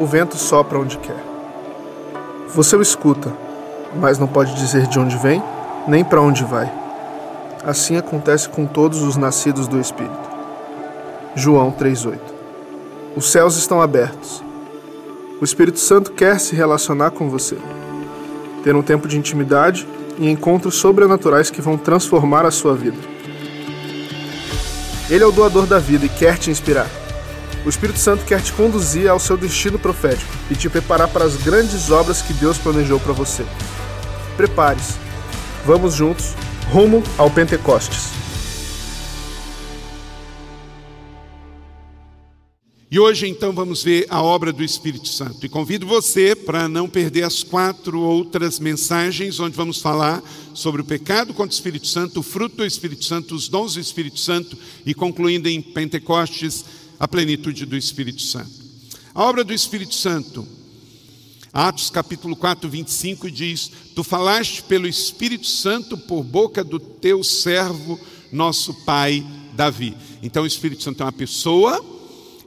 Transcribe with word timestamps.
o 0.00 0.06
vento 0.06 0.38
sopra 0.38 0.78
onde 0.78 0.96
quer. 0.96 1.22
Você 2.48 2.74
o 2.74 2.80
escuta, 2.80 3.30
mas 3.96 4.18
não 4.18 4.26
pode 4.26 4.54
dizer 4.54 4.86
de 4.86 4.98
onde 4.98 5.14
vem, 5.18 5.42
nem 5.86 6.02
para 6.02 6.22
onde 6.22 6.42
vai. 6.42 6.72
Assim 7.62 7.98
acontece 7.98 8.48
com 8.48 8.64
todos 8.64 9.02
os 9.02 9.16
nascidos 9.16 9.68
do 9.68 9.78
Espírito. 9.78 10.30
João 11.36 11.70
3,8 11.70 12.18
Os 13.14 13.30
céus 13.30 13.56
estão 13.56 13.82
abertos. 13.82 14.42
O 15.38 15.44
Espírito 15.44 15.78
Santo 15.78 16.12
quer 16.12 16.40
se 16.40 16.56
relacionar 16.56 17.10
com 17.10 17.28
você, 17.28 17.58
ter 18.64 18.74
um 18.74 18.82
tempo 18.82 19.06
de 19.06 19.18
intimidade 19.18 19.86
e 20.18 20.30
encontros 20.30 20.76
sobrenaturais 20.76 21.50
que 21.50 21.60
vão 21.60 21.76
transformar 21.76 22.46
a 22.46 22.50
sua 22.50 22.74
vida. 22.74 22.98
Ele 25.10 25.24
é 25.24 25.26
o 25.26 25.32
doador 25.32 25.66
da 25.66 25.78
vida 25.78 26.06
e 26.06 26.08
quer 26.08 26.38
te 26.38 26.50
inspirar. 26.50 26.88
O 27.64 27.68
Espírito 27.68 27.98
Santo 27.98 28.24
quer 28.24 28.40
te 28.40 28.52
conduzir 28.52 29.08
ao 29.08 29.20
seu 29.20 29.36
destino 29.36 29.78
profético 29.78 30.32
e 30.50 30.54
te 30.54 30.68
preparar 30.70 31.08
para 31.08 31.24
as 31.24 31.36
grandes 31.36 31.90
obras 31.90 32.22
que 32.22 32.32
Deus 32.32 32.56
planejou 32.56 32.98
para 32.98 33.12
você. 33.12 33.44
Prepare-se. 34.36 34.94
Vamos 35.66 35.94
juntos 35.94 36.34
rumo 36.70 37.02
ao 37.18 37.30
Pentecostes. 37.30 38.20
E 42.92 42.98
hoje 42.98 43.28
então 43.28 43.52
vamos 43.52 43.84
ver 43.84 44.04
a 44.08 44.20
obra 44.20 44.52
do 44.52 44.64
Espírito 44.64 45.06
Santo. 45.06 45.46
E 45.46 45.48
convido 45.48 45.86
você 45.86 46.34
para 46.34 46.68
não 46.68 46.88
perder 46.88 47.22
as 47.22 47.44
quatro 47.44 48.00
outras 48.00 48.58
mensagens, 48.58 49.38
onde 49.38 49.54
vamos 49.54 49.80
falar 49.80 50.20
sobre 50.54 50.80
o 50.80 50.84
pecado 50.84 51.32
contra 51.32 51.52
o 51.52 51.54
Espírito 51.54 51.86
Santo, 51.86 52.18
o 52.18 52.22
fruto 52.22 52.56
do 52.56 52.66
Espírito 52.66 53.04
Santo, 53.04 53.34
os 53.34 53.48
dons 53.48 53.74
do 53.74 53.80
Espírito 53.80 54.18
Santo 54.18 54.58
e 54.84 54.92
concluindo 54.92 55.48
em 55.48 55.62
Pentecostes 55.62 56.64
a 57.00 57.08
plenitude 57.08 57.64
do 57.64 57.78
Espírito 57.78 58.20
Santo. 58.20 58.60
A 59.14 59.24
obra 59.24 59.42
do 59.42 59.54
Espírito 59.54 59.94
Santo, 59.94 60.46
Atos 61.50 61.88
capítulo 61.88 62.36
4, 62.36 62.68
25 62.68 63.30
diz: 63.30 63.72
Tu 63.94 64.04
falaste 64.04 64.62
pelo 64.64 64.86
Espírito 64.86 65.46
Santo 65.46 65.96
por 65.96 66.22
boca 66.22 66.62
do 66.62 66.78
teu 66.78 67.24
servo, 67.24 67.98
nosso 68.30 68.74
pai 68.84 69.26
Davi. 69.54 69.96
Então 70.22 70.42
o 70.42 70.46
Espírito 70.46 70.82
Santo 70.82 71.02
é 71.02 71.06
uma 71.06 71.12
pessoa 71.12 71.82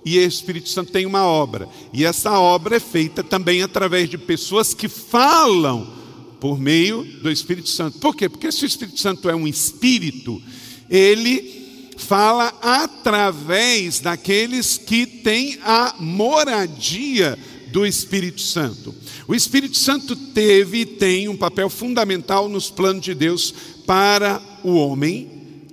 e 0.06 0.20
o 0.20 0.22
Espírito 0.22 0.70
Santo 0.70 0.92
tem 0.92 1.08
uma 1.08 1.26
obra. 1.26 1.68
E 1.92 2.06
essa 2.06 2.40
obra 2.40 2.78
é 2.78 2.80
feita 2.80 3.24
também 3.24 3.64
através 3.64 4.08
de 4.08 4.20
pessoas 4.20 4.74
que 4.74 4.88
falam 4.88 5.92
por 6.40 6.60
meio 6.60 7.04
do 7.22 7.32
Espírito 7.32 7.70
Santo. 7.70 7.98
Por 7.98 8.16
quê? 8.16 8.30
Porque 8.30 8.52
se 8.52 8.64
o 8.64 8.68
Espírito 8.68 9.00
Santo 9.00 9.30
é 9.30 9.36
um 9.36 9.48
espírito, 9.48 10.42
ele 10.90 11.63
fala 11.98 12.54
através 12.62 14.00
daqueles 14.00 14.78
que 14.78 15.06
têm 15.06 15.58
a 15.64 15.96
moradia 16.00 17.38
do 17.72 17.86
Espírito 17.86 18.42
Santo. 18.42 18.94
O 19.28 19.34
Espírito 19.34 19.78
Santo 19.78 20.16
teve 20.16 20.82
e 20.82 20.86
tem 20.86 21.28
um 21.28 21.36
papel 21.36 21.70
fundamental 21.70 22.48
nos 22.48 22.70
planos 22.70 23.04
de 23.04 23.16
Deus 23.16 23.54
para 23.86 24.42
o 24.64 24.76
homem, 24.76 25.30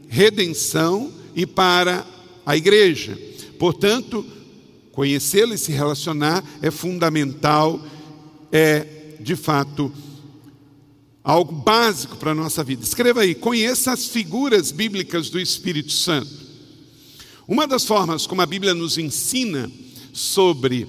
redenção 0.09 1.13
e 1.35 1.47
para 1.47 2.07
a 2.47 2.57
igreja. 2.57 3.19
Portanto, 3.59 4.25
conhecê-lo 4.93 5.55
e 5.55 5.59
se 5.59 5.73
relacionar 5.73 6.43
é 6.63 6.71
fundamental, 6.71 7.81
é 8.51 8.87
de 9.21 9.37
fato 9.37 9.93
algo 11.23 11.53
básico 11.53 12.17
para 12.17 12.33
a 12.33 12.35
nossa 12.35 12.65
vida. 12.65 12.83
Escreva 12.83 13.21
aí: 13.21 13.35
conheça 13.35 13.93
as 13.93 14.07
figuras 14.07 14.71
bíblicas 14.71 15.31
do 15.31 15.39
Espírito 15.39 15.93
Santo. 15.93 16.31
Uma 17.47 17.67
das 17.67 17.85
formas 17.85 18.27
como 18.27 18.43
a 18.43 18.47
Bíblia 18.47 18.75
nos 18.75 18.97
ensina 18.97 19.71
sobre 20.13 20.87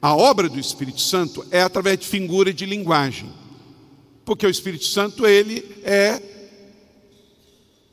a 0.00 0.14
obra 0.14 0.48
do 0.48 0.58
Espírito 0.58 1.00
Santo 1.00 1.44
é 1.50 1.62
através 1.62 1.98
de 1.98 2.06
figura 2.06 2.52
de 2.52 2.66
linguagem. 2.66 3.30
Porque 4.24 4.46
o 4.46 4.50
Espírito 4.50 4.86
Santo, 4.86 5.26
ele 5.26 5.64
é 5.82 6.20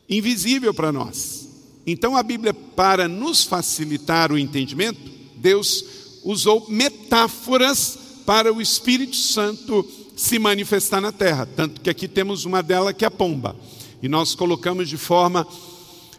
invisível 0.10 0.74
para 0.74 0.92
nós. 0.92 1.50
Então 1.86 2.16
a 2.16 2.24
Bíblia, 2.24 2.54
para 2.54 3.08
nos 3.08 3.44
facilitar 3.44 4.32
o 4.32 4.38
entendimento, 4.38 5.00
Deus 5.38 5.84
usou 6.24 6.68
metáforas 6.70 7.98
para 8.26 8.54
o 8.54 8.62
Espírito 8.62 9.16
Santo 9.16 9.86
se 10.22 10.38
manifestar 10.38 11.02
na 11.02 11.12
terra. 11.12 11.48
Tanto 11.48 11.82
que 11.82 11.90
aqui 11.90 12.08
temos 12.08 12.46
uma 12.46 12.62
dela 12.62 12.94
que 12.94 13.04
é 13.04 13.08
a 13.08 13.12
pomba. 13.12 13.56
E 14.04 14.08
nós 14.08 14.36
colocamos 14.36 14.88
de 14.88 14.96
forma 14.96 15.48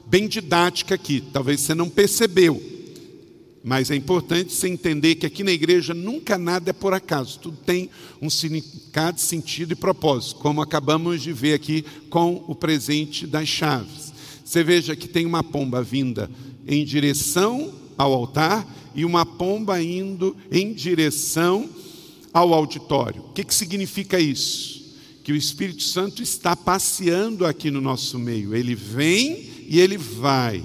bem 0.06 0.26
didática 0.26 0.96
aqui. 0.96 1.22
Talvez 1.32 1.60
você 1.60 1.72
não 1.72 1.88
percebeu. 1.88 2.60
Mas 3.62 3.92
é 3.92 3.94
importante 3.94 4.52
você 4.52 4.66
entender 4.66 5.14
que 5.14 5.24
aqui 5.24 5.44
na 5.44 5.52
igreja 5.52 5.94
nunca 5.94 6.36
nada 6.36 6.70
é 6.70 6.72
por 6.72 6.92
acaso. 6.92 7.38
Tudo 7.38 7.56
tem 7.58 7.88
um 8.20 8.28
significado, 8.28 9.20
sentido 9.20 9.70
e 9.70 9.76
propósito. 9.76 10.40
Como 10.40 10.60
acabamos 10.60 11.22
de 11.22 11.32
ver 11.32 11.54
aqui 11.54 11.84
com 12.10 12.44
o 12.48 12.56
presente 12.56 13.24
das 13.24 13.48
chaves. 13.48 14.12
Você 14.44 14.64
veja 14.64 14.96
que 14.96 15.06
tem 15.06 15.24
uma 15.24 15.44
pomba 15.44 15.80
vinda 15.80 16.28
em 16.66 16.84
direção 16.84 17.72
ao 17.96 18.12
altar 18.12 18.66
e 18.96 19.04
uma 19.04 19.24
pomba 19.24 19.80
indo 19.80 20.36
em 20.50 20.72
direção 20.72 21.70
ao 21.70 21.91
auditório. 22.32 23.22
O 23.22 23.32
que, 23.32 23.44
que 23.44 23.54
significa 23.54 24.19
isso? 24.19 24.82
Que 25.22 25.32
o 25.32 25.37
Espírito 25.37 25.82
Santo 25.82 26.22
está 26.22 26.56
passeando 26.56 27.47
aqui 27.47 27.70
no 27.70 27.81
nosso 27.81 28.19
meio. 28.19 28.54
Ele 28.54 28.75
vem 28.75 29.50
e 29.69 29.78
ele 29.78 29.97
vai. 29.97 30.62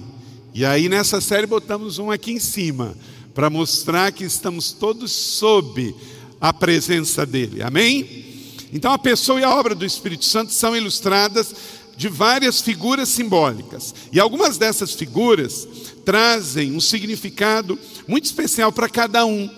E 0.53 0.65
aí 0.65 0.89
nessa 0.89 1.21
série 1.21 1.45
botamos 1.45 1.99
um 1.99 2.09
aqui 2.09 2.31
em 2.31 2.39
cima, 2.39 2.97
para 3.33 3.49
mostrar 3.49 4.11
que 4.11 4.23
estamos 4.23 4.71
todos 4.71 5.11
sob 5.11 5.93
a 6.41 6.51
presença 6.51 7.25
dele. 7.25 7.61
Amém? 7.61 8.25
Então 8.73 8.91
a 8.91 8.97
pessoa 8.97 9.39
e 9.39 9.43
a 9.43 9.55
obra 9.55 9.75
do 9.75 9.85
Espírito 9.85 10.25
Santo 10.25 10.51
são 10.51 10.75
ilustradas 10.75 11.53
de 11.95 12.07
várias 12.07 12.61
figuras 12.61 13.09
simbólicas. 13.09 13.93
E 14.11 14.19
algumas 14.19 14.57
dessas 14.57 14.93
figuras 14.93 15.67
trazem 16.05 16.71
um 16.71 16.79
significado 16.79 17.77
muito 18.07 18.25
especial 18.25 18.71
para 18.71 18.87
cada 18.87 19.25
um. 19.25 19.49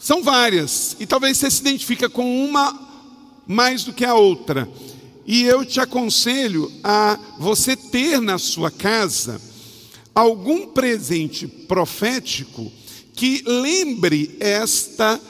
São 0.00 0.22
várias, 0.22 0.96
e 0.98 1.06
talvez 1.06 1.36
você 1.36 1.50
se 1.50 1.60
identifique 1.60 2.08
com 2.08 2.46
uma 2.46 2.88
mais 3.46 3.84
do 3.84 3.92
que 3.92 4.02
a 4.02 4.14
outra. 4.14 4.66
E 5.26 5.42
eu 5.42 5.62
te 5.62 5.78
aconselho 5.78 6.72
a 6.82 7.18
você 7.38 7.76
ter 7.76 8.18
na 8.18 8.38
sua 8.38 8.70
casa 8.70 9.38
algum 10.14 10.68
presente 10.68 11.46
profético 11.46 12.72
que 13.14 13.42
lembre 13.46 14.36
esta 14.40 15.20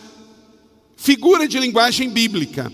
figura 0.97 1.48
de 1.48 1.58
linguagem 1.58 2.08
bíblica. 2.08 2.72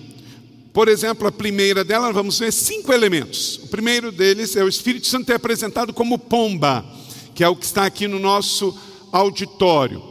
Por 0.75 0.89
exemplo, 0.89 1.27
a 1.27 1.33
primeira 1.33 1.83
dela, 1.83 2.13
vamos 2.13 2.39
ver 2.39 2.53
cinco 2.53 2.93
elementos. 2.93 3.57
O 3.63 3.69
primeiro 3.69 4.13
deles 4.13 4.55
é 4.55 4.63
o 4.63 4.69
Espírito 4.69 5.07
Santo 5.07 5.33
é 5.33 5.37
apresentado 5.37 5.95
como 5.95 6.19
pomba, 6.19 6.85
que 7.35 7.43
é 7.43 7.49
o 7.49 7.57
que 7.57 7.65
está 7.65 7.87
aqui 7.87 8.07
no 8.07 8.19
nosso 8.19 8.79
auditório. 9.11 10.03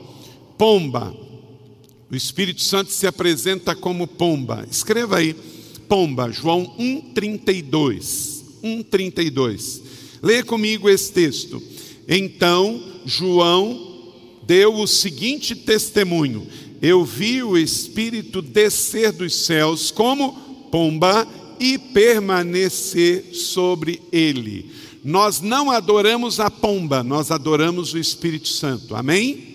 Pomba, 0.57 1.24
o 2.11 2.15
Espírito 2.15 2.63
Santo 2.63 2.91
se 2.91 3.07
apresenta 3.07 3.75
como 3.75 4.07
pomba. 4.07 4.65
Escreva 4.69 5.17
aí, 5.17 5.35
pomba, 5.87 6.31
João 6.31 6.75
1,32. 6.77 8.43
1,32. 8.63 9.81
Leia 10.21 10.43
comigo 10.43 10.89
esse 10.89 11.11
texto. 11.11 11.61
Então 12.07 12.81
João 13.05 14.13
deu 14.45 14.75
o 14.75 14.87
seguinte 14.87 15.55
testemunho: 15.55 16.47
Eu 16.81 17.03
vi 17.03 17.43
o 17.43 17.57
Espírito 17.57 18.41
descer 18.41 19.11
dos 19.11 19.33
céus 19.35 19.91
como 19.91 20.33
pomba 20.71 21.27
e 21.59 21.77
permanecer 21.77 23.33
sobre 23.33 24.01
ele. 24.11 24.71
Nós 25.03 25.39
não 25.39 25.69
adoramos 25.69 26.39
a 26.39 26.49
pomba, 26.49 27.03
nós 27.03 27.29
adoramos 27.29 27.93
o 27.93 27.97
Espírito 27.97 28.47
Santo. 28.47 28.95
Amém? 28.95 29.54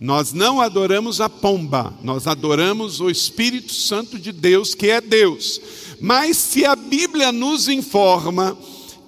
Nós 0.00 0.32
não 0.32 0.60
adoramos 0.60 1.20
a 1.20 1.28
pomba, 1.28 1.92
nós 2.04 2.28
adoramos 2.28 3.00
o 3.00 3.10
Espírito 3.10 3.72
Santo 3.72 4.16
de 4.16 4.30
Deus, 4.30 4.72
que 4.72 4.90
é 4.90 5.00
Deus. 5.00 5.60
Mas 6.00 6.36
se 6.36 6.64
a 6.64 6.76
Bíblia 6.76 7.32
nos 7.32 7.66
informa 7.68 8.56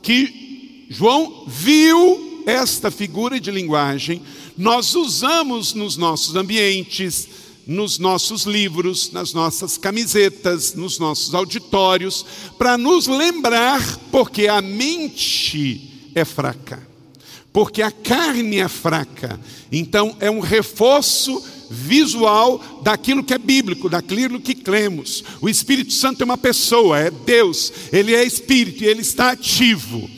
que 0.03 0.87
João 0.91 1.45
viu 1.47 2.43
esta 2.45 2.91
figura 2.91 3.39
de 3.39 3.53
linguagem, 3.53 4.21
nós 4.59 4.97
usamos 4.97 5.75
nos 5.75 5.97
nossos 5.97 6.35
ambientes, 6.35 7.29
nos 7.65 8.01
nossos 8.01 8.43
livros, 8.43 9.13
nas 9.13 9.33
nossas 9.33 9.79
camisetas, 9.79 10.75
nos 10.75 10.99
nossos 10.99 11.33
auditórios, 11.33 12.27
para 12.59 12.77
nos 12.77 13.07
lembrar, 13.07 13.81
porque 14.11 14.49
a 14.49 14.61
mente 14.61 16.11
é 16.17 16.25
fraca 16.25 16.90
porque 17.53 17.83
a 17.83 17.91
carne 17.91 18.59
é 18.59 18.69
fraca. 18.69 19.39
Então 19.71 20.17
é 20.21 20.31
um 20.31 20.41
reforço 20.41 21.43
visual 21.71 22.81
daquilo 22.83 23.23
que 23.23 23.33
é 23.33 23.39
bíblico, 23.39 23.89
daquilo 23.89 24.41
que 24.41 24.55
cremos. 24.55 25.23
O 25.41 25.49
Espírito 25.49 25.93
Santo 25.93 26.23
é 26.23 26.25
uma 26.25 26.39
pessoa, 26.39 26.99
é 26.99 27.11
Deus, 27.11 27.73
ele 27.93 28.15
é 28.15 28.25
espírito 28.25 28.83
e 28.83 28.87
ele 28.87 29.03
está 29.03 29.31
ativo. 29.31 30.11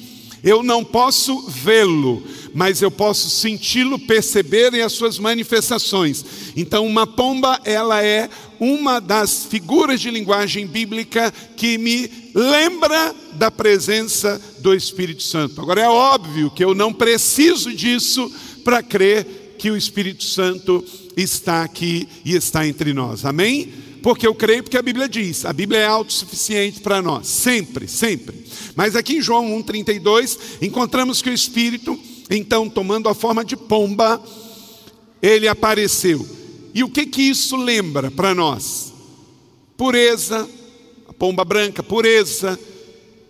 Eu 0.43 0.63
não 0.63 0.83
posso 0.83 1.43
vê-lo, 1.49 2.23
mas 2.53 2.83
eu 2.83 2.91
posso 2.91 3.31
senti-lo, 3.31 3.99
perceber 3.99 4.75
e 4.75 4.83
as 4.83 4.93
suas 4.93 5.19
manifestações. 5.19 6.25
Então, 6.57 6.85
uma 6.85 7.07
pomba, 7.07 7.61
ela 7.65 8.03
é 8.03 8.29
uma 8.59 9.01
das 9.01 9.45
figuras 9.45 10.01
de 10.01 10.11
linguagem 10.11 10.67
bíblica 10.67 11.33
que 11.57 11.79
me 11.79 12.22
lembra 12.35 13.15
da 13.35 13.51
presença 13.51 14.41
do 14.59 14.75
Espírito 14.75 15.23
Santo. 15.23 15.61
Agora, 15.61 15.83
é 15.83 15.89
óbvio 15.89 16.51
que 16.51 16.65
eu 16.65 16.75
não 16.75 16.93
preciso 16.93 17.73
disso 17.73 18.31
para 18.65 18.83
crer 18.83 19.57
que 19.59 19.71
o 19.71 19.77
Espírito 19.77 20.25
Santo 20.25 20.85
está 21.17 21.63
aqui 21.63 22.09
e 22.25 22.35
está 22.35 22.67
entre 22.67 22.93
nós. 22.93 23.25
Amém? 23.25 23.73
Porque 24.03 24.27
eu 24.27 24.35
creio 24.35 24.65
porque 24.65 24.77
a 24.77 24.83
Bíblia 24.83 25.09
diz, 25.09 25.45
a 25.45 25.53
Bíblia 25.53 25.81
é 25.81 25.87
autossuficiente 25.87 26.81
para 26.81 27.01
nós, 27.01 27.29
sempre, 27.29 27.87
sempre. 27.87 28.45
Mas 28.75 28.97
aqui 28.97 29.19
em 29.19 29.23
João 29.23 29.47
1,32, 29.63 30.39
encontramos 30.61 31.23
que 31.23 31.31
o 31.31 31.35
Espírito, 31.35 31.99
então, 32.29 32.69
tomando 32.69 33.09
a 33.09 33.15
forma 33.15 33.45
de 33.45 33.57
pomba, 33.57 34.21
ele 35.21 35.47
apareceu. 35.47 36.27
E 36.75 36.83
o 36.83 36.89
que 36.89 37.07
que 37.07 37.23
isso 37.23 37.57
lembra 37.57 38.11
para 38.11 38.35
nós? 38.35 38.93
Pureza, 39.77 40.49
a 41.13 41.15
pomba 41.15 41.45
branca, 41.45 41.83
pureza, 41.83 42.59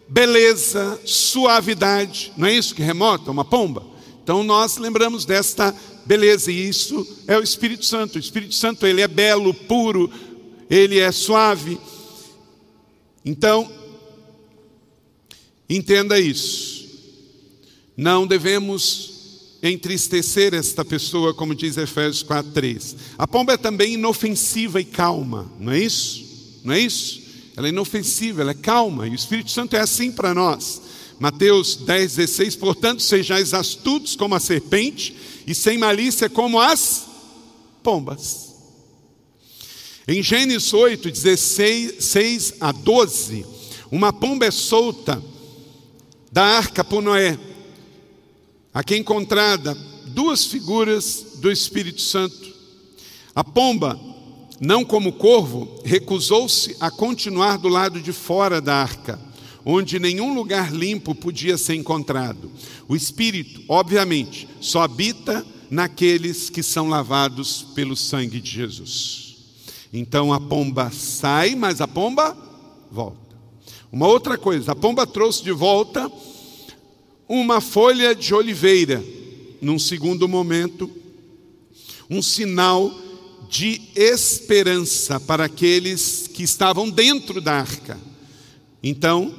beleza, 0.08 1.00
suavidade, 1.04 2.32
não 2.36 2.46
é 2.46 2.54
isso 2.54 2.74
que 2.74 2.82
remota 2.82 3.30
uma 3.30 3.44
pomba? 3.44 3.84
Então 4.22 4.44
nós 4.44 4.76
lembramos 4.76 5.24
desta 5.24 5.74
beleza 6.06 6.52
e 6.52 6.68
isso 6.68 7.04
é 7.26 7.36
o 7.36 7.42
Espírito 7.42 7.84
Santo. 7.84 8.16
O 8.16 8.20
Espírito 8.20 8.54
Santo 8.54 8.86
ele 8.86 9.00
é 9.00 9.08
belo, 9.08 9.52
puro, 9.52 10.08
ele 10.70 11.00
é 11.00 11.10
suave. 11.10 11.76
Então, 13.24 13.70
entenda 15.68 16.20
isso. 16.20 16.86
Não 17.96 18.26
devemos 18.28 19.58
entristecer 19.60 20.54
esta 20.54 20.84
pessoa, 20.84 21.34
como 21.34 21.54
diz 21.54 21.76
Efésios 21.76 22.22
4:3. 22.22 22.96
A 23.18 23.26
pomba 23.26 23.54
é 23.54 23.56
também 23.56 23.94
inofensiva 23.94 24.80
e 24.80 24.84
calma, 24.84 25.50
não 25.58 25.72
é 25.72 25.80
isso? 25.80 26.60
Não 26.64 26.74
é 26.74 26.80
isso? 26.80 27.21
Ela 27.56 27.68
é 27.68 27.70
inofensiva, 27.70 28.42
ela 28.42 28.52
é 28.52 28.54
calma, 28.54 29.06
e 29.06 29.10
o 29.10 29.14
Espírito 29.14 29.50
Santo 29.50 29.76
é 29.76 29.80
assim 29.80 30.10
para 30.10 30.34
nós. 30.34 30.80
Mateus 31.18 31.76
10, 31.76 32.16
16, 32.16 32.56
portanto, 32.56 33.02
sejais 33.02 33.54
astutos 33.54 34.16
como 34.16 34.34
a 34.34 34.40
serpente 34.40 35.16
e 35.46 35.54
sem 35.54 35.78
malícia 35.78 36.28
como 36.28 36.60
as 36.60 37.06
pombas. 37.82 38.52
Em 40.08 40.22
Gênesis 40.22 40.72
8, 40.72 41.10
16 41.10 42.04
6 42.04 42.54
a 42.60 42.72
12, 42.72 43.46
uma 43.90 44.12
pomba 44.12 44.46
é 44.46 44.50
solta 44.50 45.22
da 46.32 46.42
arca 46.42 46.82
por 46.82 47.02
Noé. 47.02 47.38
Aqui 48.74 48.94
é 48.94 48.96
encontrada 48.96 49.74
duas 50.06 50.46
figuras 50.46 51.26
do 51.36 51.52
Espírito 51.52 52.00
Santo. 52.00 52.52
A 53.34 53.44
pomba, 53.44 54.00
não 54.62 54.84
como 54.84 55.14
corvo, 55.14 55.80
recusou-se 55.84 56.76
a 56.78 56.88
continuar 56.88 57.58
do 57.58 57.66
lado 57.66 58.00
de 58.00 58.12
fora 58.12 58.60
da 58.60 58.76
arca, 58.76 59.18
onde 59.64 59.98
nenhum 59.98 60.32
lugar 60.32 60.72
limpo 60.72 61.16
podia 61.16 61.58
ser 61.58 61.74
encontrado. 61.74 62.48
O 62.86 62.94
Espírito, 62.94 63.60
obviamente, 63.66 64.48
só 64.60 64.82
habita 64.82 65.44
naqueles 65.68 66.48
que 66.48 66.62
são 66.62 66.88
lavados 66.88 67.66
pelo 67.74 67.96
sangue 67.96 68.40
de 68.40 68.52
Jesus. 68.52 69.36
Então 69.92 70.32
a 70.32 70.38
pomba 70.38 70.92
sai, 70.92 71.56
mas 71.56 71.80
a 71.80 71.88
pomba 71.88 72.36
volta. 72.88 73.18
Uma 73.90 74.06
outra 74.06 74.38
coisa, 74.38 74.70
a 74.70 74.76
pomba 74.76 75.04
trouxe 75.04 75.42
de 75.42 75.50
volta 75.50 76.08
uma 77.28 77.60
folha 77.60 78.14
de 78.14 78.32
oliveira, 78.32 79.02
num 79.60 79.78
segundo 79.78 80.28
momento, 80.28 80.88
um 82.08 82.22
sinal 82.22 82.92
de 83.52 83.82
esperança 83.94 85.20
para 85.20 85.44
aqueles 85.44 86.26
que 86.26 86.42
estavam 86.42 86.88
dentro 86.88 87.38
da 87.38 87.52
arca. 87.52 88.00
Então, 88.82 89.34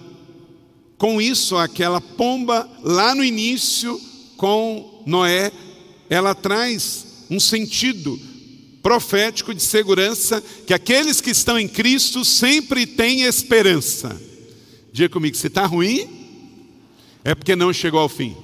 com 1.00 1.20
isso, 1.20 1.58
aquela 1.58 2.00
pomba 2.00 2.70
lá 2.84 3.16
no 3.16 3.24
início 3.24 4.00
com 4.38 5.02
Noé, 5.08 5.52
ela 6.12 6.36
traz 6.36 7.26
um 7.28 7.40
sentido 7.40 8.20
profético 8.84 9.52
de 9.52 9.64
segurança 9.64 10.44
que 10.68 10.76
aqueles 10.76 11.20
que 11.20 11.32
estão 11.32 11.58
em 11.58 11.68
Cristo 11.68 12.24
sempre 12.24 12.86
têm 12.86 13.24
esperança. 13.24 14.22
Diga 14.92 15.10
comigo, 15.10 15.36
se 15.36 15.48
está 15.48 15.66
ruim, 15.66 16.08
é 17.24 17.34
porque 17.34 17.56
não 17.56 17.74
chegou 17.74 18.00
ao 18.00 18.10
fim. 18.10 18.38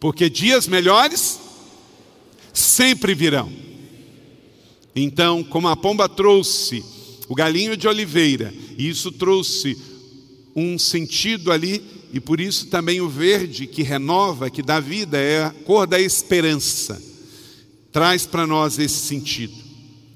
Porque 0.00 0.28
dias 0.28 0.66
melhores 0.66 1.38
sempre 2.52 3.14
virão. 3.14 3.69
Então, 4.94 5.42
como 5.44 5.68
a 5.68 5.76
pomba 5.76 6.08
trouxe 6.08 6.84
o 7.28 7.34
galinho 7.34 7.76
de 7.76 7.86
oliveira, 7.86 8.52
e 8.76 8.88
isso 8.88 9.12
trouxe 9.12 9.76
um 10.54 10.78
sentido 10.78 11.52
ali, 11.52 11.82
e 12.12 12.18
por 12.18 12.40
isso 12.40 12.66
também 12.66 13.00
o 13.00 13.08
verde 13.08 13.66
que 13.66 13.82
renova, 13.82 14.50
que 14.50 14.62
dá 14.62 14.80
vida, 14.80 15.16
é 15.16 15.44
a 15.44 15.50
cor 15.50 15.86
da 15.86 16.00
esperança 16.00 17.10
traz 17.92 18.26
para 18.26 18.46
nós 18.46 18.78
esse 18.78 19.06
sentido. 19.06 19.54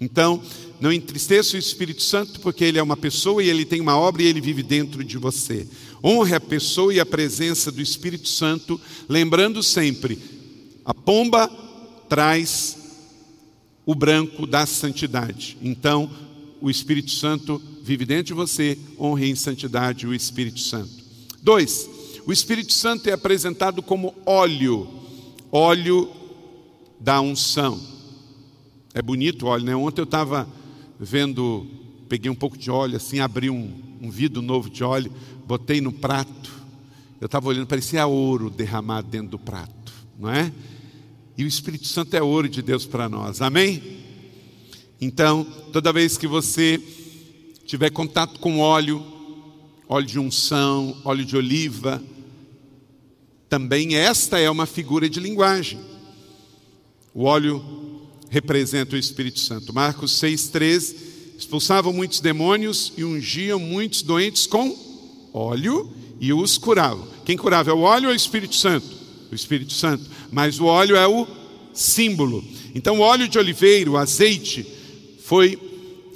Então, 0.00 0.42
não 0.80 0.92
entristeça 0.92 1.56
o 1.56 1.58
Espírito 1.58 2.02
Santo, 2.02 2.40
porque 2.40 2.64
ele 2.64 2.78
é 2.78 2.82
uma 2.82 2.96
pessoa 2.96 3.42
e 3.42 3.48
ele 3.48 3.64
tem 3.64 3.80
uma 3.80 3.96
obra 3.96 4.22
e 4.22 4.26
ele 4.26 4.40
vive 4.40 4.62
dentro 4.62 5.02
de 5.02 5.16
você. 5.18 5.66
Honre 6.02 6.34
a 6.34 6.40
pessoa 6.40 6.92
e 6.92 7.00
a 7.00 7.06
presença 7.06 7.72
do 7.72 7.80
Espírito 7.80 8.28
Santo, 8.28 8.80
lembrando 9.08 9.62
sempre: 9.62 10.18
a 10.84 10.92
pomba 10.92 11.48
traz 12.08 12.76
o 13.86 13.94
branco 13.94 14.46
da 14.46 14.66
santidade. 14.66 15.56
Então, 15.62 16.10
o 16.60 16.70
Espírito 16.70 17.10
Santo 17.10 17.60
vive 17.82 18.06
dentro 18.06 18.24
de 18.24 18.32
você, 18.32 18.78
honre 18.98 19.28
em 19.28 19.34
santidade 19.34 20.06
o 20.06 20.14
Espírito 20.14 20.60
Santo. 20.60 20.90
Dois, 21.42 21.88
o 22.26 22.32
Espírito 22.32 22.72
Santo 22.72 23.08
é 23.08 23.12
apresentado 23.12 23.82
como 23.82 24.14
óleo, 24.24 24.88
óleo 25.52 26.10
da 26.98 27.20
unção. 27.20 27.78
É 28.94 29.02
bonito 29.02 29.44
o 29.44 29.48
óleo, 29.48 29.64
né? 29.64 29.76
Ontem 29.76 30.00
eu 30.00 30.06
estava 30.06 30.48
vendo, 30.98 31.66
peguei 32.08 32.30
um 32.30 32.34
pouco 32.34 32.56
de 32.56 32.70
óleo, 32.70 32.96
assim, 32.96 33.20
abri 33.20 33.50
um, 33.50 33.70
um 34.00 34.10
vidro 34.10 34.40
novo 34.40 34.70
de 34.70 34.82
óleo, 34.82 35.12
botei 35.46 35.82
no 35.82 35.92
prato. 35.92 36.50
Eu 37.20 37.26
estava 37.26 37.48
olhando, 37.48 37.66
parecia 37.66 38.06
ouro 38.06 38.48
derramado 38.48 39.08
dentro 39.08 39.28
do 39.28 39.38
prato, 39.38 39.92
não 40.18 40.30
é? 40.30 40.50
E 41.36 41.44
o 41.44 41.48
Espírito 41.48 41.88
Santo 41.88 42.14
é 42.14 42.22
ouro 42.22 42.48
de 42.48 42.62
Deus 42.62 42.86
para 42.86 43.08
nós, 43.08 43.40
amém? 43.40 43.82
Então, 45.00 45.44
toda 45.72 45.92
vez 45.92 46.16
que 46.16 46.26
você 46.26 46.80
tiver 47.66 47.90
contato 47.90 48.38
com 48.38 48.60
óleo, 48.60 49.04
óleo 49.88 50.06
de 50.06 50.18
unção, 50.18 50.96
óleo 51.04 51.24
de 51.24 51.36
oliva, 51.36 52.02
também 53.48 53.96
esta 53.96 54.38
é 54.38 54.48
uma 54.48 54.66
figura 54.66 55.08
de 55.08 55.18
linguagem. 55.18 55.80
O 57.12 57.24
óleo 57.24 57.62
representa 58.30 58.96
o 58.96 58.98
Espírito 58.98 59.40
Santo. 59.40 59.72
Marcos 59.72 60.12
6,13. 60.20 60.96
Expulsavam 61.36 61.92
muitos 61.92 62.20
demônios 62.20 62.92
e 62.96 63.04
ungiam 63.04 63.58
muitos 63.58 64.02
doentes 64.02 64.46
com 64.46 64.76
óleo 65.32 65.92
e 66.20 66.32
os 66.32 66.58
curavam. 66.58 67.06
Quem 67.24 67.36
curava 67.36 67.70
é 67.70 67.74
o 67.74 67.80
óleo 67.80 68.06
ou 68.06 68.12
o 68.12 68.16
Espírito 68.16 68.54
Santo? 68.54 69.03
O 69.34 69.36
Espírito 69.36 69.72
Santo. 69.72 70.04
Mas 70.30 70.58
o 70.60 70.66
óleo 70.66 70.96
é 70.96 71.06
o 71.06 71.26
símbolo. 71.72 72.44
Então, 72.74 72.98
o 72.98 73.02
óleo 73.02 73.28
de 73.28 73.38
oliveira, 73.38 73.90
o 73.90 73.96
azeite, 73.96 74.66
foi 75.24 75.58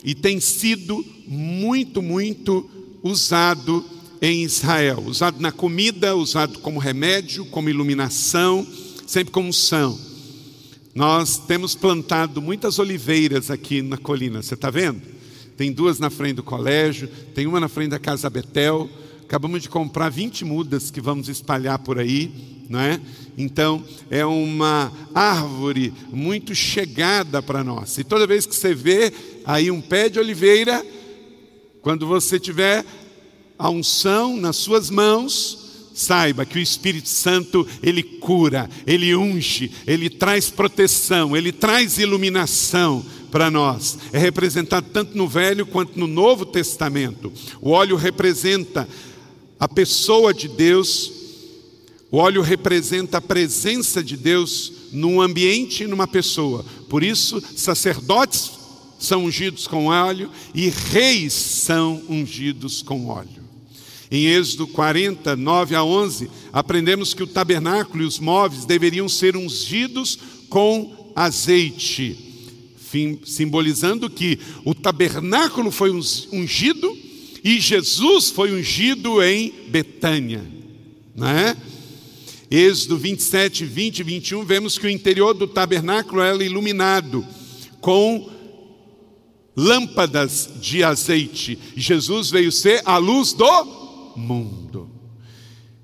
e 0.04 0.14
tem 0.14 0.40
sido 0.40 1.04
muito, 1.26 2.00
muito 2.00 2.68
usado 3.02 3.84
em 4.20 4.44
Israel. 4.44 5.02
Usado 5.06 5.40
na 5.40 5.52
comida, 5.52 6.16
usado 6.16 6.58
como 6.60 6.78
remédio, 6.78 7.44
como 7.46 7.68
iluminação, 7.68 8.66
sempre 9.06 9.32
como 9.32 9.48
unção. 9.48 9.98
Nós 10.94 11.38
temos 11.38 11.74
plantado 11.74 12.42
muitas 12.42 12.78
oliveiras 12.78 13.50
aqui 13.50 13.82
na 13.82 13.96
colina, 13.96 14.42
você 14.42 14.54
está 14.54 14.70
vendo? 14.70 15.00
Tem 15.56 15.72
duas 15.72 15.98
na 15.98 16.10
frente 16.10 16.36
do 16.36 16.42
colégio, 16.42 17.08
tem 17.34 17.46
uma 17.46 17.60
na 17.60 17.68
frente 17.68 17.90
da 17.90 17.98
Casa 17.98 18.30
Betel. 18.30 18.88
Acabamos 19.22 19.62
de 19.62 19.68
comprar 19.68 20.08
20 20.08 20.44
mudas 20.44 20.90
que 20.90 21.00
vamos 21.00 21.28
espalhar 21.28 21.78
por 21.80 21.98
aí, 21.98 22.32
não 22.68 22.80
é? 22.80 23.00
Então, 23.36 23.84
é 24.10 24.24
uma 24.24 24.92
árvore 25.14 25.92
muito 26.10 26.54
chegada 26.54 27.42
para 27.42 27.62
nós. 27.62 27.96
E 27.98 28.04
toda 28.04 28.26
vez 28.26 28.46
que 28.46 28.54
você 28.54 28.74
vê 28.74 29.12
aí 29.44 29.70
um 29.70 29.80
pé 29.80 30.08
de 30.08 30.18
oliveira, 30.18 30.84
quando 31.82 32.06
você 32.06 32.38
tiver 32.38 32.84
a 33.58 33.70
unção 33.70 34.36
nas 34.36 34.56
suas 34.56 34.90
mãos, 34.90 35.68
Saiba 35.98 36.46
que 36.46 36.56
o 36.56 36.62
Espírito 36.62 37.08
Santo, 37.08 37.66
ele 37.82 38.04
cura, 38.04 38.70
ele 38.86 39.16
unge, 39.16 39.72
ele 39.84 40.08
traz 40.08 40.48
proteção, 40.48 41.36
ele 41.36 41.50
traz 41.50 41.98
iluminação 41.98 43.04
para 43.32 43.50
nós. 43.50 43.98
É 44.12 44.18
representado 44.18 44.86
tanto 44.92 45.18
no 45.18 45.26
Velho 45.26 45.66
quanto 45.66 45.98
no 45.98 46.06
Novo 46.06 46.46
Testamento. 46.46 47.32
O 47.60 47.70
óleo 47.70 47.96
representa 47.96 48.88
a 49.58 49.66
pessoa 49.66 50.32
de 50.32 50.46
Deus 50.46 51.12
O 52.10 52.16
óleo 52.16 52.40
representa 52.40 53.18
a 53.18 53.22
presença 53.22 54.02
de 54.02 54.16
Deus 54.16 54.72
num 54.92 55.20
ambiente 55.20 55.84
e 55.84 55.86
numa 55.86 56.06
pessoa. 56.06 56.64
Por 56.88 57.02
isso, 57.02 57.42
sacerdotes 57.54 58.50
são 58.98 59.26
ungidos 59.26 59.66
com 59.66 59.86
óleo 59.86 60.30
e 60.54 60.68
reis 60.68 61.32
são 61.32 62.02
ungidos 62.08 62.82
com 62.82 63.06
óleo. 63.06 63.48
Em 64.10 64.24
Êxodo 64.24 64.66
40, 64.66 65.36
9 65.36 65.74
a 65.74 65.84
11, 65.84 66.30
aprendemos 66.50 67.12
que 67.12 67.22
o 67.22 67.26
tabernáculo 67.26 68.02
e 68.02 68.06
os 68.06 68.18
móveis 68.18 68.64
deveriam 68.64 69.06
ser 69.06 69.36
ungidos 69.36 70.18
com 70.48 71.12
azeite, 71.14 72.16
simbolizando 73.26 74.08
que 74.08 74.38
o 74.64 74.74
tabernáculo 74.74 75.70
foi 75.70 75.90
ungido 76.32 76.96
e 77.44 77.60
Jesus 77.60 78.30
foi 78.30 78.52
ungido 78.52 79.22
em 79.22 79.52
Betânia, 79.68 80.42
não 81.14 81.28
é? 81.28 81.54
Êxodo 82.50 82.96
27, 82.96 83.64
20 83.64 83.98
e 83.98 84.02
21, 84.02 84.44
vemos 84.44 84.78
que 84.78 84.86
o 84.86 84.90
interior 84.90 85.34
do 85.34 85.46
tabernáculo 85.46 86.22
era 86.22 86.42
iluminado 86.42 87.26
com 87.80 88.30
lâmpadas 89.54 90.48
de 90.60 90.82
azeite. 90.82 91.58
Jesus 91.76 92.30
veio 92.30 92.50
ser 92.50 92.80
a 92.86 92.96
luz 92.96 93.32
do 93.32 94.14
mundo. 94.16 94.88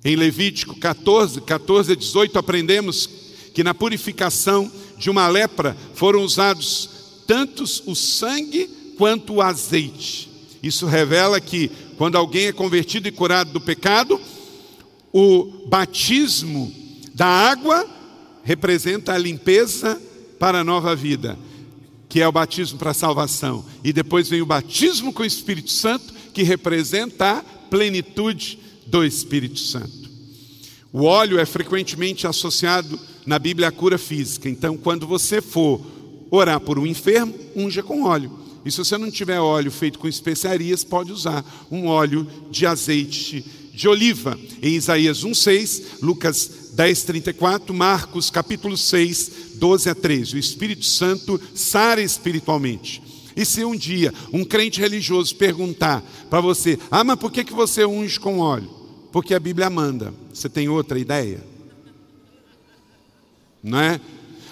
Em 0.04 0.16
Levítico 0.16 0.76
14, 0.76 1.40
14 1.40 1.92
a 1.92 1.96
18, 1.96 2.38
aprendemos 2.38 3.08
que 3.52 3.64
na 3.64 3.74
purificação 3.74 4.70
de 4.96 5.10
uma 5.10 5.28
lepra 5.28 5.76
foram 5.94 6.22
usados 6.22 6.88
tantos 7.26 7.82
o 7.84 7.94
sangue 7.94 8.70
quanto 8.96 9.34
o 9.34 9.42
azeite. 9.42 10.30
Isso 10.62 10.86
revela 10.86 11.40
que 11.40 11.70
quando 11.98 12.16
alguém 12.16 12.46
é 12.46 12.52
convertido 12.52 13.08
e 13.08 13.12
curado 13.12 13.52
do 13.52 13.60
pecado, 13.60 14.20
o 15.16 15.68
batismo 15.68 16.72
da 17.14 17.24
água 17.24 17.88
representa 18.42 19.12
a 19.12 19.18
limpeza 19.18 20.02
para 20.40 20.58
a 20.58 20.64
nova 20.64 20.96
vida, 20.96 21.38
que 22.08 22.20
é 22.20 22.26
o 22.26 22.32
batismo 22.32 22.80
para 22.80 22.90
a 22.90 22.94
salvação. 22.94 23.64
E 23.84 23.92
depois 23.92 24.28
vem 24.28 24.42
o 24.42 24.46
batismo 24.46 25.12
com 25.12 25.22
o 25.22 25.26
Espírito 25.26 25.70
Santo, 25.70 26.12
que 26.34 26.42
representa 26.42 27.38
a 27.38 27.42
plenitude 27.70 28.58
do 28.88 29.04
Espírito 29.04 29.60
Santo. 29.60 30.10
O 30.92 31.04
óleo 31.04 31.38
é 31.38 31.46
frequentemente 31.46 32.26
associado 32.26 32.98
na 33.24 33.38
Bíblia 33.38 33.68
à 33.68 33.72
cura 33.72 33.98
física. 33.98 34.48
Então, 34.48 34.76
quando 34.76 35.06
você 35.06 35.40
for 35.40 35.80
orar 36.28 36.58
por 36.58 36.76
um 36.76 36.86
enfermo, 36.86 37.32
unja 37.54 37.84
com 37.84 38.02
óleo. 38.02 38.32
E 38.64 38.70
se 38.70 38.78
você 38.78 38.98
não 38.98 39.12
tiver 39.12 39.38
óleo 39.38 39.70
feito 39.70 39.98
com 39.98 40.08
especiarias, 40.08 40.82
pode 40.82 41.12
usar 41.12 41.44
um 41.70 41.86
óleo 41.86 42.26
de 42.50 42.66
azeite 42.66 43.63
de 43.74 43.88
oliva, 43.88 44.38
em 44.62 44.74
Isaías 44.74 45.24
1,6, 45.24 46.00
Lucas 46.00 46.70
10,34, 46.76 47.72
Marcos 47.72 48.30
capítulo 48.30 48.76
6, 48.76 49.56
12 49.56 49.90
a 49.90 49.94
13. 49.94 50.36
O 50.36 50.38
Espírito 50.38 50.84
Santo 50.84 51.40
sara 51.54 52.00
espiritualmente. 52.00 53.02
E 53.36 53.44
se 53.44 53.64
um 53.64 53.74
dia 53.74 54.14
um 54.32 54.44
crente 54.44 54.80
religioso 54.80 55.34
perguntar 55.34 56.04
para 56.30 56.40
você, 56.40 56.78
ah, 56.88 57.02
mas 57.02 57.18
por 57.18 57.32
que, 57.32 57.42
que 57.42 57.52
você 57.52 57.84
unge 57.84 58.18
com 58.20 58.38
óleo? 58.38 58.70
Porque 59.10 59.34
a 59.34 59.40
Bíblia 59.40 59.68
manda. 59.68 60.14
Você 60.32 60.48
tem 60.48 60.68
outra 60.68 60.96
ideia? 60.96 61.44
Não 63.60 63.80
é? 63.80 64.00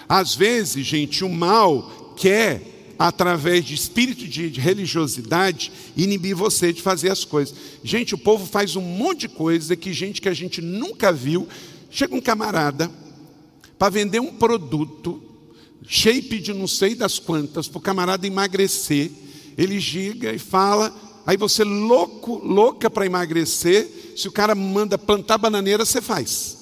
Às 0.07 0.35
vezes, 0.35 0.85
gente, 0.85 1.23
o 1.23 1.29
mal 1.29 2.13
quer 2.17 2.72
através 3.03 3.65
de 3.65 3.73
espírito 3.73 4.25
de, 4.25 4.47
religiosidade, 4.61 5.73
inibir 5.97 6.33
você 6.33 6.71
de 6.71 6.81
fazer 6.81 7.11
as 7.11 7.25
coisas. 7.25 7.53
Gente, 7.83 8.15
o 8.15 8.17
povo 8.17 8.45
faz 8.45 8.77
um 8.77 8.81
monte 8.81 9.27
de 9.27 9.27
coisa 9.27 9.75
que 9.75 9.91
gente 9.91 10.21
que 10.21 10.29
a 10.29 10.33
gente 10.33 10.61
nunca 10.61 11.11
viu. 11.11 11.45
Chega 11.91 12.15
um 12.15 12.21
camarada 12.21 12.89
para 13.77 13.89
vender 13.89 14.21
um 14.21 14.31
produto, 14.31 15.21
shape 15.85 16.39
de 16.39 16.53
não 16.53 16.65
sei 16.65 16.95
das 16.95 17.19
quantas, 17.19 17.67
para 17.67 17.77
o 17.77 17.81
camarada 17.81 18.25
emagrecer. 18.25 19.11
Ele 19.57 19.81
giga 19.81 20.31
e 20.31 20.39
fala, 20.39 20.95
aí 21.27 21.35
você 21.35 21.65
louco, 21.65 22.35
louca 22.35 22.89
para 22.89 23.05
emagrecer, 23.05 24.13
se 24.15 24.29
o 24.29 24.31
cara 24.31 24.55
manda 24.55 24.97
plantar 24.97 25.37
bananeira, 25.37 25.83
você 25.83 26.01
faz. 26.01 26.57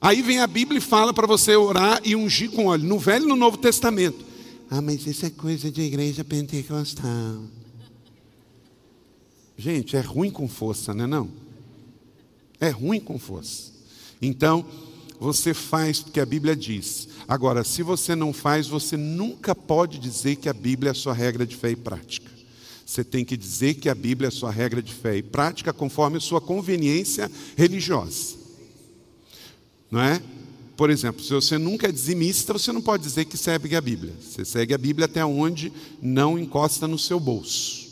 Aí 0.00 0.22
vem 0.22 0.38
a 0.38 0.46
Bíblia 0.46 0.78
e 0.78 0.80
fala 0.80 1.12
para 1.12 1.26
você 1.26 1.56
orar 1.56 2.00
e 2.04 2.14
ungir 2.14 2.52
com 2.52 2.66
óleo, 2.66 2.84
no 2.84 2.96
Velho 2.96 3.24
e 3.24 3.28
no 3.28 3.34
Novo 3.34 3.56
Testamento. 3.56 4.25
Ah, 4.70 4.80
mas 4.80 5.06
isso 5.06 5.24
é 5.24 5.30
coisa 5.30 5.70
de 5.70 5.80
igreja 5.80 6.24
pentecostal. 6.24 7.44
Gente, 9.56 9.96
é 9.96 10.00
ruim 10.00 10.30
com 10.30 10.48
força, 10.48 10.92
não 10.92 11.04
é 11.04 11.06
não? 11.06 11.30
É 12.60 12.68
ruim 12.68 13.00
com 13.00 13.18
força. 13.18 13.72
Então, 14.20 14.66
você 15.18 15.54
faz 15.54 16.00
porque 16.00 16.20
a 16.20 16.26
Bíblia 16.26 16.54
diz. 16.54 17.08
Agora, 17.26 17.64
se 17.64 17.82
você 17.82 18.14
não 18.14 18.32
faz, 18.32 18.66
você 18.66 18.96
nunca 18.96 19.54
pode 19.54 19.98
dizer 19.98 20.36
que 20.36 20.48
a 20.48 20.52
Bíblia 20.52 20.90
é 20.90 20.92
a 20.92 20.94
sua 20.94 21.14
regra 21.14 21.46
de 21.46 21.56
fé 21.56 21.70
e 21.70 21.76
prática. 21.76 22.30
Você 22.84 23.02
tem 23.02 23.24
que 23.24 23.36
dizer 23.36 23.74
que 23.74 23.88
a 23.88 23.94
Bíblia 23.94 24.28
é 24.28 24.30
a 24.30 24.32
sua 24.32 24.50
regra 24.50 24.82
de 24.82 24.92
fé 24.92 25.16
e 25.16 25.22
prática 25.22 25.72
conforme 25.72 26.18
a 26.18 26.20
sua 26.20 26.40
conveniência 26.40 27.30
religiosa. 27.56 28.36
Não 29.90 30.00
é? 30.00 30.22
Por 30.76 30.90
exemplo, 30.90 31.24
se 31.24 31.32
você 31.32 31.56
nunca 31.56 31.88
é 31.88 31.92
dizimista, 31.92 32.52
você 32.52 32.70
não 32.70 32.82
pode 32.82 33.02
dizer 33.02 33.24
que 33.24 33.36
segue 33.36 33.74
a 33.74 33.80
Bíblia. 33.80 34.12
Você 34.20 34.44
segue 34.44 34.74
a 34.74 34.78
Bíblia 34.78 35.06
até 35.06 35.24
onde 35.24 35.72
não 36.02 36.38
encosta 36.38 36.86
no 36.86 36.98
seu 36.98 37.18
bolso. 37.18 37.86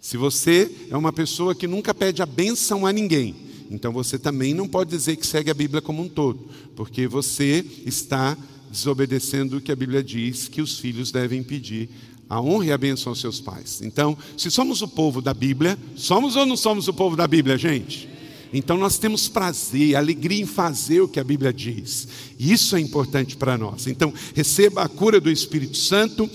Se 0.00 0.16
você 0.16 0.70
é 0.90 0.96
uma 0.96 1.12
pessoa 1.12 1.54
que 1.54 1.66
nunca 1.68 1.94
pede 1.94 2.20
a 2.20 2.26
bênção 2.26 2.84
a 2.84 2.92
ninguém, 2.92 3.36
então 3.70 3.92
você 3.92 4.18
também 4.18 4.54
não 4.54 4.66
pode 4.66 4.90
dizer 4.90 5.16
que 5.16 5.26
segue 5.26 5.50
a 5.50 5.54
Bíblia 5.54 5.80
como 5.80 6.02
um 6.02 6.08
todo, 6.08 6.48
porque 6.74 7.06
você 7.06 7.64
está 7.84 8.36
desobedecendo 8.70 9.58
o 9.58 9.60
que 9.60 9.70
a 9.70 9.76
Bíblia 9.76 10.02
diz 10.02 10.48
que 10.48 10.60
os 10.60 10.78
filhos 10.78 11.12
devem 11.12 11.42
pedir 11.42 11.88
a 12.28 12.40
honra 12.40 12.66
e 12.66 12.72
a 12.72 12.78
bênção 12.78 13.10
aos 13.10 13.20
seus 13.20 13.40
pais. 13.40 13.80
Então, 13.82 14.16
se 14.36 14.50
somos 14.50 14.82
o 14.82 14.88
povo 14.88 15.22
da 15.22 15.32
Bíblia, 15.32 15.78
somos 15.96 16.36
ou 16.36 16.44
não 16.44 16.56
somos 16.56 16.88
o 16.88 16.92
povo 16.92 17.16
da 17.16 17.26
Bíblia, 17.26 17.56
gente? 17.56 18.17
Então 18.52 18.76
nós 18.76 18.98
temos 18.98 19.28
prazer, 19.28 19.94
alegria 19.94 20.40
em 20.40 20.46
fazer 20.46 21.00
o 21.00 21.08
que 21.08 21.20
a 21.20 21.24
Bíblia 21.24 21.52
diz. 21.52 22.08
E 22.38 22.52
isso 22.52 22.76
é 22.76 22.80
importante 22.80 23.36
para 23.36 23.58
nós. 23.58 23.86
Então, 23.86 24.12
receba 24.34 24.82
a 24.82 24.88
cura 24.88 25.20
do 25.20 25.30
Espírito 25.30 25.76
Santo 25.76 26.28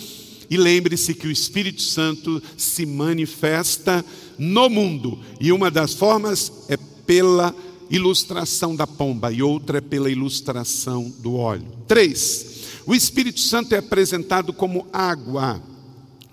e 0.50 0.58
lembre-se 0.58 1.13
que 1.13 1.27
o 1.27 1.32
Espírito 1.32 1.82
Santo 1.82 2.41
se 2.55 2.86
manifesta 2.86 4.05
no 4.38 4.70
mundo. 4.70 5.20
E 5.39 5.51
uma 5.51 5.72
das 5.72 5.93
formas 5.93 6.51
é 6.70 6.77
pela 7.05 7.55
ilustração 7.89 8.75
da 8.75 8.88
pomba 8.88 9.32
e 9.32 9.41
outra 9.41 9.79
é 9.79 9.82
pela 9.82 10.10
ilustração 10.10 11.12
do 11.20 11.36
óleo. 11.36 11.67
Três, 11.88 12.46
o 12.86 12.93
Espírito 12.93 13.39
Santo 13.39 13.74
é 13.74 13.79
apresentado 13.79 14.53
como 14.53 14.88
água. 14.91 15.62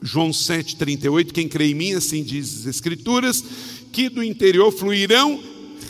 João 0.03 0.31
7,38, 0.31 1.33
quem 1.33 1.47
crê 1.47 1.71
em 1.71 1.75
mim, 1.75 1.93
assim 1.93 2.23
diz 2.23 2.61
as 2.61 2.67
Escrituras, 2.67 3.45
que 3.93 4.09
do 4.09 4.23
interior 4.23 4.73
fluirão 4.73 5.43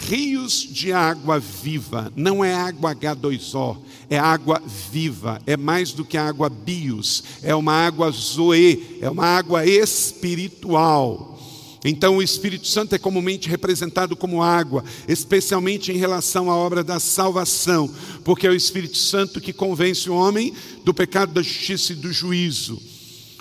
rios 0.09 0.62
de 0.62 0.92
água 0.92 1.38
viva, 1.38 2.12
não 2.16 2.45
é 2.45 2.54
água 2.54 2.95
H2O, 2.95 3.78
é 4.09 4.19
água 4.19 4.62
viva, 4.90 5.40
é 5.47 5.57
mais 5.57 5.92
do 5.92 6.04
que 6.04 6.16
água 6.16 6.49
bios, 6.49 7.23
é 7.42 7.54
uma 7.54 7.73
água 7.73 8.11
zoe, 8.11 8.99
é 9.00 9.11
uma 9.11 9.26
água 9.26 9.66
espiritual. 9.66 11.38
Então, 11.85 12.19
o 12.19 12.23
Espírito 12.23 12.66
Santo 12.66 12.95
é 12.95 12.99
comumente 12.99 13.49
representado 13.49 14.14
como 14.14 14.42
água, 14.42 14.85
especialmente 15.09 15.90
em 15.90 15.97
relação 15.97 16.50
à 16.50 16.57
obra 16.57 16.85
da 16.85 17.00
salvação, 17.00 17.90
porque 18.23 18.47
é 18.47 18.50
o 18.50 18.54
Espírito 18.54 18.99
Santo 18.99 19.40
que 19.40 19.52
convence 19.52 20.09
o 20.11 20.14
homem 20.14 20.52
do 20.85 20.92
pecado, 20.92 21.33
da 21.33 21.42
justiça 21.42 21.92
e 21.92 21.97
do 21.97 22.12
juízo. 22.12 22.80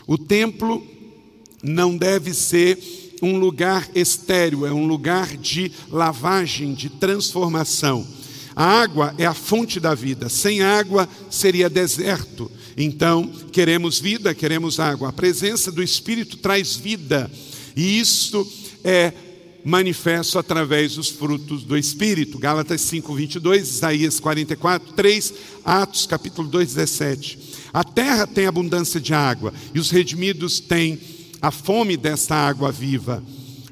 O 0.08 0.18
templo 0.18 0.86
não 1.62 1.98
deve 1.98 2.34
ser 2.34 3.09
um 3.22 3.38
lugar 3.38 3.90
estéreo, 3.94 4.66
é 4.66 4.72
um 4.72 4.86
lugar 4.86 5.36
de 5.38 5.72
lavagem, 5.90 6.74
de 6.74 6.90
transformação. 6.90 8.06
A 8.56 8.66
água 8.66 9.14
é 9.18 9.26
a 9.26 9.34
fonte 9.34 9.80
da 9.80 9.96
vida, 9.96 10.28
sem 10.28 10.62
água 10.62 11.08
seria 11.30 11.70
deserto. 11.70 12.52
Então, 12.76 13.30
queremos 13.52 14.00
vida, 14.00 14.34
queremos 14.34 14.80
água. 14.80 15.10
A 15.10 15.14
presença 15.14 15.72
do 15.72 15.82
Espírito 15.82 16.38
traz 16.38 16.76
vida, 16.76 17.30
e 17.76 18.00
isso 18.00 18.46
é 18.84 19.14
manifesto 19.64 20.40
através 20.40 20.96
dos 20.96 21.10
frutos 21.10 21.64
do 21.64 21.78
Espírito. 21.78 22.40
Gálatas 22.40 22.82
5, 22.82 23.14
22, 23.14 23.70
Isaías 23.70 24.20
44, 24.20 24.94
3, 24.94 25.34
Atos 25.64 26.06
capítulo 26.06 26.48
2, 26.48 26.74
17. 26.74 27.40
A 27.74 27.84
terra 27.84 28.26
tem 28.26 28.46
abundância 28.46 29.00
de 29.00 29.14
água, 29.14 29.54
e 29.74 29.80
os 29.80 29.90
redimidos 29.90 30.60
têm 30.60 31.00
a 31.42 31.52
fome 31.52 31.96
desta 31.98 32.36
água 32.36 32.72
viva. 32.72 33.24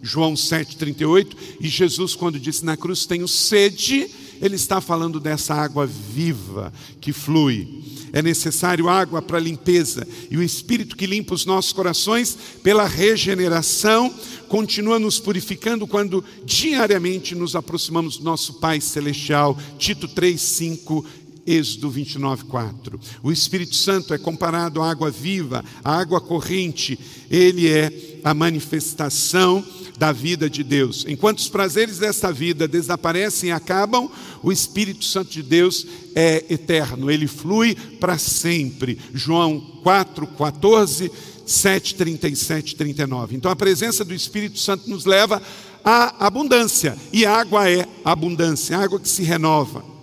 João 0.01 0.35
7,38, 0.35 1.35
e 1.59 1.67
Jesus, 1.67 2.15
quando 2.15 2.39
disse 2.39 2.63
na 2.63 2.77
cruz: 2.77 3.05
Tenho 3.05 3.27
sede, 3.27 4.09
ele 4.41 4.55
está 4.55 4.79
falando 4.79 5.19
dessa 5.19 5.53
água 5.53 5.85
viva 5.85 6.71
que 7.01 7.11
flui. 7.11 7.83
É 8.13 8.21
necessário 8.21 8.87
água 8.87 9.21
para 9.21 9.39
limpeza, 9.39 10.07
e 10.31 10.37
o 10.37 10.43
Espírito 10.43 10.95
que 10.95 11.05
limpa 11.05 11.33
os 11.33 11.45
nossos 11.45 11.73
corações 11.73 12.37
pela 12.63 12.87
regeneração 12.87 14.13
continua 14.47 14.97
nos 14.97 15.19
purificando 15.19 15.85
quando 15.85 16.23
diariamente 16.45 17.35
nos 17.35 17.53
aproximamos 17.55 18.17
do 18.17 18.23
nosso 18.23 18.53
Pai 18.55 18.79
Celestial. 18.79 19.57
Tito 19.77 20.07
3, 20.07 20.39
5 20.39 21.05
Êxodo 21.47 21.89
29, 21.89 22.43
4. 22.43 22.99
O 23.23 23.31
Espírito 23.31 23.73
Santo 23.73 24.13
é 24.13 24.17
comparado 24.17 24.81
à 24.81 24.91
água 24.91 25.09
viva, 25.09 25.63
à 25.81 25.97
água 25.97 26.19
corrente. 26.19 26.99
Ele 27.31 27.69
é 27.69 28.19
a 28.21 28.33
manifestação 28.33 29.65
da 29.97 30.11
vida 30.11 30.49
de 30.49 30.61
Deus. 30.61 31.05
Enquanto 31.07 31.39
os 31.39 31.47
prazeres 31.47 31.99
desta 31.99 32.33
vida 32.33 32.67
desaparecem 32.67 33.49
e 33.49 33.51
acabam, 33.53 34.11
o 34.43 34.51
Espírito 34.51 35.05
Santo 35.05 35.31
de 35.31 35.41
Deus 35.41 35.87
é 36.13 36.45
eterno, 36.49 37.09
ele 37.09 37.27
flui 37.27 37.75
para 37.99 38.17
sempre. 38.17 38.99
João 39.13 39.59
4, 39.83 40.27
14, 40.27 41.11
7, 41.45 41.95
37, 41.95 42.75
39. 42.75 43.35
Então 43.37 43.49
a 43.49 43.55
presença 43.55 44.03
do 44.03 44.13
Espírito 44.13 44.59
Santo 44.59 44.89
nos 44.89 45.05
leva 45.05 45.41
à 45.83 46.27
abundância, 46.27 46.97
e 47.13 47.25
água 47.25 47.69
é 47.69 47.87
abundância, 48.03 48.77
água 48.77 48.99
que 48.99 49.07
se 49.07 49.23
renova. 49.23 49.96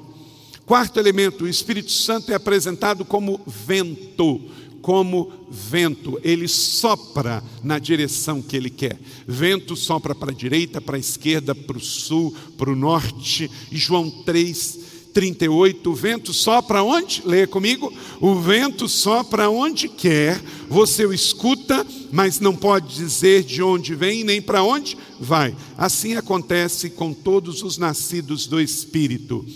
Quarto 0.67 0.99
elemento, 0.99 1.45
o 1.45 1.49
Espírito 1.49 1.93
Santo 1.93 2.33
é 2.33 2.35
apresentado 2.35 3.05
como 3.05 3.41
vento, 3.47 4.41
como 4.81 5.33
vento, 5.51 6.21
ele 6.23 6.47
sopra 6.47 7.43
na 7.63 7.79
direção 7.79 8.43
que 8.43 8.57
ele 8.57 8.69
quer. 8.69 8.99
Vento 9.27 9.77
sopra 9.77 10.15
para 10.15 10.31
a 10.31 10.35
direita, 10.35 10.81
para 10.81 10.97
a 10.97 11.01
esquerda, 11.01 11.55
para 11.55 11.79
o 11.79 11.81
sul, 11.81 12.35
para 12.59 12.71
o 12.71 12.77
norte. 12.77 13.51
João 13.71 14.11
3, 14.11 14.81
38, 15.15 15.91
o 15.91 15.95
vento 15.95 16.35
sopra 16.35 16.83
onde? 16.83 17.23
Leia 17.25 17.47
comigo. 17.47 17.91
O 18.21 18.35
vento 18.35 18.89
sopra 18.89 19.49
onde 19.49 19.89
quer, 19.89 20.43
você 20.69 21.07
o 21.07 21.15
escuta, 21.15 21.87
mas 22.13 22.41
não 22.41 22.55
pode 22.55 22.95
dizer 22.95 23.45
de 23.45 23.63
onde 23.63 23.95
vem 23.95 24.25
nem 24.25 24.43
para 24.43 24.63
onde 24.63 24.99
vai. 25.21 25.57
Assim 25.79 26.15
acontece 26.15 26.91
com 26.91 27.15
todos 27.15 27.63
os 27.63 27.79
nascidos 27.79 28.47
do 28.47 28.61
Espírito. 28.61 29.47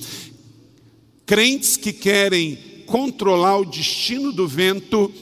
Crentes 1.29 1.77
que 1.77 1.93
querem 1.93 2.59
controlar 2.87 3.59
o 3.59 3.67
destino 3.67 4.33
do 4.33 4.49
vento 4.49 5.13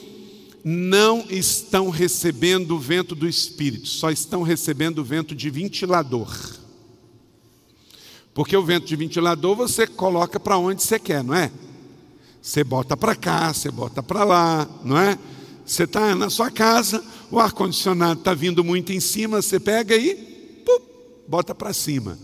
não 0.63 1.25
estão 1.29 1.89
recebendo 1.89 2.77
o 2.77 2.79
vento 2.79 3.13
do 3.13 3.27
Espírito, 3.27 3.89
só 3.89 4.09
estão 4.09 4.41
recebendo 4.41 4.99
o 4.99 5.03
vento 5.03 5.35
de 5.35 5.49
ventilador. 5.49 6.33
Porque 8.33 8.55
o 8.55 8.63
vento 8.63 8.87
de 8.87 8.95
ventilador 8.95 9.53
você 9.53 9.85
coloca 9.85 10.39
para 10.39 10.57
onde 10.57 10.81
você 10.81 10.97
quer, 10.97 11.21
não 11.21 11.35
é? 11.35 11.51
Você 12.41 12.63
bota 12.63 12.95
para 12.95 13.13
cá, 13.13 13.53
você 13.53 13.69
bota 13.69 14.01
para 14.01 14.23
lá, 14.23 14.65
não 14.85 14.97
é? 14.97 15.19
Você 15.65 15.83
está 15.83 16.15
na 16.15 16.29
sua 16.29 16.49
casa, 16.49 17.03
o 17.29 17.37
ar-condicionado 17.37 18.21
está 18.21 18.33
vindo 18.33 18.63
muito 18.63 18.93
em 18.93 19.01
cima, 19.01 19.41
você 19.41 19.59
pega 19.59 19.93
e 19.97 20.15
pum, 20.65 20.79
bota 21.27 21.53
para 21.53 21.73
cima. 21.73 22.17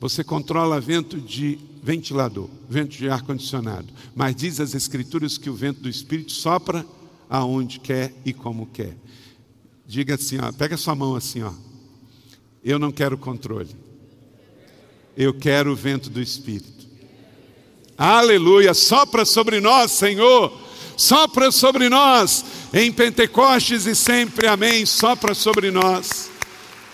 Você 0.00 0.24
controla 0.24 0.80
vento 0.80 1.20
de 1.20 1.58
ventilador, 1.82 2.48
vento 2.68 2.96
de 2.96 3.08
ar-condicionado. 3.08 3.88
Mas 4.14 4.36
diz 4.36 4.60
as 4.60 4.74
Escrituras 4.74 5.38
que 5.38 5.50
o 5.50 5.54
vento 5.54 5.80
do 5.80 5.88
Espírito 5.88 6.32
sopra 6.32 6.84
aonde 7.28 7.80
quer 7.80 8.12
e 8.24 8.32
como 8.32 8.66
quer. 8.66 8.96
Diga 9.86 10.14
assim, 10.14 10.38
ó, 10.38 10.52
pega 10.52 10.76
sua 10.76 10.94
mão 10.94 11.16
assim, 11.16 11.42
ó. 11.42 11.52
Eu 12.62 12.78
não 12.78 12.92
quero 12.92 13.16
controle. 13.16 13.74
Eu 15.16 15.34
quero 15.34 15.72
o 15.72 15.76
vento 15.76 16.10
do 16.10 16.20
Espírito. 16.20 16.86
Aleluia! 17.96 18.72
Sopra 18.72 19.24
sobre 19.24 19.60
nós, 19.60 19.90
Senhor. 19.90 20.52
Sopra 20.96 21.50
sobre 21.50 21.88
nós 21.88 22.44
em 22.72 22.92
Pentecostes 22.92 23.86
e 23.86 23.94
sempre, 23.94 24.46
amém. 24.46 24.84
Sopra 24.86 25.34
sobre 25.34 25.70
nós. 25.70 26.30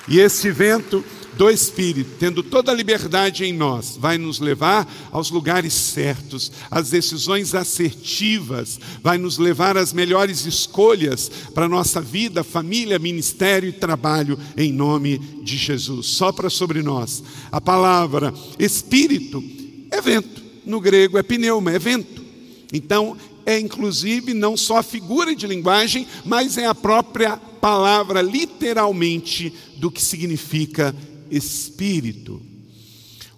E 0.08 0.20
esse 0.20 0.50
vento 0.50 1.04
do 1.36 1.50
Espírito, 1.50 2.16
tendo 2.18 2.42
toda 2.42 2.72
a 2.72 2.74
liberdade 2.74 3.44
em 3.44 3.52
nós, 3.52 3.96
vai 3.98 4.16
nos 4.16 4.40
levar 4.40 4.90
aos 5.12 5.30
lugares 5.30 5.72
certos, 5.72 6.50
às 6.70 6.90
decisões 6.90 7.54
assertivas, 7.54 8.80
vai 9.02 9.18
nos 9.18 9.36
levar 9.36 9.76
às 9.76 9.92
melhores 9.92 10.46
escolhas 10.46 11.30
para 11.54 11.68
nossa 11.68 12.00
vida, 12.00 12.42
família, 12.42 12.98
ministério 12.98 13.68
e 13.68 13.72
trabalho, 13.72 14.38
em 14.56 14.72
nome 14.72 15.18
de 15.42 15.56
Jesus. 15.56 16.06
Sopra 16.06 16.48
sobre 16.48 16.82
nós. 16.82 17.22
A 17.52 17.60
palavra 17.60 18.32
Espírito 18.58 19.44
é 19.90 20.00
vento, 20.00 20.42
no 20.64 20.80
grego 20.80 21.18
é 21.18 21.22
pneuma, 21.22 21.72
é 21.72 21.78
vento. 21.78 22.24
Então, 22.72 23.16
é 23.44 23.60
inclusive 23.60 24.34
não 24.34 24.56
só 24.56 24.78
a 24.78 24.82
figura 24.82 25.34
de 25.36 25.46
linguagem, 25.46 26.06
mas 26.24 26.58
é 26.58 26.66
a 26.66 26.74
própria 26.74 27.36
palavra, 27.36 28.20
literalmente, 28.20 29.52
do 29.76 29.90
que 29.90 30.02
significa 30.02 30.94
espírito. 31.30 32.40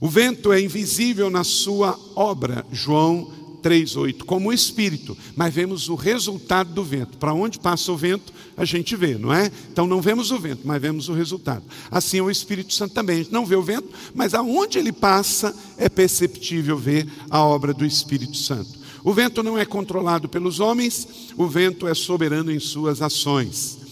O 0.01 0.09
vento 0.09 0.53
é 0.53 0.61
invisível 0.61 1.29
na 1.29 1.43
sua 1.43 1.99
obra, 2.15 2.65
João 2.73 3.33
3:8, 3.63 4.25
como 4.25 4.53
espírito, 4.53 5.17
mas 5.35 5.53
vemos 5.53 5.89
o 5.89 5.95
resultado 5.95 6.73
do 6.73 6.85
vento. 6.85 7.19
Para 7.19 7.35
onde 7.35 7.59
passa 7.59 7.91
o 7.91 7.97
vento, 7.97 8.33
a 8.57 8.65
gente 8.65 8.95
vê, 8.97 9.19
não 9.19 9.33
é? 9.33 9.51
Então 9.73 9.87
não 9.87 10.01
vemos 10.01 10.31
o 10.31 10.39
vento, 10.39 10.63
mas 10.65 10.81
vemos 10.81 11.09
o 11.09 11.13
resultado. 11.13 11.65
Assim 11.91 12.19
é 12.19 12.23
o 12.23 12.31
Espírito 12.31 12.73
Santo 12.73 12.95
também. 12.95 13.17
A 13.17 13.19
gente 13.19 13.33
não 13.33 13.47
vê 13.47 13.57
o 13.57 13.63
vento, 13.63 13.89
mas 14.15 14.35
aonde 14.35 14.79
ele 14.79 14.93
passa 14.93 15.55
é 15.77 15.89
perceptível 15.89 16.77
ver 16.79 17.07
a 17.29 17.43
obra 17.43 17.75
do 17.75 17.85
Espírito 17.85 18.37
Santo. 18.37 18.79
O 19.05 19.13
vento 19.13 19.43
não 19.43 19.57
é 19.57 19.65
controlado 19.65 20.29
pelos 20.29 20.61
homens, 20.61 21.07
o 21.37 21.47
vento 21.47 21.87
é 21.87 21.95
soberano 21.95 22.53
em 22.53 22.59
suas 22.59 23.01
ações. 23.01 23.88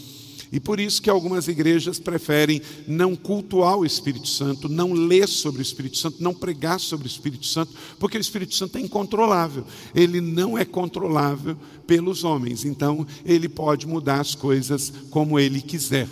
E 0.52 0.60
por 0.60 0.78
isso 0.78 1.02
que 1.02 1.10
algumas 1.10 1.48
igrejas 1.48 1.98
preferem 1.98 2.62
não 2.86 3.16
cultuar 3.16 3.76
o 3.76 3.84
Espírito 3.84 4.28
Santo, 4.28 4.68
não 4.68 4.92
ler 4.92 5.28
sobre 5.28 5.60
o 5.60 5.62
Espírito 5.62 5.98
Santo, 5.98 6.22
não 6.22 6.32
pregar 6.32 6.78
sobre 6.78 7.06
o 7.06 7.10
Espírito 7.10 7.46
Santo, 7.46 7.72
porque 7.98 8.16
o 8.16 8.20
Espírito 8.20 8.54
Santo 8.54 8.78
é 8.78 8.80
incontrolável. 8.80 9.64
Ele 9.94 10.20
não 10.20 10.56
é 10.56 10.64
controlável 10.64 11.56
pelos 11.86 12.24
homens, 12.24 12.64
então 12.64 13.06
ele 13.24 13.48
pode 13.48 13.86
mudar 13.86 14.20
as 14.20 14.34
coisas 14.34 14.92
como 15.10 15.38
ele 15.38 15.60
quiser. 15.60 16.08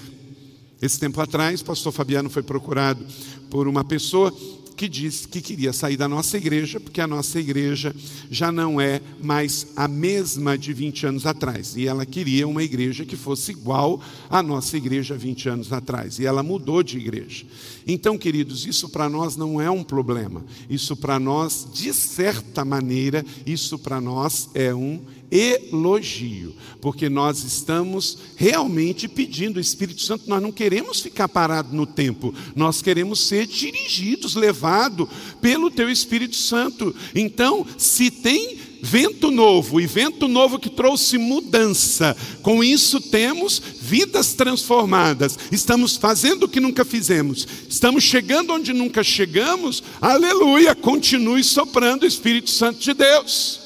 Esse 0.83 0.99
tempo 0.99 1.21
atrás, 1.21 1.63
pastor 1.63 1.93
Fabiano 1.93 2.29
foi 2.29 2.43
procurado 2.43 3.05
por 3.51 3.69
uma 3.69 3.85
pessoa 3.85 4.35
que 4.77 4.89
disse 4.89 5.29
que 5.29 5.41
queria 5.41 5.73
sair 5.73 5.97
da 5.97 6.09
nossa 6.09 6.37
igreja, 6.37 6.81
porque 6.81 7.01
a 7.01 7.07
nossa 7.07 7.39
igreja 7.39 7.95
já 8.31 8.51
não 8.51 8.81
é 8.81 9.01
mais 9.23 9.69
a 9.77 9.87
mesma 9.87 10.59
de 10.59 10.73
20 10.73 11.07
anos 11.07 11.27
atrás. 11.27 11.77
E 11.77 11.87
ela 11.87 12.05
queria 12.05 12.47
uma 12.47 12.63
igreja 12.63 13.05
que 13.05 13.17
fosse 13.17 13.53
igual 13.53 14.01
à 14.29 14.43
nossa 14.43 14.77
igreja 14.77 15.17
20 15.17 15.49
anos 15.49 15.73
atrás. 15.73 16.19
E 16.19 16.27
ela 16.27 16.43
mudou 16.43 16.83
de 16.83 16.99
igreja. 16.99 17.45
Então, 17.87 18.19
queridos, 18.19 18.67
isso 18.67 18.89
para 18.89 19.09
nós 19.09 19.37
não 19.37 19.61
é 19.61 19.71
um 19.71 19.85
problema. 19.85 20.45
Isso 20.69 20.97
para 20.97 21.19
nós, 21.19 21.69
de 21.73 21.93
certa 21.93 22.65
maneira, 22.65 23.25
isso 23.47 23.79
para 23.79 24.01
nós 24.01 24.49
é 24.55 24.75
um 24.75 25.01
elogio, 25.35 26.55
porque 26.81 27.09
nós 27.09 27.43
estamos 27.43 28.17
realmente 28.37 29.09
pedindo 29.09 29.57
o 29.57 29.61
Espírito 29.61 30.01
Santo, 30.01 30.29
nós 30.29 30.41
não 30.41 30.53
queremos 30.53 31.01
ficar 31.01 31.29
parados 31.29 31.73
no 31.73 31.87
tempo, 31.87 32.33
nós 32.55 32.81
queremos 32.81 33.19
ser 33.19 33.45
dirigidos, 33.49 34.37
levados 34.37 35.09
pelo 35.41 35.73
teu 35.73 35.91
Espírito 35.91 36.37
Santo. 36.37 36.95
Então, 37.13 37.67
se 37.77 38.13
tem 38.13 38.59
vento 38.81 39.31
novo, 39.31 39.81
e 39.81 39.87
vento 39.87 40.29
novo 40.29 40.59
que 40.59 40.69
trouxe 40.69 41.17
mudança. 41.17 42.15
Com 42.43 42.63
isso 42.63 43.01
temos 43.01 43.61
vidas 43.81 44.35
transformadas. 44.35 45.39
Estamos 45.51 45.97
fazendo 45.97 46.45
o 46.45 46.49
que 46.49 46.61
nunca 46.61 46.85
fizemos. 46.85 47.49
Estamos 47.69 48.05
chegando 48.05 48.53
onde 48.53 48.75
nunca 48.75 49.03
chegamos. 49.03 49.83
Aleluia! 50.01 50.75
Continue 50.75 51.43
soprando 51.43 52.03
o 52.03 52.07
Espírito 52.07 52.51
Santo 52.51 52.79
de 52.79 52.93
Deus. 52.93 53.64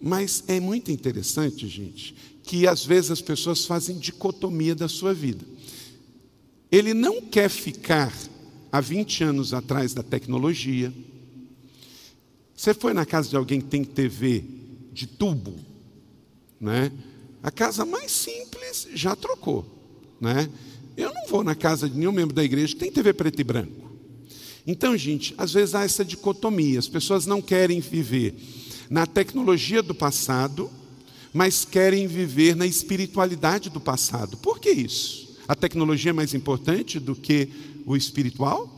Mas 0.00 0.44
é 0.46 0.60
muito 0.60 0.92
interessante, 0.92 1.66
gente, 1.66 2.14
que 2.44 2.66
às 2.66 2.84
vezes 2.84 3.10
as 3.10 3.20
pessoas 3.20 3.64
fazem 3.64 3.98
dicotomia 3.98 4.74
da 4.74 4.88
sua 4.88 5.12
vida. 5.12 5.44
Ele 6.70 6.94
não 6.94 7.20
quer 7.20 7.48
ficar 7.48 8.12
há 8.70 8.80
20 8.80 9.24
anos 9.24 9.54
atrás 9.54 9.94
da 9.94 10.02
tecnologia. 10.02 10.92
Você 12.54 12.74
foi 12.74 12.92
na 12.92 13.06
casa 13.06 13.28
de 13.28 13.36
alguém 13.36 13.60
que 13.60 13.68
tem 13.68 13.84
TV 13.84 14.44
de 14.92 15.06
tubo, 15.06 15.54
né? 16.60 16.92
A 17.42 17.50
casa 17.50 17.84
mais 17.84 18.10
simples 18.10 18.88
já 18.94 19.16
trocou, 19.16 19.64
né? 20.20 20.48
Eu 20.96 21.12
não 21.14 21.26
vou 21.28 21.44
na 21.44 21.54
casa 21.54 21.88
de 21.88 21.96
nenhum 21.96 22.12
membro 22.12 22.34
da 22.34 22.44
igreja 22.44 22.74
que 22.74 22.80
tem 22.80 22.90
TV 22.90 23.12
preto 23.12 23.40
e 23.40 23.44
branco. 23.44 23.88
Então, 24.66 24.96
gente, 24.96 25.34
às 25.38 25.52
vezes 25.52 25.74
há 25.74 25.84
essa 25.84 26.04
dicotomia. 26.04 26.78
As 26.78 26.88
pessoas 26.88 27.24
não 27.24 27.40
querem 27.40 27.80
viver 27.80 28.34
na 28.90 29.06
tecnologia 29.06 29.82
do 29.82 29.94
passado, 29.94 30.70
mas 31.32 31.64
querem 31.64 32.06
viver 32.06 32.56
na 32.56 32.66
espiritualidade 32.66 33.70
do 33.70 33.80
passado. 33.80 34.36
Por 34.36 34.58
que 34.58 34.70
isso? 34.70 35.36
A 35.46 35.54
tecnologia 35.54 36.10
é 36.10 36.12
mais 36.12 36.34
importante 36.34 36.98
do 36.98 37.14
que 37.14 37.48
o 37.86 37.96
espiritual? 37.96 38.68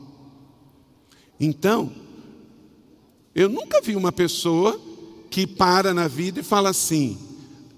Então, 1.39 1.93
eu 3.35 3.49
nunca 3.49 3.81
vi 3.81 3.97
uma 3.97 4.13
pessoa 4.13 4.81
que 5.31 5.47
para 5.47 5.95
na 5.95 6.09
vida 6.09 6.41
e 6.41 6.45
fala 6.45 6.71
assim: 6.71 7.19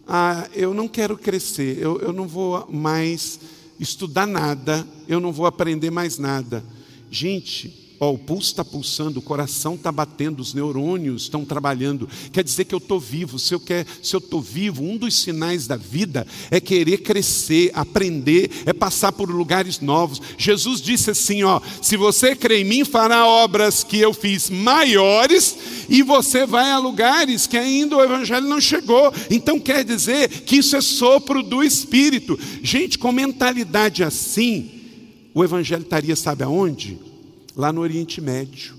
ah, 0.07 0.49
eu 0.55 0.75
não 0.75 0.89
quero 0.89 1.17
crescer, 1.17 1.79
eu, 1.79 2.01
eu 2.01 2.13
não 2.13 2.27
vou 2.27 2.67
mais 2.71 3.39
estudar 3.79 4.27
nada, 4.27 4.87
eu 5.07 5.21
não 5.21 5.33
vou 5.33 5.47
aprender 5.47 5.91
mais 5.91 6.19
nada. 6.19 6.65
Gente, 7.11 7.82
Ó, 8.03 8.15
o 8.15 8.19
pulso 8.19 8.49
está 8.49 8.65
pulsando, 8.65 9.21
o 9.21 9.23
coração 9.23 9.77
está 9.77 9.93
batendo, 9.93 10.41
os 10.41 10.53
neurônios 10.53 11.23
estão 11.23 11.45
trabalhando. 11.45 12.09
Quer 12.33 12.43
dizer 12.43 12.65
que 12.65 12.75
eu 12.75 12.79
estou 12.79 12.99
vivo. 12.99 13.39
Se 13.39 13.55
eu 13.55 13.61
estou 14.19 14.41
vivo, 14.41 14.83
um 14.83 14.97
dos 14.97 15.23
sinais 15.23 15.69
da 15.69 15.77
vida 15.77 16.27
é 16.51 16.59
querer 16.59 16.99
crescer, 16.99 17.71
aprender, 17.73 18.51
é 18.67 18.73
passar 18.73 19.13
por 19.13 19.31
lugares 19.31 19.79
novos. 19.79 20.21
Jesus 20.37 20.81
disse 20.81 21.13
assim: 21.13 21.45
ó, 21.45 21.61
se 21.81 21.97
você 21.97 22.35
crê 22.35 22.63
em 22.63 22.65
mim, 22.65 22.85
fará 22.85 23.25
obras 23.25 23.85
que 23.85 23.99
eu 23.99 24.13
fiz 24.13 24.51
maiores, 24.51 25.57
e 25.89 26.03
você 26.03 26.45
vai 26.45 26.73
a 26.73 26.81
lugares 26.81 27.47
que 27.47 27.57
ainda 27.57 27.97
o 27.97 28.03
Evangelho 28.03 28.49
não 28.49 28.61
chegou. 28.61 29.15
Então 29.31 29.61
quer 29.61 29.85
dizer 29.85 30.29
que 30.29 30.57
isso 30.57 30.75
é 30.75 30.81
sopro 30.81 31.41
do 31.41 31.63
Espírito. 31.63 32.37
Gente, 32.65 32.99
com 32.99 33.13
mentalidade 33.13 34.03
assim, 34.03 34.73
o 35.33 35.45
Evangelho 35.45 35.83
estaria, 35.83 36.17
sabe 36.17 36.43
aonde? 36.43 37.12
Lá 37.57 37.73
no 37.73 37.81
Oriente 37.81 38.21
Médio. 38.21 38.75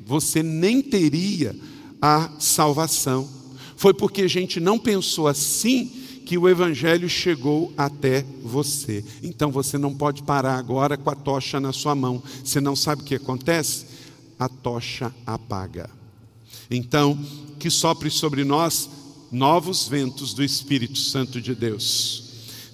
Você 0.00 0.42
nem 0.42 0.80
teria 0.80 1.54
a 2.00 2.30
salvação. 2.38 3.28
Foi 3.76 3.92
porque 3.92 4.22
a 4.22 4.28
gente 4.28 4.60
não 4.60 4.78
pensou 4.78 5.28
assim 5.28 5.86
que 6.24 6.36
o 6.36 6.48
Evangelho 6.48 7.08
chegou 7.08 7.72
até 7.76 8.24
você. 8.42 9.04
Então 9.22 9.50
você 9.50 9.78
não 9.78 9.94
pode 9.94 10.22
parar 10.22 10.58
agora 10.58 10.96
com 10.96 11.08
a 11.10 11.14
tocha 11.14 11.58
na 11.58 11.72
sua 11.72 11.94
mão. 11.94 12.22
Você 12.44 12.60
não 12.60 12.76
sabe 12.76 13.02
o 13.02 13.04
que 13.04 13.14
acontece? 13.14 13.86
A 14.38 14.48
tocha 14.48 15.14
apaga. 15.26 15.88
Então, 16.70 17.18
que 17.58 17.70
sopre 17.70 18.10
sobre 18.10 18.44
nós 18.44 18.90
novos 19.32 19.88
ventos 19.88 20.34
do 20.34 20.44
Espírito 20.44 20.98
Santo 20.98 21.40
de 21.40 21.54
Deus. 21.54 22.27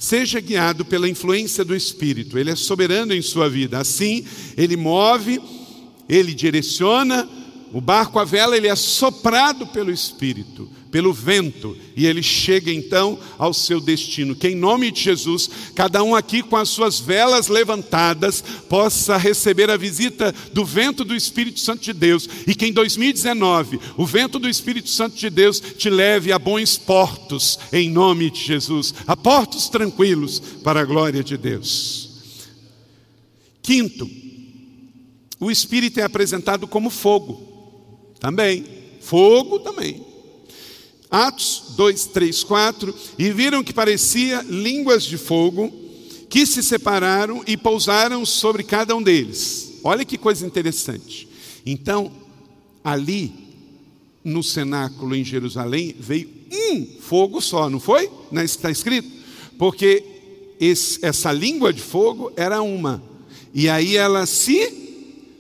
Seja 0.05 0.39
guiado 0.39 0.85
pela 0.85 1.09
influência 1.09 1.65
do 1.65 1.75
Espírito, 1.75 2.39
ele 2.39 2.51
é 2.51 2.55
soberano 2.55 3.15
em 3.15 3.23
sua 3.23 3.49
vida. 3.49 3.79
Assim, 3.79 4.23
ele 4.55 4.77
move, 4.77 5.41
ele 6.07 6.35
direciona, 6.35 7.27
o 7.73 7.81
barco 7.81 8.19
à 8.19 8.25
vela, 8.25 8.55
ele 8.55 8.69
é 8.69 8.77
soprado 8.77 9.67
pelo 9.69 9.91
Espírito, 9.91 10.69
pelo 10.95 11.13
vento, 11.13 11.77
e 11.97 12.07
ele 12.07 12.23
chega 12.23 12.73
então 12.73 13.19
ao 13.37 13.53
seu 13.53 13.81
destino. 13.81 14.37
Que 14.37 14.51
em 14.51 14.55
nome 14.55 14.93
de 14.93 15.01
Jesus, 15.03 15.51
cada 15.75 16.05
um 16.05 16.15
aqui 16.15 16.41
com 16.41 16.55
as 16.55 16.69
suas 16.69 17.01
velas 17.01 17.49
levantadas, 17.49 18.41
possa 18.69 19.17
receber 19.17 19.69
a 19.71 19.77
visita 19.77 20.33
do 20.53 20.65
vento 20.65 21.05
do 21.05 21.13
Espírito 21.13 21.59
Santo 21.59 21.83
de 21.83 21.93
Deus, 21.93 22.29
e 22.47 22.55
que 22.55 22.67
em 22.67 22.73
2019 22.73 23.81
o 23.97 24.07
vento 24.07 24.39
do 24.39 24.49
Espírito 24.49 24.89
Santo 24.89 25.17
de 25.17 25.29
Deus 25.29 25.61
te 25.77 25.91
leve 25.91 26.31
a 26.31 26.39
bons 26.39 26.77
portos, 26.77 27.59
em 27.73 27.91
nome 27.91 28.31
de 28.31 28.45
Jesus, 28.45 28.95
a 29.05 29.17
portos 29.17 29.69
tranquilos 29.69 30.39
para 30.63 30.83
a 30.83 30.85
glória 30.85 31.25
de 31.25 31.37
Deus. 31.37 32.39
Quinto, 33.61 34.09
o 35.41 35.51
Espírito 35.51 35.99
é 35.99 36.05
apresentado 36.05 36.69
como 36.69 36.89
fogo. 36.89 38.15
Também. 38.21 38.65
Fogo 39.01 39.59
também. 39.59 40.14
Atos 41.15 41.63
2, 41.77 42.07
3, 42.07 42.43
4. 42.43 42.95
E 43.17 43.31
viram 43.31 43.63
que 43.63 43.73
parecia 43.73 44.43
línguas 44.43 45.05
de 45.05 45.17
fogo 45.17 45.73
que 46.29 46.45
se 46.45 46.61
separaram 46.61 47.45
e 47.47 47.57
pousaram 47.57 48.27
sobre 48.27 48.65
cada 48.65 48.97
um 48.97 49.03
deles. 49.03 49.75
Olha 49.85 50.05
que 50.05 50.19
coisa 50.19 50.45
interessante. 50.45 51.29
Então, 51.65 52.11
ali 52.83 53.33
no 54.25 54.43
cenáculo 54.43 55.15
em 55.15 55.23
Jerusalém 55.23 55.95
veio 55.97 56.29
um 56.51 56.85
fogo 56.99 57.41
só, 57.41 57.71
não 57.71 57.79
foi? 57.79 58.11
Não 58.33 58.43
é 58.43 58.45
está 58.45 58.69
escrito? 58.69 59.09
Porque 59.57 60.03
esse, 60.59 60.99
essa 61.07 61.31
língua 61.31 61.73
de 61.73 61.81
fogo 61.81 62.33
era 62.37 62.61
uma. 62.61 63.01
E 63.53 63.69
aí 63.69 63.97
ela 63.97 64.27
se 64.27 64.84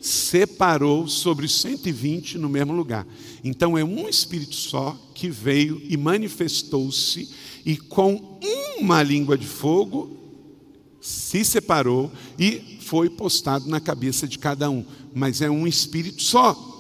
separou 0.04 1.08
sobre 1.08 1.46
os 1.46 1.60
120 1.60 2.36
no 2.36 2.48
mesmo 2.48 2.74
lugar. 2.74 3.06
Então 3.42 3.78
é 3.78 3.82
um 3.82 4.06
espírito 4.06 4.54
só 4.54 4.98
que 5.14 5.30
veio 5.30 5.80
e 5.88 5.96
manifestou-se 5.96 7.30
e 7.64 7.76
com 7.76 8.38
uma 8.78 9.02
língua 9.02 9.38
de 9.38 9.46
fogo 9.46 10.14
se 11.00 11.42
separou 11.44 12.12
e 12.38 12.78
foi 12.80 13.08
postado 13.08 13.66
na 13.66 13.80
cabeça 13.80 14.28
de 14.28 14.38
cada 14.38 14.68
um. 14.68 14.84
Mas 15.14 15.40
é 15.40 15.48
um 15.48 15.66
espírito 15.66 16.22
só. 16.22 16.72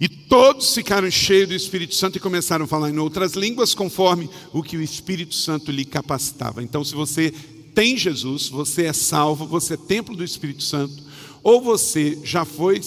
E 0.00 0.08
todos 0.08 0.72
ficaram 0.72 1.10
cheios 1.10 1.48
do 1.48 1.54
Espírito 1.54 1.94
Santo 1.94 2.16
e 2.16 2.20
começaram 2.20 2.64
a 2.64 2.68
falar 2.68 2.88
em 2.88 2.98
outras 2.98 3.32
línguas, 3.32 3.74
conforme 3.74 4.30
o 4.52 4.62
que 4.62 4.76
o 4.76 4.82
Espírito 4.82 5.34
Santo 5.34 5.72
lhe 5.72 5.84
capacitava. 5.84 6.62
Então, 6.62 6.84
se 6.84 6.94
você 6.94 7.32
tem 7.74 7.96
Jesus, 7.96 8.48
você 8.48 8.84
é 8.84 8.92
salvo, 8.92 9.44
você 9.44 9.74
é 9.74 9.76
templo 9.76 10.14
do 10.16 10.22
Espírito 10.22 10.62
Santo, 10.62 11.07
ou 11.48 11.62
você 11.62 12.18
já 12.22 12.44
foi 12.44 12.78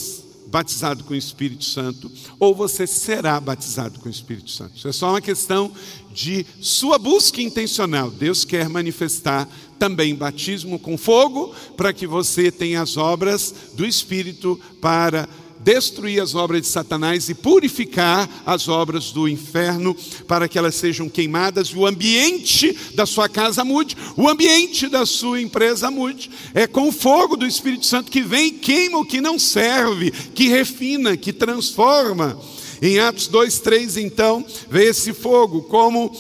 batizado 0.46 1.04
com 1.04 1.16
o 1.16 1.18
Espírito 1.18 1.66
Santo, 1.66 2.12
ou 2.38 2.54
você 2.54 2.86
será 2.86 3.40
batizado 3.40 4.00
com 4.00 4.08
o 4.08 4.12
Espírito 4.12 4.52
Santo. 4.52 4.78
Isso 4.78 4.88
é 4.88 4.92
só 4.92 5.10
uma 5.10 5.22
questão 5.22 5.72
de 6.14 6.46
sua 6.60 7.00
busca 7.00 7.42
intencional. 7.42 8.12
Deus 8.12 8.46
quer 8.46 8.70
manifestar 8.70 9.50
também 9.80 10.14
batismo 10.14 10.78
com 10.78 10.96
fogo, 10.96 11.56
para 11.76 11.92
que 11.92 12.06
você 12.06 12.52
tenha 12.52 12.84
as 12.84 12.98
obras 12.98 13.52
do 13.74 13.84
Espírito 13.84 14.62
para 14.80 15.28
destruir 15.64 16.22
as 16.22 16.36
obras 16.36 16.62
de 16.62 16.68
Satanás 16.68 17.30
e 17.30 17.36
purificar 17.36 18.30
as 18.46 18.68
obras 18.68 19.12
do 19.12 19.28
inferno 19.28 19.96
para 20.28 20.48
que 20.48 20.58
elas 20.58 20.76
sejam 20.76 21.08
queimadas 21.08 21.70
e 21.70 21.76
o 21.76 21.86
ambiente 21.86 22.76
da 22.96 23.06
sua 23.06 23.30
casa 23.30 23.64
mude, 23.64 23.96
o 24.18 24.28
ambiente 24.28 24.88
da 24.88 25.06
sua 25.06 25.42
empresa 25.42 25.92
mude. 25.92 26.30
É 26.54 26.68
com 26.68 26.90
o 26.90 26.92
fogo 26.92 27.38
do 27.38 27.46
Espírito 27.46 27.86
Santo 27.86 28.12
que 28.12 28.22
vem 28.22 28.48
e 28.48 28.52
queima 28.52 28.98
o 28.98 29.06
que 29.06 29.22
não 29.22 29.38
serve, 29.38 30.12
que 30.12 30.48
refina, 30.48 31.16
que 31.16 31.32
transforma. 31.32 32.40
Em 32.82 33.00
Atos 33.00 33.28
2, 33.28 33.60
3, 33.60 33.98
então, 33.98 34.44
vê 34.70 34.86
esse 34.86 35.14
fogo 35.14 35.62
como 35.64 36.12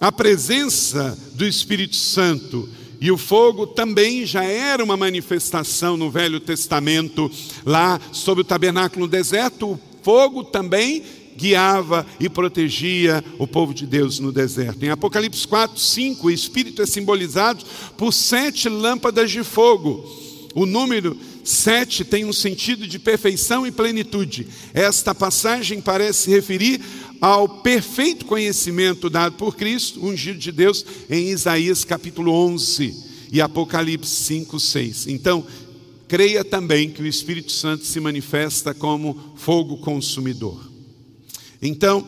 a 0.00 0.10
presença 0.10 1.16
do 1.34 1.46
Espírito 1.46 1.94
Santo 1.94 2.68
e 3.00 3.10
o 3.10 3.16
fogo 3.16 3.66
também 3.66 4.26
já 4.26 4.44
era 4.44 4.84
uma 4.84 4.96
manifestação 4.96 5.96
no 5.96 6.10
Velho 6.10 6.38
Testamento, 6.38 7.30
lá 7.64 8.00
sob 8.12 8.42
o 8.42 8.44
tabernáculo 8.44 9.06
no 9.06 9.10
deserto, 9.10 9.72
o 9.72 9.80
fogo 10.02 10.44
também 10.44 11.02
guiava 11.36 12.06
e 12.18 12.28
protegia 12.28 13.24
o 13.38 13.46
povo 13.46 13.72
de 13.72 13.86
Deus 13.86 14.18
no 14.18 14.30
deserto. 14.30 14.84
Em 14.84 14.90
Apocalipse 14.90 15.48
4, 15.48 15.78
5, 15.78 16.26
o 16.26 16.30
Espírito 16.30 16.82
é 16.82 16.86
simbolizado 16.86 17.64
por 17.96 18.12
sete 18.12 18.68
lâmpadas 18.68 19.30
de 19.30 19.42
fogo. 19.42 20.04
O 20.54 20.66
número 20.66 21.16
sete 21.42 22.04
tem 22.04 22.24
um 22.24 22.32
sentido 22.32 22.86
de 22.86 22.98
perfeição 22.98 23.66
e 23.66 23.70
plenitude. 23.72 24.48
Esta 24.74 25.14
passagem 25.14 25.80
parece 25.80 26.28
referir 26.28 26.80
ao 27.20 27.48
perfeito 27.48 28.24
conhecimento 28.24 29.10
dado 29.10 29.36
por 29.36 29.56
Cristo, 29.56 30.04
ungido 30.04 30.38
de 30.38 30.50
Deus, 30.50 30.84
em 31.08 31.28
Isaías 31.28 31.84
capítulo 31.84 32.32
11 32.32 32.94
e 33.30 33.40
Apocalipse 33.40 34.24
5, 34.24 34.58
6. 34.58 35.06
Então, 35.08 35.44
creia 36.08 36.44
também 36.44 36.90
que 36.90 37.02
o 37.02 37.06
Espírito 37.06 37.52
Santo 37.52 37.84
se 37.84 38.00
manifesta 38.00 38.72
como 38.72 39.34
fogo 39.36 39.76
consumidor. 39.78 40.68
Então, 41.62 42.06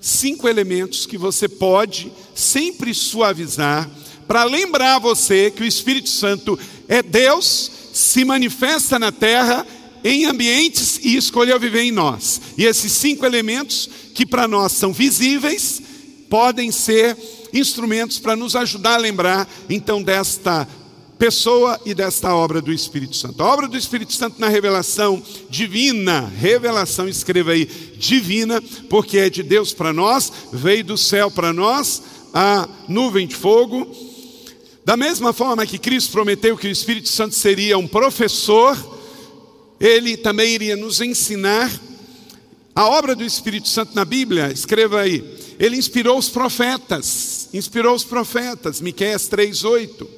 cinco 0.00 0.48
elementos 0.48 1.06
que 1.06 1.16
você 1.16 1.48
pode 1.48 2.12
sempre 2.34 2.92
suavizar 2.92 3.88
para 4.26 4.44
lembrar 4.44 4.98
você 4.98 5.50
que 5.50 5.62
o 5.62 5.66
Espírito 5.66 6.08
Santo 6.08 6.58
é 6.86 7.02
Deus, 7.02 7.70
se 7.92 8.24
manifesta 8.24 8.98
na 8.98 9.10
terra 9.10 9.66
em 10.04 10.26
ambientes 10.26 11.00
e 11.02 11.16
escolheu 11.16 11.58
viver 11.58 11.82
em 11.82 11.92
nós. 11.92 12.40
E 12.56 12.64
esses 12.64 12.92
cinco 12.92 13.24
elementos 13.26 13.88
que 14.14 14.26
para 14.26 14.48
nós 14.48 14.72
são 14.72 14.92
visíveis, 14.92 15.80
podem 16.28 16.70
ser 16.70 17.16
instrumentos 17.52 18.18
para 18.18 18.36
nos 18.36 18.54
ajudar 18.54 18.94
a 18.94 18.98
lembrar 18.98 19.48
então 19.68 20.02
desta 20.02 20.68
pessoa 21.18 21.80
e 21.84 21.92
desta 21.94 22.34
obra 22.34 22.60
do 22.62 22.72
Espírito 22.72 23.16
Santo. 23.16 23.42
A 23.42 23.52
obra 23.52 23.66
do 23.66 23.76
Espírito 23.76 24.12
Santo 24.12 24.40
na 24.40 24.48
revelação 24.48 25.22
divina, 25.50 26.20
revelação, 26.38 27.08
escreva 27.08 27.52
aí, 27.52 27.66
divina, 27.96 28.62
porque 28.88 29.18
é 29.18 29.28
de 29.28 29.42
Deus 29.42 29.72
para 29.72 29.92
nós, 29.92 30.32
veio 30.52 30.84
do 30.84 30.96
céu 30.96 31.30
para 31.30 31.52
nós, 31.52 32.02
a 32.32 32.68
nuvem 32.88 33.26
de 33.26 33.34
fogo. 33.34 33.86
Da 34.84 34.96
mesma 34.96 35.32
forma 35.32 35.66
que 35.66 35.76
Cristo 35.76 36.12
prometeu 36.12 36.56
que 36.56 36.68
o 36.68 36.70
Espírito 36.70 37.08
Santo 37.08 37.34
seria 37.34 37.76
um 37.76 37.86
professor, 37.86 38.76
ele 39.80 40.16
também 40.16 40.54
iria 40.54 40.76
nos 40.76 41.00
ensinar 41.00 41.70
a 42.74 42.88
obra 42.88 43.14
do 43.16 43.24
Espírito 43.24 43.68
Santo 43.68 43.94
na 43.94 44.04
Bíblia, 44.04 44.52
escreva 44.52 45.00
aí, 45.00 45.24
ele 45.58 45.76
inspirou 45.76 46.16
os 46.16 46.28
profetas, 46.28 47.48
inspirou 47.52 47.94
os 47.94 48.04
profetas, 48.04 48.80
Miqueias 48.80 49.28
3:8. 49.28 50.08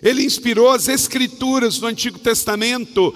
Ele 0.00 0.22
inspirou 0.22 0.70
as 0.70 0.86
escrituras 0.86 1.78
do 1.78 1.86
Antigo 1.86 2.18
Testamento, 2.18 3.14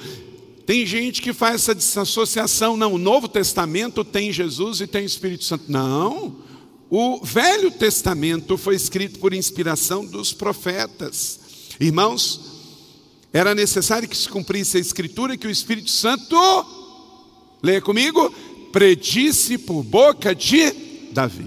Tem 0.69 0.85
gente 0.85 1.23
que 1.23 1.33
faz 1.33 1.63
essa 1.63 1.75
desassociação. 1.75 2.77
Não, 2.77 2.93
o 2.93 2.99
Novo 2.99 3.27
Testamento 3.27 4.05
tem 4.05 4.31
Jesus 4.31 4.83
e 4.83 4.87
tem 4.87 5.05
o 5.05 5.07
Espírito 5.07 5.45
Santo. 5.45 5.65
Não. 5.67 6.37
O 6.91 7.25
Velho 7.25 7.71
Testamento 7.71 8.59
foi 8.59 8.75
escrito 8.75 9.19
por 9.19 9.33
inspiração 9.33 10.05
dos 10.05 10.35
profetas. 10.35 11.41
Irmãos, 11.81 12.48
era 13.33 13.55
necessário 13.55 14.09
que 14.09 14.17
se 14.17 14.29
cumprisse 14.29 14.77
a 14.77 14.81
Escritura 14.81 15.37
que 15.37 15.47
o 15.47 15.51
Espírito 15.51 15.91
Santo, 15.91 16.37
leia 17.63 17.81
comigo, 17.81 18.31
predisse 18.73 19.59
por 19.59 19.83
boca 19.83 20.35
de 20.35 20.71
Davi. 21.13 21.47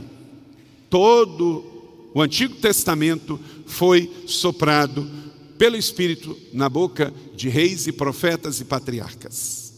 Todo 0.90 1.66
o 2.14 2.22
Antigo 2.22 2.56
Testamento 2.56 3.40
foi 3.66 4.12
soprado 4.28 5.10
pelo 5.58 5.78
Espírito 5.78 6.38
na 6.54 6.68
boca 6.68 7.14
de 7.36 7.48
reis 7.48 7.88
e 7.88 7.92
profetas 7.92 8.60
e 8.60 8.66
patriarcas. 8.66 9.72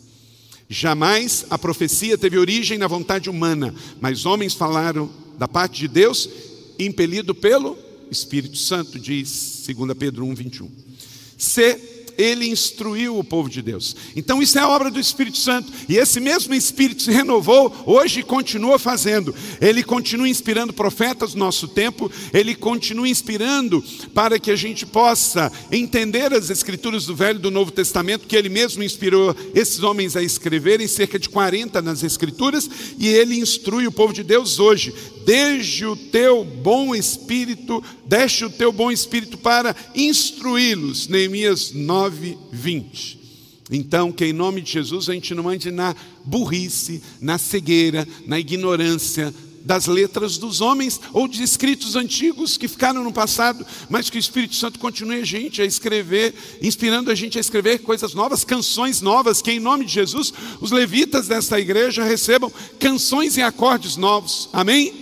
Jamais 0.68 1.46
a 1.50 1.58
profecia 1.58 2.18
teve 2.18 2.38
origem 2.38 2.78
na 2.78 2.88
vontade 2.88 3.30
humana, 3.30 3.74
mas 4.02 4.26
homens 4.26 4.54
falaram 4.54 5.10
da 5.38 5.48
parte 5.48 5.82
de 5.82 5.88
Deus, 5.88 6.30
impelido 6.80 7.36
pelo 7.36 7.78
Espírito 8.10 8.58
Santo, 8.58 9.00
diz 9.00 9.64
2 9.68 9.94
Pedro 9.98 10.26
1, 10.26 10.36
21. 10.36 10.72
Se 11.38 11.93
ele 12.18 12.48
instruiu 12.48 13.18
o 13.18 13.24
povo 13.24 13.50
de 13.50 13.62
Deus. 13.62 13.96
Então 14.16 14.42
isso 14.42 14.58
é 14.58 14.62
a 14.62 14.70
obra 14.70 14.90
do 14.90 15.00
Espírito 15.00 15.38
Santo. 15.38 15.72
E 15.88 15.98
esse 15.98 16.20
mesmo 16.20 16.54
Espírito 16.54 17.04
se 17.04 17.12
renovou 17.12 17.74
hoje 17.86 18.20
e 18.20 18.24
continua 18.24 18.78
fazendo. 18.78 19.34
Ele 19.62 19.84
continua 19.84 20.28
inspirando 20.28 20.74
profetas 20.74 21.34
no 21.34 21.40
nosso 21.40 21.68
tempo, 21.68 22.12
ele 22.34 22.56
continua 22.56 23.08
inspirando 23.08 23.84
para 24.14 24.40
que 24.40 24.52
a 24.52 24.56
gente 24.56 24.86
possa 24.86 25.52
entender 25.72 26.34
as 26.34 26.50
escrituras 26.50 27.06
do 27.06 27.16
Velho 27.16 27.40
e 27.40 27.42
do 27.42 27.52
Novo 27.52 27.72
Testamento, 27.72 28.28
que 28.28 28.36
ele 28.36 28.50
mesmo 28.50 28.84
inspirou 28.84 29.36
esses 29.54 29.82
homens 29.84 30.16
a 30.16 30.24
escreverem, 30.24 30.88
cerca 30.88 31.18
de 31.18 31.30
40 31.30 31.82
nas 31.82 32.04
escrituras, 32.04 32.70
e 32.98 33.08
ele 33.08 33.36
instrui 33.36 33.88
o 33.88 33.92
povo 33.92 34.14
de 34.14 34.24
Deus 34.24 34.60
hoje. 34.60 34.94
Desde 35.26 35.86
o 35.86 35.96
teu 35.96 36.44
bom 36.44 36.94
espírito, 36.94 37.82
deixe 38.06 38.44
o 38.44 38.50
teu 38.50 38.72
bom 38.72 38.92
espírito 38.92 39.38
para 39.38 39.76
instruí-los. 39.96 41.08
Neemias 41.08 41.72
9 41.74 42.03
9, 42.04 42.38
20. 42.52 43.20
Então, 43.72 44.12
que 44.12 44.26
em 44.26 44.34
nome 44.34 44.60
de 44.60 44.74
Jesus 44.74 45.08
a 45.08 45.14
gente 45.14 45.34
não 45.34 45.48
ande 45.48 45.72
na 45.72 45.96
burrice, 46.26 47.02
na 47.22 47.38
cegueira, 47.38 48.06
na 48.28 48.38
ignorância 48.38 49.34
das 49.62 49.86
letras 49.86 50.38
dos 50.38 50.60
homens 50.60 51.00
ou 51.14 51.30
de 51.30 51.42
escritos 51.42 51.96
antigos 51.96 52.58
que 52.58 52.68
ficaram 52.68 53.06
no 53.06 53.14
passado, 53.14 53.66
mas 53.90 54.10
que 54.10 54.18
o 54.18 54.20
Espírito 54.20 54.54
Santo 54.56 54.80
continue 54.80 55.22
a 55.22 55.26
gente 55.26 55.62
a 55.62 55.66
escrever, 55.66 56.36
inspirando 56.62 57.10
a 57.10 57.16
gente 57.16 57.38
a 57.38 57.42
escrever 57.42 57.80
coisas 57.80 58.14
novas, 58.14 58.44
canções 58.44 59.00
novas, 59.00 59.42
que 59.42 59.52
em 59.52 59.62
nome 59.62 59.86
de 59.86 59.94
Jesus 59.94 60.34
os 60.60 60.72
levitas 60.72 61.30
desta 61.30 61.58
igreja 61.58 62.04
recebam 62.04 62.52
canções 62.82 63.38
e 63.38 63.42
acordes 63.42 63.96
novos. 63.96 64.50
Amém? 64.52 64.94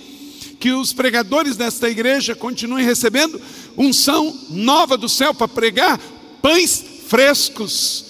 Que 0.59 0.71
os 0.71 0.93
pregadores 0.93 1.57
desta 1.57 1.89
igreja 1.89 2.35
continuem 2.35 2.85
recebendo 2.85 3.41
unção 3.75 4.39
nova 4.51 4.95
do 4.95 5.09
céu 5.09 5.33
para 5.33 5.47
pregar 5.47 5.99
pães 6.43 6.90
frescos, 7.11 8.05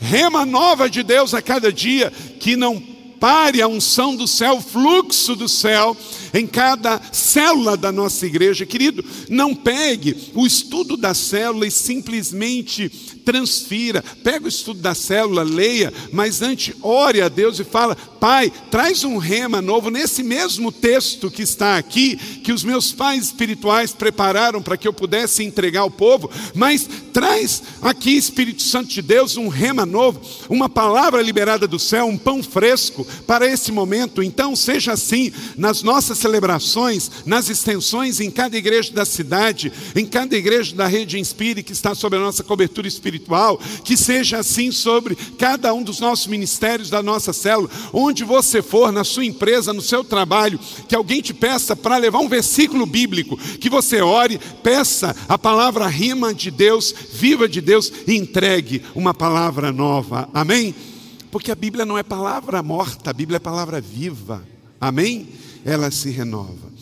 rema 0.00 0.46
nova 0.46 0.88
de 0.88 1.02
Deus 1.02 1.34
a 1.34 1.42
cada 1.42 1.70
dia, 1.70 2.10
que 2.40 2.56
não 2.56 2.80
pare 3.20 3.60
a 3.60 3.68
unção 3.68 4.16
do 4.16 4.26
céu, 4.26 4.56
o 4.56 4.62
fluxo 4.62 5.36
do 5.36 5.46
céu 5.46 5.94
em 6.32 6.46
cada 6.46 6.98
célula 7.12 7.76
da 7.76 7.92
nossa 7.92 8.24
igreja. 8.24 8.64
Querido, 8.64 9.04
não 9.28 9.54
pegue 9.54 10.32
o 10.34 10.46
estudo 10.46 10.96
da 10.96 11.12
célula 11.12 11.66
e 11.66 11.70
simplesmente 11.70 12.90
transfira. 13.26 14.04
Pega 14.22 14.44
o 14.44 14.48
estudo 14.48 14.80
da 14.80 14.94
célula, 14.94 15.42
leia, 15.42 15.92
mas 16.12 16.40
antes 16.40 16.72
ore 16.80 17.20
a 17.20 17.28
Deus 17.28 17.58
e 17.58 17.64
fala: 17.64 17.96
Pai, 17.96 18.52
traz 18.70 19.02
um 19.02 19.18
rema 19.18 19.60
novo 19.60 19.90
nesse 19.90 20.22
mesmo 20.22 20.70
texto 20.70 21.28
que 21.28 21.42
está 21.42 21.76
aqui, 21.76 22.16
que 22.16 22.52
os 22.52 22.62
meus 22.62 22.92
pais 22.92 23.24
espirituais 23.24 23.92
prepararam 23.92 24.62
para 24.62 24.76
que 24.76 24.86
eu 24.86 24.92
pudesse 24.92 25.42
entregar 25.42 25.80
ao 25.80 25.90
povo, 25.90 26.30
mas 26.54 26.88
traz 27.12 27.62
aqui, 27.82 28.16
Espírito 28.16 28.62
Santo 28.62 28.90
de 28.90 29.02
Deus, 29.02 29.36
um 29.36 29.48
rema 29.48 29.84
novo, 29.84 30.20
uma 30.48 30.68
palavra 30.68 31.20
liberada 31.20 31.66
do 31.66 31.78
céu, 31.78 32.06
um 32.06 32.16
pão 32.16 32.42
fresco 32.42 33.04
para 33.26 33.46
esse 33.46 33.72
momento. 33.72 34.22
Então, 34.22 34.54
seja 34.54 34.92
assim 34.92 35.32
nas 35.56 35.82
nossas 35.82 36.18
celebrações, 36.18 37.10
nas 37.26 37.48
extensões 37.48 38.20
em 38.20 38.30
cada 38.30 38.56
igreja 38.56 38.92
da 38.92 39.04
cidade, 39.04 39.72
em 39.96 40.06
cada 40.06 40.36
igreja 40.36 40.76
da 40.76 40.86
rede 40.86 41.18
Inspire 41.18 41.62
que 41.62 41.72
está 41.72 41.94
sob 41.94 42.16
a 42.16 42.20
nossa 42.20 42.44
cobertura 42.44 42.86
espiritual 42.86 43.15
espiritual, 43.16 43.58
que 43.84 43.96
seja 43.96 44.38
assim 44.38 44.70
sobre 44.70 45.16
cada 45.38 45.72
um 45.72 45.82
dos 45.82 46.00
nossos 46.00 46.26
ministérios, 46.26 46.90
da 46.90 47.02
nossa 47.02 47.32
célula, 47.32 47.70
onde 47.92 48.24
você 48.24 48.62
for, 48.62 48.92
na 48.92 49.04
sua 49.04 49.24
empresa, 49.24 49.72
no 49.72 49.82
seu 49.82 50.04
trabalho, 50.04 50.60
que 50.88 50.94
alguém 50.94 51.20
te 51.20 51.34
peça 51.34 51.74
para 51.74 51.96
levar 51.96 52.18
um 52.18 52.28
versículo 52.28 52.86
bíblico, 52.86 53.36
que 53.36 53.70
você 53.70 54.00
ore, 54.00 54.38
peça 54.62 55.16
a 55.28 55.38
palavra 55.38 55.86
rima 55.86 56.34
de 56.34 56.50
Deus, 56.50 56.94
viva 57.12 57.48
de 57.48 57.60
Deus 57.60 57.90
e 58.06 58.14
entregue 58.14 58.82
uma 58.94 59.14
palavra 59.14 59.72
nova. 59.72 60.28
Amém? 60.32 60.74
Porque 61.30 61.50
a 61.50 61.56
Bíblia 61.56 61.84
não 61.84 61.98
é 61.98 62.02
palavra 62.02 62.62
morta, 62.62 63.10
a 63.10 63.12
Bíblia 63.12 63.36
é 63.36 63.40
palavra 63.40 63.80
viva. 63.80 64.46
Amém? 64.80 65.28
Ela 65.64 65.90
se 65.90 66.10
renova. 66.10 66.72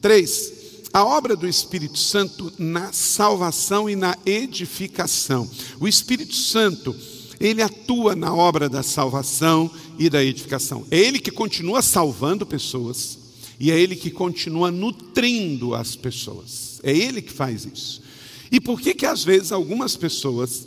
Três, 0.00 0.59
a 0.92 1.04
obra 1.04 1.36
do 1.36 1.46
Espírito 1.46 1.98
Santo 1.98 2.52
na 2.58 2.92
salvação 2.92 3.88
e 3.88 3.94
na 3.94 4.16
edificação. 4.26 5.48
O 5.78 5.86
Espírito 5.86 6.34
Santo, 6.34 6.94
ele 7.38 7.62
atua 7.62 8.16
na 8.16 8.34
obra 8.34 8.68
da 8.68 8.82
salvação 8.82 9.70
e 9.98 10.10
da 10.10 10.22
edificação. 10.22 10.84
É 10.90 10.98
ele 10.98 11.20
que 11.20 11.30
continua 11.30 11.80
salvando 11.80 12.44
pessoas 12.44 13.18
e 13.58 13.70
é 13.70 13.78
ele 13.78 13.94
que 13.94 14.10
continua 14.10 14.70
nutrindo 14.70 15.74
as 15.74 15.94
pessoas. 15.94 16.80
É 16.82 16.96
ele 16.96 17.22
que 17.22 17.32
faz 17.32 17.66
isso. 17.72 18.02
E 18.50 18.60
por 18.60 18.80
que 18.80 18.94
que 18.94 19.06
às 19.06 19.22
vezes 19.22 19.52
algumas 19.52 19.96
pessoas 19.96 20.66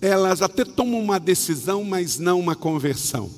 elas 0.00 0.40
até 0.40 0.64
tomam 0.64 1.00
uma 1.00 1.18
decisão, 1.18 1.84
mas 1.84 2.18
não 2.18 2.40
uma 2.40 2.54
conversão? 2.54 3.28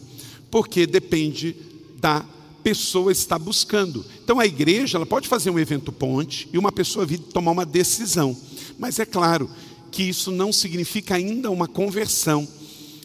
Porque 0.51 0.87
depende 0.87 1.57
da 1.99 2.25
pessoa 2.63 3.11
está 3.11 3.39
buscando. 3.39 4.05
Então 4.23 4.39
a 4.39 4.47
igreja 4.47 4.99
ela 4.99 5.07
pode 5.07 5.29
fazer 5.29 5.51
um 5.51 5.59
evento 5.59 5.91
ponte 5.93 6.49
e 6.53 6.59
uma 6.59 6.71
pessoa 6.71 7.07
vir 7.07 7.19
tomar 7.19 7.53
uma 7.53 7.67
decisão. 7.67 8.37
Mas 8.79 8.99
é 8.99 9.05
claro 9.05 9.51
que 9.91 10.03
isso 10.03 10.31
não 10.31 10.53
significa 10.53 11.15
ainda 11.15 11.51
uma 11.51 11.67
conversão. 11.67 12.47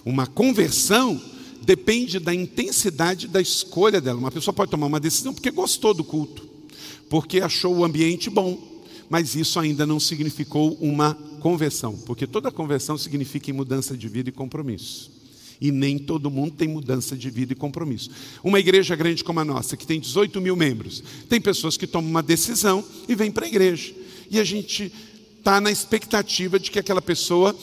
Uma 0.05 0.27
conversão 0.27 1.19
depende 1.63 2.19
da 2.19 2.33
intensidade 2.33 3.27
da 3.27 3.41
escolha 3.41 3.99
dela. 3.99 4.19
Uma 4.19 4.31
pessoa 4.31 4.53
pode 4.53 4.71
tomar 4.71 4.85
uma 4.85 4.99
decisão 4.99 5.33
porque 5.33 5.49
gostou 5.49 5.93
do 5.93 6.03
culto, 6.03 6.47
porque 7.09 7.41
achou 7.41 7.75
o 7.75 7.83
ambiente 7.83 8.29
bom, 8.29 8.61
mas 9.09 9.35
isso 9.35 9.59
ainda 9.59 9.85
não 9.85 9.99
significou 9.99 10.77
uma 10.79 11.15
conversão, 11.41 11.95
porque 12.05 12.27
toda 12.27 12.51
conversão 12.51 12.97
significa 12.97 13.53
mudança 13.53 13.97
de 13.97 14.07
vida 14.07 14.29
e 14.29 14.31
compromisso. 14.31 15.14
E 15.59 15.71
nem 15.71 15.97
todo 15.97 16.29
mundo 16.29 16.51
tem 16.51 16.67
mudança 16.67 17.15
de 17.15 17.29
vida 17.29 17.53
e 17.53 17.55
compromisso. 17.55 18.09
Uma 18.43 18.59
igreja 18.59 18.95
grande 18.95 19.23
como 19.23 19.39
a 19.39 19.45
nossa, 19.45 19.77
que 19.77 19.87
tem 19.87 19.99
18 19.99 20.39
mil 20.41 20.55
membros, 20.55 21.03
tem 21.29 21.39
pessoas 21.39 21.77
que 21.77 21.87
tomam 21.87 22.09
uma 22.09 22.23
decisão 22.23 22.83
e 23.07 23.15
vêm 23.15 23.31
para 23.31 23.45
a 23.45 23.49
igreja. 23.49 23.93
E 24.29 24.39
a 24.39 24.43
gente 24.43 24.91
está 25.37 25.61
na 25.61 25.71
expectativa 25.71 26.59
de 26.59 26.71
que 26.71 26.79
aquela 26.79 27.01
pessoa 27.01 27.55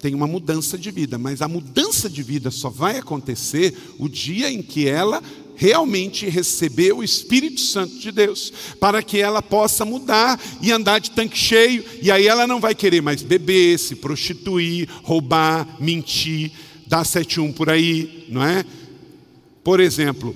tenha 0.00 0.16
uma 0.16 0.26
mudança 0.26 0.78
de 0.78 0.90
vida, 0.90 1.18
mas 1.18 1.42
a 1.42 1.48
mudança 1.48 2.08
de 2.08 2.22
vida 2.22 2.50
só 2.50 2.68
vai 2.68 2.98
acontecer 2.98 3.74
o 3.98 4.08
dia 4.08 4.50
em 4.50 4.62
que 4.62 4.88
ela 4.88 5.22
realmente 5.56 6.28
receber 6.28 6.92
o 6.92 7.02
Espírito 7.02 7.60
Santo 7.60 7.98
de 7.98 8.12
Deus, 8.12 8.52
para 8.78 9.02
que 9.02 9.18
ela 9.18 9.42
possa 9.42 9.84
mudar 9.84 10.40
e 10.62 10.70
andar 10.70 11.00
de 11.00 11.10
tanque 11.10 11.36
cheio, 11.36 11.84
e 12.00 12.12
aí 12.12 12.28
ela 12.28 12.46
não 12.46 12.60
vai 12.60 12.76
querer 12.76 13.02
mais 13.02 13.22
beber, 13.22 13.76
se 13.76 13.96
prostituir, 13.96 14.88
roubar, 15.02 15.76
mentir 15.80 16.52
dá 16.88 17.04
71 17.04 17.52
por 17.52 17.68
aí, 17.68 18.26
não 18.28 18.42
é? 18.42 18.64
Por 19.62 19.78
exemplo, 19.78 20.34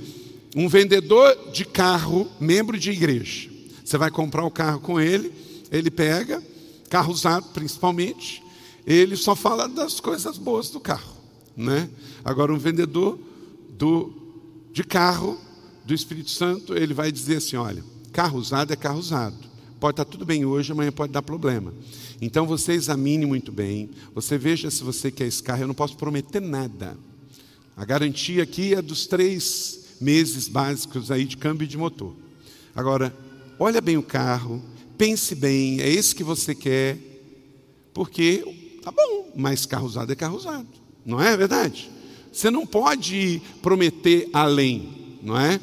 um 0.54 0.68
vendedor 0.68 1.50
de 1.50 1.64
carro, 1.64 2.30
membro 2.38 2.78
de 2.78 2.90
igreja. 2.90 3.50
Você 3.82 3.96
vai 3.96 4.10
comprar 4.10 4.44
o 4.44 4.50
carro 4.50 4.80
com 4.80 5.00
ele, 5.00 5.32
ele 5.70 5.90
pega, 5.90 6.42
carro 6.90 7.12
usado 7.12 7.46
principalmente, 7.54 8.42
ele 8.86 9.16
só 9.16 9.34
fala 9.34 9.66
das 9.66 9.98
coisas 9.98 10.36
boas 10.36 10.68
do 10.68 10.78
carro, 10.78 11.16
né? 11.56 11.88
Agora 12.24 12.52
um 12.52 12.58
vendedor 12.58 13.18
do 13.70 14.12
de 14.72 14.84
carro 14.84 15.38
do 15.84 15.92
Espírito 15.92 16.30
Santo, 16.30 16.74
ele 16.74 16.94
vai 16.94 17.12
dizer 17.12 17.36
assim, 17.36 17.56
olha, 17.56 17.84
carro 18.12 18.38
usado 18.38 18.72
é 18.72 18.76
carro 18.76 18.98
usado. 18.98 19.51
Pode 19.82 19.94
estar 19.94 20.04
tudo 20.04 20.24
bem 20.24 20.44
hoje, 20.44 20.70
amanhã 20.70 20.92
pode 20.92 21.12
dar 21.12 21.22
problema. 21.22 21.74
Então 22.20 22.46
você 22.46 22.70
examine 22.70 23.26
muito 23.26 23.50
bem, 23.50 23.90
você 24.14 24.38
veja 24.38 24.70
se 24.70 24.84
você 24.84 25.10
quer 25.10 25.26
esse 25.26 25.42
carro. 25.42 25.64
Eu 25.64 25.66
não 25.66 25.74
posso 25.74 25.96
prometer 25.96 26.40
nada. 26.40 26.96
A 27.76 27.84
garantia 27.84 28.44
aqui 28.44 28.74
é 28.74 28.80
dos 28.80 29.08
três 29.08 29.96
meses 30.00 30.46
básicos 30.46 31.10
aí 31.10 31.24
de 31.24 31.36
câmbio 31.36 31.66
de 31.66 31.76
motor. 31.76 32.14
Agora, 32.76 33.12
olha 33.58 33.80
bem 33.80 33.96
o 33.96 34.04
carro, 34.04 34.62
pense 34.96 35.34
bem, 35.34 35.80
é 35.80 35.88
esse 35.88 36.14
que 36.14 36.22
você 36.22 36.54
quer, 36.54 36.96
porque 37.92 38.78
tá 38.84 38.92
bom, 38.92 39.32
mas 39.34 39.66
carro 39.66 39.86
usado 39.88 40.12
é 40.12 40.14
carro 40.14 40.36
usado, 40.36 40.68
não 41.04 41.20
é 41.20 41.36
verdade? 41.36 41.90
Você 42.32 42.52
não 42.52 42.64
pode 42.64 43.42
prometer 43.60 44.30
além, 44.32 45.18
não 45.20 45.36
é? 45.36 45.60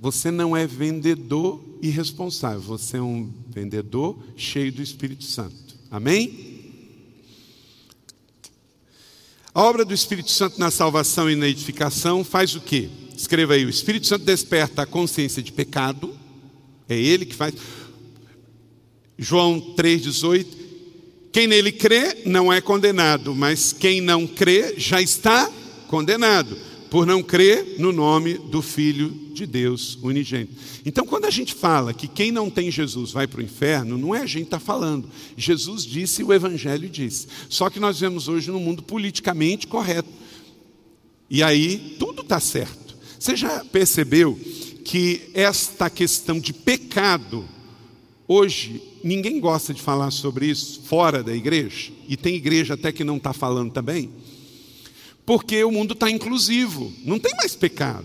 Você 0.00 0.30
não 0.30 0.56
é 0.56 0.66
vendedor 0.66 1.71
irresponsável, 1.82 2.60
você 2.60 2.96
é 2.96 3.02
um 3.02 3.28
vendedor 3.48 4.16
cheio 4.36 4.72
do 4.72 4.80
Espírito 4.80 5.24
Santo. 5.24 5.76
Amém? 5.90 6.52
A 9.52 9.62
obra 9.62 9.84
do 9.84 9.92
Espírito 9.92 10.30
Santo 10.30 10.58
na 10.58 10.70
salvação 10.70 11.28
e 11.28 11.34
na 11.34 11.48
edificação 11.48 12.24
faz 12.24 12.54
o 12.54 12.60
quê? 12.60 12.88
Escreva 13.14 13.54
aí: 13.54 13.66
o 13.66 13.68
Espírito 13.68 14.06
Santo 14.06 14.24
desperta 14.24 14.82
a 14.82 14.86
consciência 14.86 15.42
de 15.42 15.52
pecado, 15.52 16.16
é 16.88 16.96
ele 16.96 17.26
que 17.26 17.34
faz. 17.34 17.54
João 19.18 19.74
3,18: 19.76 20.46
Quem 21.32 21.46
nele 21.46 21.72
crê 21.72 22.22
não 22.24 22.50
é 22.50 22.60
condenado, 22.60 23.34
mas 23.34 23.72
quem 23.72 24.00
não 24.00 24.26
crê 24.26 24.76
já 24.78 25.02
está 25.02 25.50
condenado, 25.88 26.56
por 26.92 27.06
não 27.06 27.22
crer 27.22 27.76
no 27.78 27.90
nome 27.90 28.34
do 28.34 28.60
Filho 28.60 29.08
de 29.32 29.46
Deus 29.46 29.98
unigênito. 30.02 30.52
Então, 30.84 31.06
quando 31.06 31.24
a 31.24 31.30
gente 31.30 31.54
fala 31.54 31.94
que 31.94 32.06
quem 32.06 32.30
não 32.30 32.50
tem 32.50 32.70
Jesus 32.70 33.12
vai 33.12 33.26
para 33.26 33.40
o 33.40 33.42
inferno, 33.42 33.96
não 33.96 34.14
é 34.14 34.20
a 34.20 34.26
gente 34.26 34.44
está 34.44 34.60
falando. 34.60 35.08
Jesus 35.34 35.86
disse 35.86 36.20
e 36.20 36.24
o 36.26 36.34
Evangelho 36.34 36.90
disse. 36.90 37.28
Só 37.48 37.70
que 37.70 37.80
nós 37.80 37.98
vemos 37.98 38.28
hoje 38.28 38.50
no 38.50 38.60
mundo 38.60 38.82
politicamente 38.82 39.66
correto. 39.66 40.10
E 41.30 41.42
aí, 41.42 41.96
tudo 41.98 42.20
está 42.20 42.38
certo. 42.38 42.94
Você 43.18 43.36
já 43.36 43.64
percebeu 43.64 44.38
que 44.84 45.30
esta 45.32 45.88
questão 45.88 46.38
de 46.38 46.52
pecado, 46.52 47.48
hoje, 48.28 48.82
ninguém 49.02 49.40
gosta 49.40 49.72
de 49.72 49.80
falar 49.80 50.10
sobre 50.10 50.44
isso 50.44 50.82
fora 50.82 51.22
da 51.22 51.34
igreja, 51.34 51.90
e 52.06 52.18
tem 52.18 52.34
igreja 52.34 52.74
até 52.74 52.92
que 52.92 53.02
não 53.02 53.16
está 53.16 53.32
falando 53.32 53.72
também, 53.72 54.10
porque 55.32 55.64
o 55.64 55.72
mundo 55.72 55.94
está 55.94 56.10
inclusivo, 56.10 56.92
não 57.06 57.18
tem 57.18 57.32
mais 57.38 57.56
pecado. 57.56 58.04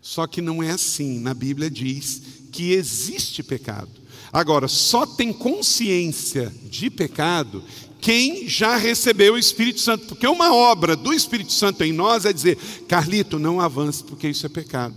Só 0.00 0.26
que 0.26 0.40
não 0.40 0.62
é 0.62 0.70
assim. 0.70 1.20
Na 1.20 1.34
Bíblia 1.34 1.70
diz 1.70 2.22
que 2.50 2.72
existe 2.72 3.42
pecado. 3.42 3.90
Agora, 4.32 4.68
só 4.68 5.04
tem 5.04 5.34
consciência 5.34 6.50
de 6.64 6.88
pecado 6.88 7.62
quem 8.00 8.48
já 8.48 8.78
recebeu 8.78 9.34
o 9.34 9.38
Espírito 9.38 9.80
Santo, 9.80 10.06
porque 10.06 10.26
uma 10.26 10.54
obra 10.54 10.96
do 10.96 11.12
Espírito 11.12 11.52
Santo 11.52 11.84
em 11.84 11.92
nós 11.92 12.24
é 12.24 12.32
dizer: 12.32 12.56
Carlito, 12.88 13.38
não 13.38 13.60
avance, 13.60 14.02
porque 14.02 14.28
isso 14.28 14.46
é 14.46 14.48
pecado. 14.48 14.94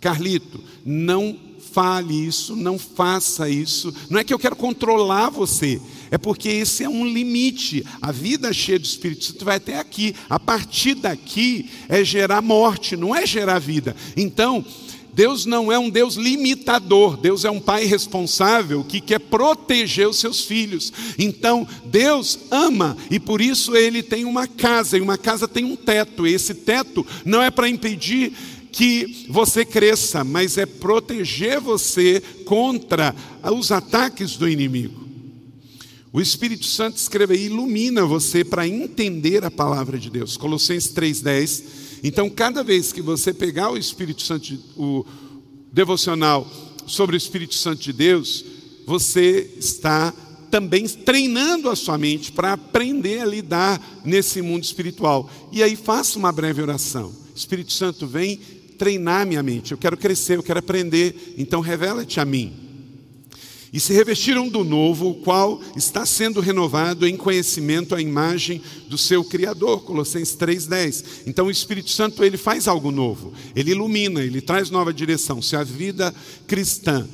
Carlito, 0.00 0.64
não 0.82 1.38
fale 1.72 2.26
isso, 2.26 2.56
não 2.56 2.78
faça 2.78 3.50
isso. 3.50 3.94
Não 4.08 4.18
é 4.18 4.24
que 4.24 4.32
eu 4.32 4.38
quero 4.38 4.56
controlar 4.56 5.28
você, 5.28 5.78
é 6.10 6.18
porque 6.18 6.48
esse 6.48 6.84
é 6.84 6.88
um 6.88 7.06
limite. 7.06 7.84
A 8.00 8.12
vida 8.12 8.52
cheia 8.52 8.78
do 8.78 8.84
Espírito 8.84 9.24
Santo 9.24 9.44
vai 9.44 9.56
até 9.56 9.78
aqui. 9.78 10.14
A 10.28 10.38
partir 10.38 10.94
daqui 10.94 11.68
é 11.88 12.04
gerar 12.04 12.42
morte, 12.42 12.96
não 12.96 13.14
é 13.14 13.26
gerar 13.26 13.58
vida. 13.58 13.94
Então, 14.16 14.64
Deus 15.16 15.46
não 15.46 15.72
é 15.72 15.78
um 15.78 15.88
Deus 15.88 16.16
limitador, 16.16 17.16
Deus 17.16 17.46
é 17.46 17.50
um 17.50 17.58
pai 17.58 17.86
responsável 17.86 18.84
que 18.84 19.00
quer 19.00 19.18
proteger 19.18 20.06
os 20.06 20.18
seus 20.18 20.42
filhos. 20.42 20.92
Então, 21.18 21.66
Deus 21.86 22.38
ama 22.50 22.94
e 23.10 23.18
por 23.18 23.40
isso 23.40 23.74
ele 23.74 24.02
tem 24.02 24.26
uma 24.26 24.46
casa, 24.46 24.98
e 24.98 25.00
uma 25.00 25.16
casa 25.16 25.48
tem 25.48 25.64
um 25.64 25.74
teto. 25.74 26.26
E 26.26 26.34
esse 26.34 26.52
teto 26.52 27.04
não 27.24 27.42
é 27.42 27.50
para 27.50 27.66
impedir 27.66 28.34
que 28.70 29.24
você 29.30 29.64
cresça, 29.64 30.22
mas 30.22 30.58
é 30.58 30.66
proteger 30.66 31.60
você 31.60 32.22
contra 32.44 33.14
os 33.42 33.72
ataques 33.72 34.36
do 34.36 34.46
inimigo. 34.46 35.05
O 36.16 36.20
Espírito 36.22 36.64
Santo 36.64 36.96
escreve 36.96 37.34
aí, 37.34 37.44
ilumina 37.44 38.06
você 38.06 38.42
para 38.42 38.66
entender 38.66 39.44
a 39.44 39.50
palavra 39.50 39.98
de 39.98 40.08
Deus. 40.08 40.34
Colossenses 40.38 40.90
3,10. 40.94 41.64
Então, 42.02 42.30
cada 42.30 42.64
vez 42.64 42.90
que 42.90 43.02
você 43.02 43.34
pegar 43.34 43.70
o 43.70 43.76
Espírito 43.76 44.22
Santo, 44.22 44.58
o 44.78 45.04
devocional 45.70 46.50
sobre 46.86 47.16
o 47.16 47.18
Espírito 47.18 47.54
Santo 47.54 47.82
de 47.82 47.92
Deus, 47.92 48.42
você 48.86 49.50
está 49.58 50.10
também 50.50 50.88
treinando 50.88 51.68
a 51.68 51.76
sua 51.76 51.98
mente 51.98 52.32
para 52.32 52.54
aprender 52.54 53.20
a 53.20 53.26
lidar 53.26 54.00
nesse 54.02 54.40
mundo 54.40 54.64
espiritual. 54.64 55.30
E 55.52 55.62
aí 55.62 55.76
faça 55.76 56.18
uma 56.18 56.32
breve 56.32 56.62
oração. 56.62 57.12
Espírito 57.34 57.74
Santo, 57.74 58.06
vem 58.06 58.38
treinar 58.78 59.26
minha 59.26 59.42
mente. 59.42 59.72
Eu 59.72 59.76
quero 59.76 59.98
crescer, 59.98 60.38
eu 60.38 60.42
quero 60.42 60.60
aprender. 60.60 61.34
Então 61.36 61.60
revela-te 61.60 62.18
a 62.18 62.24
mim 62.24 62.65
e 63.72 63.80
se 63.80 63.92
revestiram 63.92 64.48
do 64.48 64.64
novo, 64.64 65.10
o 65.10 65.14
qual 65.14 65.60
está 65.76 66.06
sendo 66.06 66.40
renovado 66.40 67.06
em 67.06 67.16
conhecimento 67.16 67.94
à 67.94 68.00
imagem 68.00 68.62
do 68.88 68.96
seu 68.96 69.24
Criador. 69.24 69.82
Colossenses 69.82 70.36
3,10. 70.36 71.04
Então 71.26 71.46
o 71.46 71.50
Espírito 71.50 71.90
Santo 71.90 72.24
ele 72.24 72.36
faz 72.36 72.68
algo 72.68 72.90
novo, 72.90 73.32
ele 73.54 73.72
ilumina, 73.72 74.22
ele 74.22 74.40
traz 74.40 74.70
nova 74.70 74.92
direção. 74.92 75.42
Se 75.42 75.56
a 75.56 75.64
vida 75.64 76.14
cristã 76.46 77.06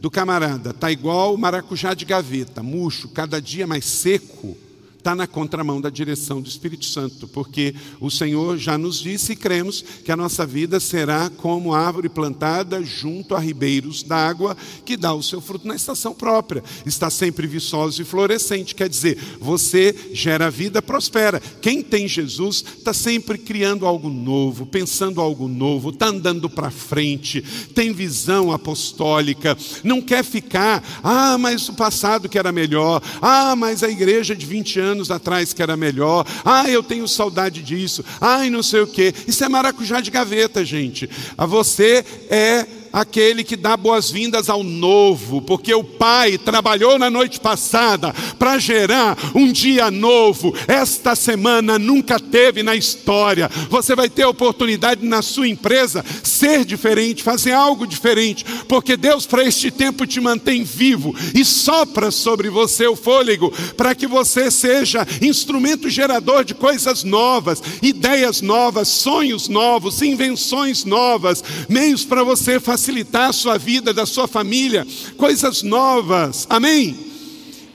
do 0.00 0.10
camarada 0.10 0.70
está 0.70 0.90
igual 0.90 1.36
maracujá 1.36 1.94
de 1.94 2.04
gaveta, 2.04 2.62
murcho, 2.62 3.08
cada 3.08 3.40
dia 3.40 3.66
mais 3.66 3.84
seco, 3.84 4.56
está 4.98 5.14
na 5.14 5.26
contramão 5.26 5.80
da 5.80 5.88
direção 5.88 6.42
do 6.42 6.48
Espírito 6.48 6.84
Santo, 6.84 7.26
porque 7.28 7.74
o 8.00 8.10
Senhor 8.10 8.58
já 8.58 8.76
nos 8.76 9.00
disse 9.00 9.32
e 9.32 9.36
cremos 9.36 9.82
que 10.04 10.12
a 10.12 10.16
nossa 10.16 10.44
vida 10.44 10.80
será 10.80 11.30
como 11.30 11.72
árvore 11.72 12.08
plantada 12.08 12.82
junto 12.82 13.34
a 13.34 13.38
ribeiros 13.38 14.02
d'água, 14.02 14.56
que 14.84 14.96
dá 14.96 15.14
o 15.14 15.22
seu 15.22 15.40
fruto 15.40 15.66
na 15.66 15.76
estação 15.76 16.12
própria, 16.12 16.62
está 16.84 17.08
sempre 17.08 17.46
viçosa 17.46 18.02
e 18.02 18.04
florescente, 18.04 18.74
quer 18.74 18.88
dizer, 18.88 19.16
você 19.40 19.94
gera 20.12 20.50
vida, 20.50 20.82
prospera. 20.82 21.40
Quem 21.62 21.80
tem 21.80 22.08
Jesus 22.08 22.64
está 22.78 22.92
sempre 22.92 23.38
criando 23.38 23.86
algo 23.86 24.10
novo, 24.10 24.66
pensando 24.66 25.20
algo 25.20 25.48
novo, 25.48 25.90
está 25.90 26.08
andando 26.08 26.50
para 26.50 26.70
frente, 26.70 27.42
tem 27.74 27.92
visão 27.92 28.52
apostólica, 28.52 29.56
não 29.84 30.02
quer 30.02 30.24
ficar, 30.24 30.82
ah, 31.02 31.38
mas 31.38 31.68
o 31.68 31.74
passado 31.74 32.28
que 32.28 32.38
era 32.38 32.52
melhor, 32.52 33.00
ah, 33.22 33.54
mas 33.54 33.82
a 33.82 33.88
igreja 33.88 34.34
de 34.34 34.44
20 34.44 34.80
anos 34.80 34.97
anos 34.98 35.10
atrás 35.10 35.52
que 35.52 35.62
era 35.62 35.76
melhor. 35.76 36.26
Ah, 36.44 36.68
eu 36.68 36.82
tenho 36.82 37.06
saudade 37.06 37.62
disso. 37.62 38.04
Ai, 38.20 38.50
não 38.50 38.62
sei 38.62 38.80
o 38.80 38.86
quê. 38.86 39.14
Isso 39.26 39.44
é 39.44 39.48
maracujá 39.48 40.00
de 40.00 40.10
gaveta, 40.10 40.64
gente. 40.64 41.08
A 41.36 41.46
você 41.46 42.04
é 42.28 42.66
aquele 42.92 43.44
que 43.44 43.56
dá 43.56 43.76
boas-vindas 43.76 44.48
ao 44.48 44.62
novo, 44.62 45.42
porque 45.42 45.74
o 45.74 45.84
Pai 45.84 46.38
trabalhou 46.38 46.98
na 46.98 47.10
noite 47.10 47.38
passada 47.38 48.14
para 48.38 48.58
gerar 48.58 49.16
um 49.34 49.50
dia 49.50 49.90
novo. 49.90 50.54
Esta 50.66 51.14
semana 51.14 51.78
nunca 51.78 52.18
teve 52.18 52.62
na 52.62 52.74
história. 52.74 53.50
Você 53.68 53.94
vai 53.94 54.08
ter 54.08 54.24
oportunidade 54.24 55.04
na 55.04 55.22
sua 55.22 55.48
empresa 55.48 56.04
ser 56.22 56.64
diferente, 56.64 57.22
fazer 57.22 57.52
algo 57.52 57.86
diferente, 57.86 58.44
porque 58.66 58.96
Deus 58.96 59.26
para 59.26 59.44
este 59.44 59.70
tempo 59.70 60.06
te 60.06 60.20
mantém 60.20 60.64
vivo 60.64 61.14
e 61.34 61.44
sopra 61.44 62.10
sobre 62.10 62.48
você 62.48 62.86
o 62.86 62.96
fôlego 62.96 63.52
para 63.76 63.94
que 63.94 64.06
você 64.06 64.50
seja 64.50 65.06
instrumento 65.20 65.90
gerador 65.90 66.44
de 66.44 66.54
coisas 66.54 67.04
novas, 67.04 67.62
ideias 67.82 68.40
novas, 68.40 68.88
sonhos 68.88 69.48
novos, 69.48 70.00
invenções 70.02 70.84
novas, 70.84 71.42
meios 71.68 72.04
para 72.04 72.22
você 72.22 72.58
fazer 72.58 72.77
facilitar 72.78 73.30
a 73.30 73.32
sua 73.32 73.58
vida, 73.58 73.92
da 73.92 74.06
sua 74.06 74.28
família, 74.28 74.86
coisas 75.16 75.62
novas. 75.64 76.46
Amém? 76.48 76.96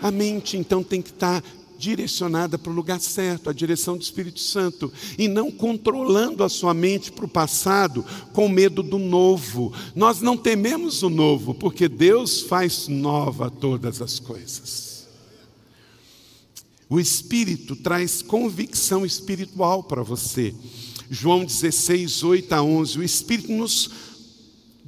A 0.01 0.09
mente 0.09 0.55
então 0.55 0.81
tem 0.81 1.01
que 1.01 1.09
estar 1.09 1.43
direcionada 1.77 2.57
para 2.57 2.71
o 2.71 2.75
lugar 2.75 3.01
certo, 3.01 3.49
a 3.49 3.53
direção 3.53 3.97
do 3.97 4.01
Espírito 4.01 4.39
Santo, 4.39 4.91
e 5.17 5.27
não 5.27 5.51
controlando 5.51 6.41
a 6.41 6.47
sua 6.47 6.73
mente 6.73 7.11
para 7.11 7.25
o 7.25 7.27
passado 7.27 8.05
com 8.31 8.47
medo 8.47 8.81
do 8.81 8.97
novo. 8.97 9.73
Nós 9.93 10.21
não 10.21 10.37
tememos 10.37 11.03
o 11.03 11.09
novo, 11.09 11.53
porque 11.53 11.89
Deus 11.89 12.39
faz 12.39 12.87
nova 12.87 13.51
todas 13.51 14.01
as 14.01 14.19
coisas. 14.19 15.05
O 16.89 16.97
Espírito 16.97 17.75
traz 17.75 18.21
convicção 18.21 19.05
espiritual 19.05 19.83
para 19.83 20.01
você. 20.01 20.55
João 21.09 21.43
16, 21.43 22.23
8 22.23 22.53
a 22.53 22.63
11. 22.63 22.99
O 22.99 23.03
Espírito 23.03 23.51
nos 23.51 24.12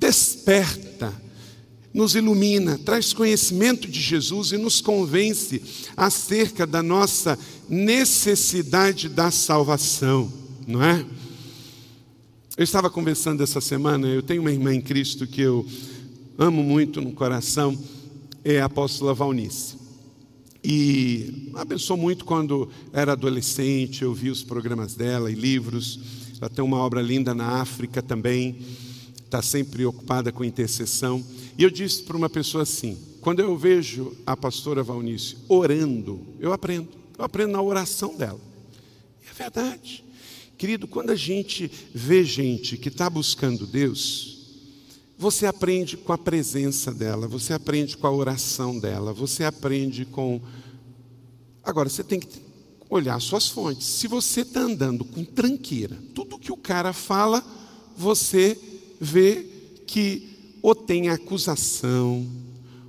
desperta, 0.06 1.12
nos 1.92 2.14
ilumina, 2.14 2.78
traz 2.78 3.12
conhecimento 3.12 3.88
de 3.88 4.00
Jesus 4.00 4.52
e 4.52 4.58
nos 4.58 4.80
convence 4.80 5.62
acerca 5.98 6.68
da 6.68 6.84
nossa 6.84 7.40
necessidade 7.68 9.10
da 9.10 9.32
salvação, 9.32 10.32
não 10.68 10.84
é? 10.84 11.04
Eu 12.56 12.64
estava 12.64 12.90
conversando 12.90 13.42
essa 13.42 13.60
semana, 13.60 14.08
eu 14.08 14.22
tenho 14.22 14.42
uma 14.42 14.52
irmã 14.52 14.76
em 14.76 14.82
Cristo 14.82 15.26
que 15.26 15.42
eu 15.42 15.66
amo 16.38 16.62
muito 16.62 17.02
no 17.02 17.12
coração, 17.12 17.76
é 18.44 18.62
a 18.62 18.66
apóstola 18.66 19.14
Valnice. 19.14 19.76
E 20.64 21.52
abençoou 21.56 21.98
muito 21.98 22.26
quando 22.26 22.70
era 22.94 23.14
adolescente, 23.14 24.04
eu 24.04 24.14
vi 24.14 24.30
os 24.30 24.44
programas 24.44 24.94
dela 24.94 25.32
e 25.32 25.36
livros. 25.36 26.00
Ela 26.40 26.50
tem 26.50 26.64
uma 26.64 26.78
obra 26.78 27.02
linda 27.02 27.34
na 27.34 27.62
África 27.62 28.02
também 28.02 28.58
está 29.36 29.42
sempre 29.42 29.86
ocupada 29.86 30.32
com 30.32 30.46
intercessão. 30.46 31.24
E 31.58 31.64
eu 31.64 31.70
disse 31.70 32.04
para 32.04 32.16
uma 32.16 32.30
pessoa 32.30 32.64
assim: 32.64 32.98
quando 33.20 33.42
eu 33.42 33.58
vejo 33.58 34.16
a 34.26 34.38
pastora 34.38 34.82
Valnice 34.82 35.38
orando, 35.50 36.26
eu 36.40 36.54
aprendo. 36.54 36.88
Eu 37.18 37.26
aprendo 37.26 37.52
na 37.52 37.62
oração 37.62 38.16
dela. 38.16 38.40
E 39.24 39.30
é 39.30 39.34
verdade. 39.34 40.04
Querido, 40.58 40.88
quando 40.88 41.10
a 41.10 41.16
gente 41.16 41.70
vê 41.94 42.24
gente 42.24 42.78
que 42.78 42.88
está 42.88 43.10
buscando 43.10 43.68
Deus, 43.68 44.38
você 45.18 45.46
aprende 45.46 45.98
com 45.98 46.14
a 46.14 46.18
presença 46.18 46.94
dela, 46.94 47.28
você 47.28 47.54
aprende 47.54 47.98
com 47.98 48.08
a 48.08 48.12
oração 48.12 48.80
dela, 48.80 49.12
você 49.12 49.44
aprende 49.44 50.06
com. 50.06 50.42
Agora, 51.62 51.90
você 51.90 52.04
tem 52.04 52.22
que 52.22 52.28
olhar 52.90 53.20
suas 53.20 53.50
fontes. 53.50 53.86
Se 53.86 54.08
você 54.08 54.42
está 54.42 54.62
andando 54.62 55.04
com 55.04 55.26
tranqueira, 55.26 55.98
tudo 56.14 56.40
que 56.40 56.52
o 56.54 56.58
cara 56.58 56.94
fala, 56.94 57.44
você 57.98 58.58
vê 59.00 59.46
que 59.86 60.58
ou 60.62 60.74
tem 60.74 61.10
acusação, 61.10 62.28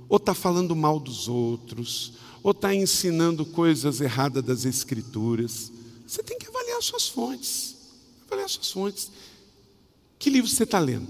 ou 0.09 0.17
está 0.17 0.33
falando 0.33 0.75
mal 0.75 0.99
dos 0.99 1.27
outros, 1.27 2.13
ou 2.41 2.51
está 2.51 2.73
ensinando 2.73 3.45
coisas 3.45 4.01
erradas 4.01 4.43
das 4.43 4.65
Escrituras. 4.65 5.71
Você 6.07 6.23
tem 6.23 6.39
que 6.39 6.47
avaliar 6.47 6.81
suas 6.81 7.07
fontes. 7.07 7.75
Avaliar 8.25 8.49
suas 8.49 8.71
fontes. 8.71 9.11
Que 10.17 10.29
livro 10.29 10.49
você 10.49 10.63
está 10.63 10.79
lendo? 10.79 11.07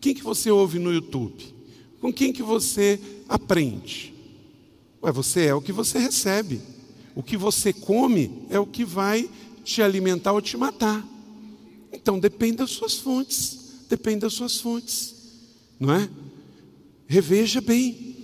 Quem 0.00 0.14
que 0.14 0.22
você 0.22 0.50
ouve 0.50 0.78
no 0.78 0.92
YouTube? 0.92 1.54
Com 2.00 2.12
quem 2.12 2.32
que 2.32 2.42
você 2.42 2.98
aprende? 3.28 4.14
Ué, 5.02 5.12
você 5.12 5.46
é 5.46 5.54
o 5.54 5.60
que 5.60 5.72
você 5.72 5.98
recebe. 5.98 6.62
O 7.14 7.22
que 7.22 7.36
você 7.36 7.72
come 7.72 8.46
é 8.48 8.58
o 8.58 8.66
que 8.66 8.84
vai 8.84 9.28
te 9.64 9.82
alimentar 9.82 10.32
ou 10.32 10.40
te 10.40 10.56
matar. 10.56 11.06
Então 11.92 12.18
depende 12.18 12.58
das 12.58 12.70
suas 12.70 12.94
fontes. 12.94 13.67
Depende 13.88 14.20
das 14.20 14.34
suas 14.34 14.60
fontes. 14.60 15.14
Não 15.78 15.92
é? 15.94 16.08
Reveja 17.06 17.60
bem. 17.60 18.16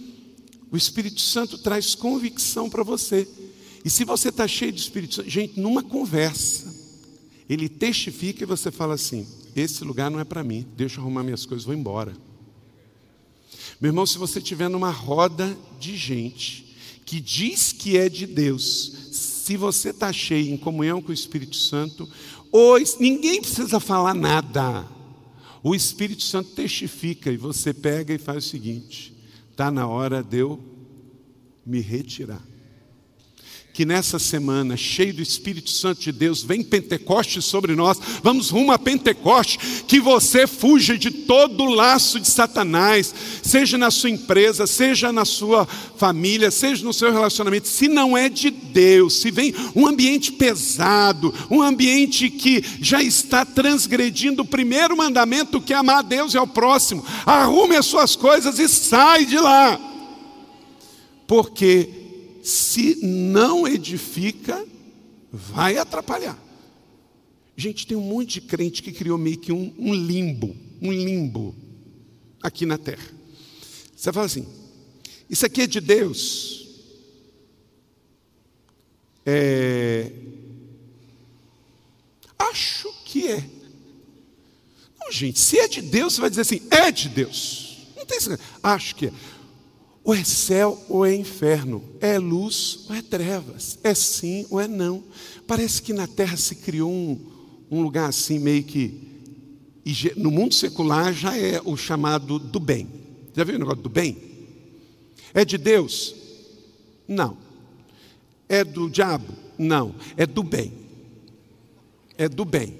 O 0.71 0.77
Espírito 0.77 1.21
Santo 1.21 1.57
traz 1.59 1.95
convicção 1.95 2.69
para 2.69 2.83
você. 2.83 3.29
E 3.85 3.91
se 3.91 4.05
você 4.05 4.31
está 4.31 4.49
cheio 4.49 4.73
de 4.73 4.81
Espírito 4.81 5.15
Santo, 5.15 5.31
gente, 5.31 5.61
numa 5.61 5.83
conversa, 5.83 6.75
ele 7.49 7.69
testifica 7.69 8.43
e 8.43 8.47
você 8.47 8.71
fala 8.71 8.95
assim: 8.95 9.27
esse 9.55 9.85
lugar 9.85 10.11
não 10.11 10.19
é 10.19 10.25
para 10.25 10.43
mim, 10.43 10.67
deixa 10.77 10.97
eu 10.97 11.03
arrumar 11.03 11.23
minhas 11.23 11.47
coisas, 11.47 11.65
vou 11.65 11.75
embora. 11.75 12.17
Meu 13.81 13.91
irmão, 13.91 14.07
se 14.07 14.19
você 14.19 14.39
estiver 14.39 14.69
numa 14.69 14.91
roda 14.91 15.57
de 15.79 15.97
gente 15.97 16.75
que 17.05 17.21
diz 17.21 17.73
que 17.73 17.99
é 17.99 18.09
de 18.09 18.27
Deus, 18.27 18.93
se 19.12 19.57
você 19.57 19.91
está 19.91 20.12
cheio 20.12 20.53
em 20.53 20.57
comunhão 20.57 21.03
com 21.03 21.11
o 21.11 21.15
Espírito 21.15 21.57
Santo, 21.57 22.09
ou 22.51 22.77
ninguém 22.99 23.41
precisa 23.41 23.79
falar 23.79 24.15
nada. 24.15 24.87
O 25.65 25.75
Espírito 25.75 26.23
Santo 26.23 26.51
testifica 26.51 27.33
e 27.33 27.39
você 27.39 27.73
pega 27.73 28.12
e 28.12 28.19
faz 28.19 28.45
o 28.45 28.49
seguinte: 28.49 29.17
está 29.51 29.71
na 29.71 29.89
hora 29.89 30.23
de 30.23 30.37
eu 30.37 30.62
me 31.65 31.81
retirar 31.81 32.45
que 33.75 33.85
nessa 33.85 34.20
semana, 34.20 34.77
cheio 34.77 35.14
do 35.14 35.20
Espírito 35.20 35.68
Santo 35.68 36.01
de 36.01 36.12
Deus, 36.12 36.45
vem 36.45 36.62
Pentecoste 36.62 37.43
sobre 37.43 37.75
nós, 37.75 38.01
vamos 38.22 38.49
rumo 38.49 38.70
a 38.70 38.79
Pentecoste, 38.79 39.59
que 39.89 39.99
você 39.99 40.47
fuja 40.47 40.97
de 40.97 41.11
todo 41.11 41.64
o 41.64 41.75
laço 41.75 42.20
de 42.20 42.29
Satanás, 42.31 43.12
seja 43.43 43.77
na 43.77 43.91
sua 43.91 44.11
empresa, 44.11 44.64
seja 44.64 45.12
na 45.12 45.25
sua 45.25 45.66
família, 45.97 46.53
seja 46.53 46.85
no 46.85 46.93
seu 46.93 47.12
relacionamento, 47.12 47.66
se 47.66 47.89
não 47.89 48.16
é 48.16 48.29
de 48.29 48.49
Deus, 48.49 49.14
se 49.14 49.33
vem 49.33 49.53
um 49.75 49.89
ambiente 49.89 50.31
pesado, 50.31 51.35
um 51.51 51.61
ambiente 51.61 52.31
que 52.31 52.64
já 52.81 53.03
está 53.03 53.45
transgredindo 53.45 54.43
o 54.43 54.47
primeiro 54.47 54.97
mandamento, 54.97 55.61
que 55.61 55.72
é 55.72 55.77
amar 55.77 55.99
a 55.99 56.03
Deus 56.03 56.33
e 56.33 56.39
ao 56.39 56.47
próximo, 56.47 57.05
arrume 57.27 57.75
as 57.75 57.87
suas 57.87 58.14
coisas 58.14 58.61
e 58.61 58.68
sai 58.68 59.25
de 59.25 59.37
lá, 59.37 59.81
porque 61.27 62.04
se 62.45 62.97
não 63.03 63.67
edifica, 63.67 64.67
vai 65.33 65.79
atrapalhar. 65.79 66.39
Gente, 67.57 67.87
tem 67.87 67.97
um 67.97 68.03
monte 68.03 68.35
de 68.35 68.41
crente 68.43 68.83
que 68.83 68.93
criou 68.93 69.17
meio 69.17 69.39
que 69.39 69.51
um, 69.51 69.75
um 69.79 69.95
limbo, 69.95 70.55
um 70.83 70.93
limbo 70.93 71.55
aqui 72.43 72.67
na 72.67 72.77
terra. 72.77 73.09
Você 73.97 74.13
fala 74.13 74.27
assim: 74.27 74.47
isso 75.31 75.47
aqui 75.47 75.63
é 75.63 75.67
de 75.67 75.81
Deus. 75.81 76.69
É... 79.25 80.13
Acho 82.39 82.93
que 83.07 83.27
é. 83.27 83.43
Não, 85.01 85.11
gente, 85.11 85.39
se 85.39 85.59
é 85.59 85.67
de 85.67 85.81
Deus, 85.81 86.13
você 86.13 86.21
vai 86.21 86.29
dizer 86.29 86.43
assim: 86.43 86.61
é 86.71 86.91
de 86.91 87.09
Deus. 87.09 87.87
Não 87.97 88.05
tem 88.05 88.19
Acho 88.63 88.95
que 88.97 89.07
é. 89.07 89.13
Ou 90.05 90.15
é 90.15 90.23
céu 90.23 90.79
ou 90.87 91.07
é 91.07 91.15
inferno, 91.15 91.83
é 91.99 92.19
luz 92.19 92.85
ou 92.91 92.95
é 92.95 93.01
trevas, 93.01 93.79
é 93.83 93.95
sim 93.95 94.47
ou 94.51 94.61
é 94.61 94.69
não. 94.69 95.03
Parece 95.47 95.81
que 95.81 95.95
na 95.95 96.07
terra 96.07 96.37
se 96.37 96.57
criou 96.57 96.93
um, 96.93 97.19
um 97.71 97.81
lugar 97.81 98.11
assim, 98.11 98.39
meio 98.39 98.63
que. 98.63 99.01
No 100.17 100.31
mundo 100.31 100.53
secular 100.53 101.13
já 101.15 101.37
é 101.37 101.61
o 101.65 101.75
chamado 101.75 102.39
do 102.39 102.61
bem. 102.61 102.87
Já 103.35 103.45
viu 103.45 103.57
o 103.57 103.59
negócio 103.59 103.83
do 103.83 103.89
bem? 103.89 104.17
É 105.33 105.43
de 105.43 105.57
Deus? 105.57 106.15
Não. 107.09 107.37
É 108.47 108.63
do 108.63 108.91
diabo? 108.91 109.33
Não. 109.59 109.95
É 110.17 110.27
do 110.27 110.43
bem. 110.43 110.73
É 112.17 112.29
do 112.29 112.45
bem. 112.45 112.79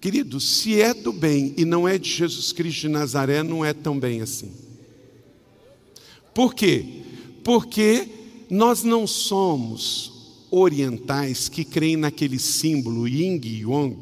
Querido, 0.00 0.40
se 0.40 0.80
é 0.80 0.92
do 0.92 1.12
bem 1.12 1.54
e 1.56 1.64
não 1.64 1.88
é 1.88 1.98
de 1.98 2.10
Jesus 2.10 2.52
Cristo 2.52 2.82
de 2.82 2.88
Nazaré, 2.88 3.42
não 3.42 3.64
é 3.64 3.72
tão 3.72 3.98
bem 3.98 4.20
assim. 4.20 4.67
Por 6.38 6.54
quê? 6.54 6.84
Porque 7.42 8.06
nós 8.48 8.84
não 8.84 9.08
somos 9.08 10.46
orientais 10.52 11.48
que 11.48 11.64
creem 11.64 11.96
naquele 11.96 12.38
símbolo 12.38 13.08
yin 13.08 13.40
e 13.42 13.62
yang, 13.62 13.98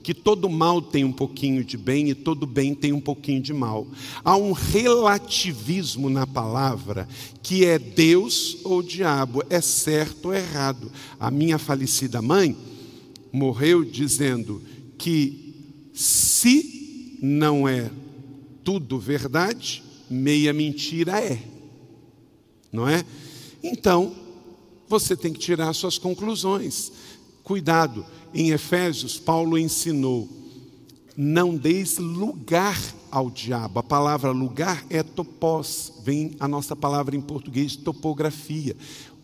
que 0.00 0.14
todo 0.14 0.48
mal 0.48 0.80
tem 0.80 1.02
um 1.02 1.10
pouquinho 1.10 1.64
de 1.64 1.76
bem 1.76 2.08
e 2.08 2.14
todo 2.14 2.46
bem 2.46 2.76
tem 2.76 2.92
um 2.92 3.00
pouquinho 3.00 3.42
de 3.42 3.52
mal. 3.52 3.88
Há 4.22 4.36
um 4.36 4.52
relativismo 4.52 6.08
na 6.08 6.28
palavra 6.28 7.08
que 7.42 7.64
é 7.64 7.76
Deus 7.76 8.58
ou 8.62 8.84
diabo, 8.84 9.42
é 9.50 9.60
certo 9.60 10.26
ou 10.26 10.32
errado. 10.32 10.92
A 11.18 11.28
minha 11.28 11.58
falecida 11.58 12.22
mãe 12.22 12.56
morreu 13.32 13.82
dizendo 13.82 14.62
que 14.96 15.90
se 15.92 17.18
não 17.20 17.66
é 17.66 17.90
tudo 18.62 18.96
verdade, 18.96 19.82
meia 20.08 20.52
mentira 20.52 21.18
é 21.18 21.58
não 22.72 22.88
é? 22.88 23.04
Então, 23.62 24.14
você 24.88 25.16
tem 25.16 25.32
que 25.32 25.38
tirar 25.38 25.72
suas 25.72 25.98
conclusões. 25.98 26.92
Cuidado, 27.44 28.04
em 28.34 28.50
Efésios, 28.50 29.18
Paulo 29.18 29.58
ensinou: 29.58 30.28
não 31.16 31.56
deis 31.56 31.98
lugar 31.98 32.78
ao 33.10 33.30
diabo. 33.30 33.78
A 33.78 33.82
palavra 33.82 34.30
lugar 34.30 34.84
é 34.88 35.02
topos, 35.02 35.92
vem 36.04 36.36
a 36.40 36.46
nossa 36.46 36.74
palavra 36.74 37.16
em 37.16 37.20
português 37.20 37.76
topografia 37.76 38.76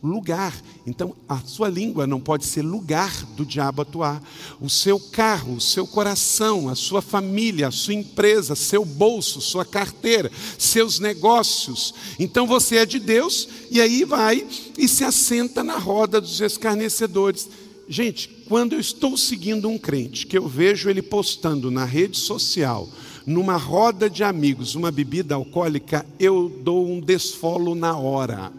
lugar. 0.03 0.55
Então, 0.87 1.15
a 1.29 1.39
sua 1.39 1.69
língua 1.69 2.07
não 2.07 2.21
pode 2.21 2.45
ser 2.45 2.63
lugar 2.63 3.13
do 3.37 3.45
diabo 3.45 3.83
atuar. 3.83 4.23
O 4.61 4.69
seu 4.69 4.99
carro, 4.99 5.55
o 5.55 5.61
seu 5.61 5.87
coração, 5.87 6.69
a 6.69 6.75
sua 6.75 7.03
família, 7.03 7.69
a 7.69 7.73
sua 7.73 7.95
empresa, 7.95 8.55
seu 8.55 8.85
bolso, 8.85 9.41
sua 9.41 9.65
carteira, 9.65 10.31
seus 10.59 10.99
negócios. 10.99 11.95
Então, 12.19 12.47
você 12.47 12.77
é 12.77 12.87
de 12.87 12.99
Deus 12.99 13.49
e 13.71 13.81
aí 13.81 14.05
vai 14.05 14.47
e 14.77 14.89
se 14.89 15.05
assenta 15.05 15.65
na 15.65 15.77
roda 15.77 16.21
dos 16.21 16.41
escarnecedores. 16.41 17.49
Gente, 17.89 18.29
quando 18.49 18.73
eu 18.73 18.81
estou 18.81 19.17
seguindo 19.17 19.69
um 19.69 19.79
crente, 19.79 20.27
que 20.27 20.37
eu 20.37 20.49
vejo 20.49 20.91
ele 20.91 21.03
postando 21.03 21.71
na 21.71 21.85
rede 21.85 22.19
social, 22.19 22.89
numa 23.25 23.57
roda 23.57 24.09
de 24.11 24.23
amigos, 24.23 24.75
uma 24.75 24.91
bebida 24.91 25.35
alcoólica, 25.35 26.07
eu 26.19 26.49
dou 26.63 26.89
um 26.89 27.01
desfolo 27.01 27.75
na 27.75 27.97
hora. 27.97 28.53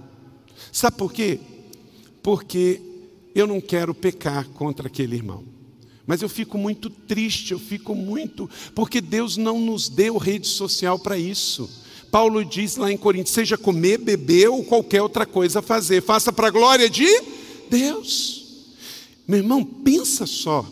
Sabe 0.71 0.97
por 0.97 1.13
quê? 1.13 1.39
Porque 2.21 2.81
eu 3.33 3.45
não 3.47 3.61
quero 3.61 3.93
pecar 3.93 4.47
contra 4.49 4.87
aquele 4.87 5.15
irmão. 5.15 5.43
Mas 6.05 6.21
eu 6.21 6.29
fico 6.29 6.57
muito 6.57 6.89
triste, 6.89 7.51
eu 7.51 7.59
fico 7.59 7.93
muito. 7.93 8.49
Porque 8.73 9.01
Deus 9.01 9.35
não 9.35 9.59
nos 9.59 9.89
deu 9.89 10.17
rede 10.17 10.47
social 10.47 10.97
para 10.97 11.17
isso. 11.17 11.69
Paulo 12.09 12.43
diz 12.45 12.77
lá 12.77 12.91
em 12.91 12.97
Coríntios: 12.97 13.33
seja 13.33 13.57
comer, 13.57 13.97
beber 13.97 14.49
ou 14.49 14.63
qualquer 14.63 15.01
outra 15.01 15.25
coisa 15.25 15.61
fazer, 15.61 16.01
faça 16.01 16.31
para 16.31 16.47
a 16.47 16.51
glória 16.51 16.89
de 16.89 17.07
Deus. 17.69 18.45
Meu 19.27 19.39
irmão, 19.39 19.63
pensa 19.63 20.25
só. 20.25 20.65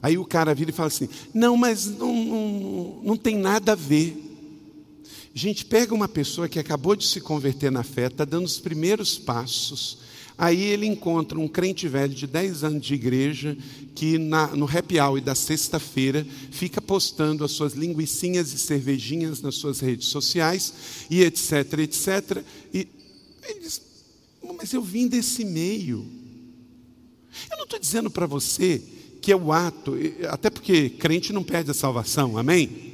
Aí 0.00 0.16
o 0.16 0.24
cara 0.24 0.54
vira 0.54 0.70
e 0.70 0.74
fala 0.74 0.88
assim: 0.88 1.08
não, 1.32 1.56
mas 1.56 1.86
não, 1.86 2.14
não, 2.14 3.00
não 3.02 3.16
tem 3.16 3.36
nada 3.36 3.72
a 3.72 3.76
ver. 3.76 4.23
Gente, 5.36 5.64
pega 5.64 5.92
uma 5.92 6.06
pessoa 6.06 6.48
que 6.48 6.60
acabou 6.60 6.94
de 6.94 7.04
se 7.04 7.20
converter 7.20 7.68
na 7.68 7.82
fé, 7.82 8.06
está 8.06 8.24
dando 8.24 8.44
os 8.44 8.60
primeiros 8.60 9.18
passos. 9.18 9.98
Aí 10.38 10.62
ele 10.62 10.86
encontra 10.86 11.36
um 11.40 11.48
crente 11.48 11.88
velho 11.88 12.14
de 12.14 12.24
10 12.24 12.62
anos 12.62 12.86
de 12.86 12.94
igreja 12.94 13.58
que 13.96 14.16
na, 14.16 14.54
no 14.54 14.64
happy 14.64 15.00
hour 15.00 15.20
da 15.20 15.34
sexta-feira 15.34 16.24
fica 16.52 16.80
postando 16.80 17.44
as 17.44 17.50
suas 17.50 17.72
linguiçinhas 17.72 18.52
e 18.52 18.58
cervejinhas 18.58 19.42
nas 19.42 19.56
suas 19.56 19.80
redes 19.80 20.06
sociais 20.06 20.72
e 21.10 21.20
etc, 21.22 21.80
etc. 21.80 22.44
E 22.72 22.86
ele 23.42 23.60
diz, 23.60 23.82
mas 24.56 24.72
eu 24.72 24.82
vim 24.82 25.08
desse 25.08 25.44
meio. 25.44 26.06
Eu 27.50 27.56
não 27.56 27.64
estou 27.64 27.80
dizendo 27.80 28.08
para 28.08 28.26
você 28.26 28.80
que 29.20 29.32
é 29.32 29.36
o 29.36 29.52
ato, 29.52 29.94
até 30.28 30.48
porque 30.48 30.90
crente 30.90 31.32
não 31.32 31.42
perde 31.42 31.72
a 31.72 31.74
salvação, 31.74 32.38
amém? 32.38 32.93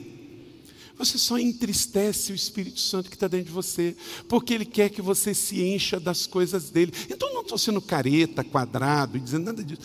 Você 1.01 1.17
só 1.17 1.39
entristece 1.39 2.31
o 2.31 2.35
Espírito 2.35 2.79
Santo 2.79 3.09
que 3.09 3.17
está 3.17 3.27
dentro 3.27 3.47
de 3.47 3.53
você, 3.53 3.97
porque 4.29 4.53
Ele 4.53 4.67
quer 4.67 4.91
que 4.91 5.01
você 5.01 5.33
se 5.33 5.63
encha 5.63 5.99
das 5.99 6.27
coisas 6.27 6.69
dele. 6.69 6.93
Então 7.09 7.33
não 7.33 7.41
estou 7.41 7.57
sendo 7.57 7.81
careta, 7.81 8.45
quadrado 8.45 9.19
dizendo 9.19 9.47
nada 9.47 9.65
disso. 9.65 9.81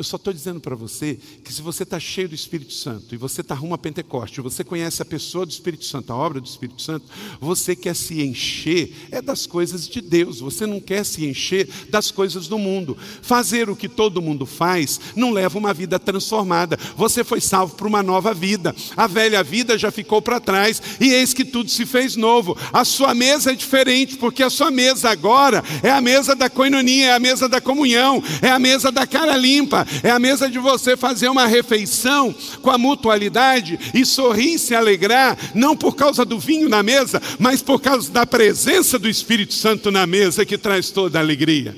Eu 0.00 0.04
só 0.04 0.16
estou 0.16 0.32
dizendo 0.32 0.60
para 0.60 0.74
você 0.74 1.18
que 1.44 1.52
se 1.52 1.60
você 1.60 1.82
está 1.82 2.00
cheio 2.00 2.26
do 2.26 2.34
Espírito 2.34 2.72
Santo 2.72 3.14
e 3.14 3.18
você 3.18 3.42
está 3.42 3.54
rumo 3.54 3.74
a 3.74 3.78
Pentecoste, 3.78 4.40
você 4.40 4.64
conhece 4.64 5.02
a 5.02 5.04
pessoa 5.04 5.44
do 5.44 5.52
Espírito 5.52 5.84
Santo, 5.84 6.10
a 6.10 6.16
obra 6.16 6.40
do 6.40 6.46
Espírito 6.46 6.80
Santo, 6.80 7.04
você 7.38 7.76
quer 7.76 7.94
se 7.94 8.22
encher 8.22 8.94
é 9.10 9.20
das 9.20 9.44
coisas 9.44 9.86
de 9.86 10.00
Deus, 10.00 10.40
você 10.40 10.64
não 10.64 10.80
quer 10.80 11.04
se 11.04 11.26
encher 11.26 11.68
das 11.90 12.10
coisas 12.10 12.48
do 12.48 12.58
mundo. 12.58 12.96
Fazer 13.20 13.68
o 13.68 13.76
que 13.76 13.90
todo 13.90 14.22
mundo 14.22 14.46
faz 14.46 14.98
não 15.14 15.32
leva 15.32 15.58
uma 15.58 15.74
vida 15.74 15.98
transformada. 15.98 16.78
Você 16.96 17.22
foi 17.22 17.42
salvo 17.42 17.76
para 17.76 17.86
uma 17.86 18.02
nova 18.02 18.32
vida. 18.32 18.74
A 18.96 19.06
velha 19.06 19.44
vida 19.44 19.76
já 19.76 19.90
ficou 19.90 20.22
para 20.22 20.40
trás 20.40 20.80
e 20.98 21.12
eis 21.12 21.34
que 21.34 21.44
tudo 21.44 21.70
se 21.70 21.84
fez 21.84 22.16
novo. 22.16 22.56
A 22.72 22.86
sua 22.86 23.14
mesa 23.14 23.52
é 23.52 23.54
diferente, 23.54 24.16
porque 24.16 24.42
a 24.42 24.48
sua 24.48 24.70
mesa 24.70 25.10
agora 25.10 25.62
é 25.82 25.90
a 25.90 26.00
mesa 26.00 26.34
da 26.34 26.48
coinonia, 26.48 27.08
é 27.08 27.12
a 27.12 27.20
mesa 27.20 27.50
da 27.50 27.60
comunhão, 27.60 28.24
é 28.40 28.48
a 28.48 28.58
mesa 28.58 28.90
da 28.90 29.06
cara 29.06 29.36
limpa, 29.36 29.86
é 30.02 30.10
a 30.10 30.18
mesa 30.18 30.48
de 30.48 30.58
você 30.58 30.96
fazer 30.96 31.28
uma 31.28 31.46
refeição 31.46 32.34
com 32.62 32.70
a 32.70 32.78
mutualidade 32.78 33.78
e 33.94 34.04
sorrir 34.04 34.54
e 34.54 34.58
se 34.58 34.74
alegrar, 34.74 35.36
não 35.54 35.76
por 35.76 35.94
causa 35.94 36.24
do 36.24 36.38
vinho 36.38 36.68
na 36.68 36.82
mesa, 36.82 37.20
mas 37.38 37.62
por 37.62 37.80
causa 37.80 38.10
da 38.10 38.26
presença 38.26 38.98
do 38.98 39.08
Espírito 39.08 39.54
Santo 39.54 39.90
na 39.90 40.06
mesa 40.06 40.44
que 40.44 40.58
traz 40.58 40.90
toda 40.90 41.18
a 41.18 41.22
alegria. 41.22 41.76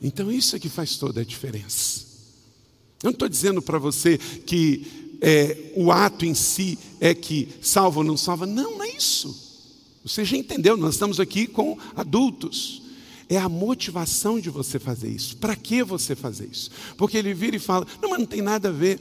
Então 0.00 0.30
isso 0.32 0.56
é 0.56 0.58
que 0.58 0.68
faz 0.68 0.96
toda 0.96 1.20
a 1.20 1.24
diferença. 1.24 2.00
Eu 3.02 3.08
não 3.08 3.12
estou 3.12 3.28
dizendo 3.28 3.62
para 3.62 3.78
você 3.78 4.18
que 4.18 5.18
é, 5.20 5.72
o 5.76 5.92
ato 5.92 6.26
em 6.26 6.34
si 6.34 6.78
é 7.00 7.14
que 7.14 7.48
salva 7.60 8.00
ou 8.00 8.04
não 8.04 8.16
salva. 8.16 8.44
Não, 8.44 8.78
não 8.78 8.82
é 8.82 8.90
isso. 8.90 9.52
Você 10.04 10.24
já 10.24 10.36
entendeu, 10.36 10.76
nós 10.76 10.94
estamos 10.94 11.20
aqui 11.20 11.46
com 11.46 11.78
adultos 11.94 12.81
é 13.36 13.38
a 13.38 13.48
motivação 13.48 14.38
de 14.38 14.50
você 14.50 14.78
fazer 14.78 15.08
isso. 15.08 15.36
Para 15.38 15.56
que 15.56 15.82
você 15.82 16.14
fazer 16.14 16.48
isso? 16.50 16.70
Porque 16.96 17.16
ele 17.16 17.32
vira 17.32 17.56
e 17.56 17.58
fala: 17.58 17.86
não, 18.00 18.10
mas 18.10 18.18
não 18.18 18.26
tem 18.26 18.42
nada 18.42 18.68
a 18.68 18.72
ver. 18.72 19.00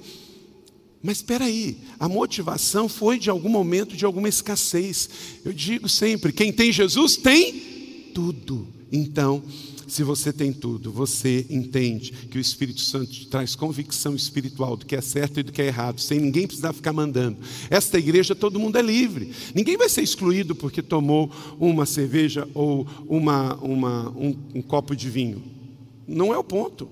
Mas 1.03 1.17
espera 1.17 1.45
aí, 1.45 1.79
a 1.99 2.07
motivação 2.07 2.88
foi 2.88 3.17
de 3.17 3.29
algum 3.29 3.49
momento 3.49 3.97
de 3.97 4.05
alguma 4.05 4.29
escassez. 4.29 5.09
Eu 5.43 5.51
digo 5.51 5.89
sempre: 5.89 6.32
quem 6.32 6.51
tem 6.53 6.71
Jesus 6.71 7.17
tem 7.17 8.11
tudo. 8.13 8.67
Então, 8.91 9.43
se 9.91 10.03
você 10.03 10.31
tem 10.31 10.53
tudo, 10.53 10.89
você 10.89 11.45
entende 11.49 12.13
que 12.13 12.37
o 12.37 12.41
Espírito 12.41 12.79
Santo 12.79 13.11
te 13.11 13.27
traz 13.27 13.55
convicção 13.55 14.15
espiritual 14.15 14.77
do 14.77 14.85
que 14.85 14.95
é 14.95 15.01
certo 15.01 15.41
e 15.41 15.43
do 15.43 15.51
que 15.51 15.61
é 15.61 15.67
errado, 15.67 15.99
sem 15.99 16.17
ninguém 16.17 16.47
precisar 16.47 16.71
ficar 16.71 16.93
mandando. 16.93 17.37
Esta 17.69 17.99
igreja 17.99 18.33
todo 18.33 18.57
mundo 18.57 18.77
é 18.77 18.81
livre. 18.81 19.33
Ninguém 19.53 19.75
vai 19.75 19.89
ser 19.89 20.01
excluído 20.01 20.55
porque 20.55 20.81
tomou 20.81 21.29
uma 21.59 21.85
cerveja 21.85 22.47
ou 22.53 22.87
uma, 23.05 23.55
uma, 23.55 24.09
um, 24.11 24.33
um 24.55 24.61
copo 24.61 24.95
de 24.95 25.09
vinho. 25.09 25.43
Não 26.07 26.33
é 26.33 26.37
o 26.37 26.43
ponto. 26.43 26.87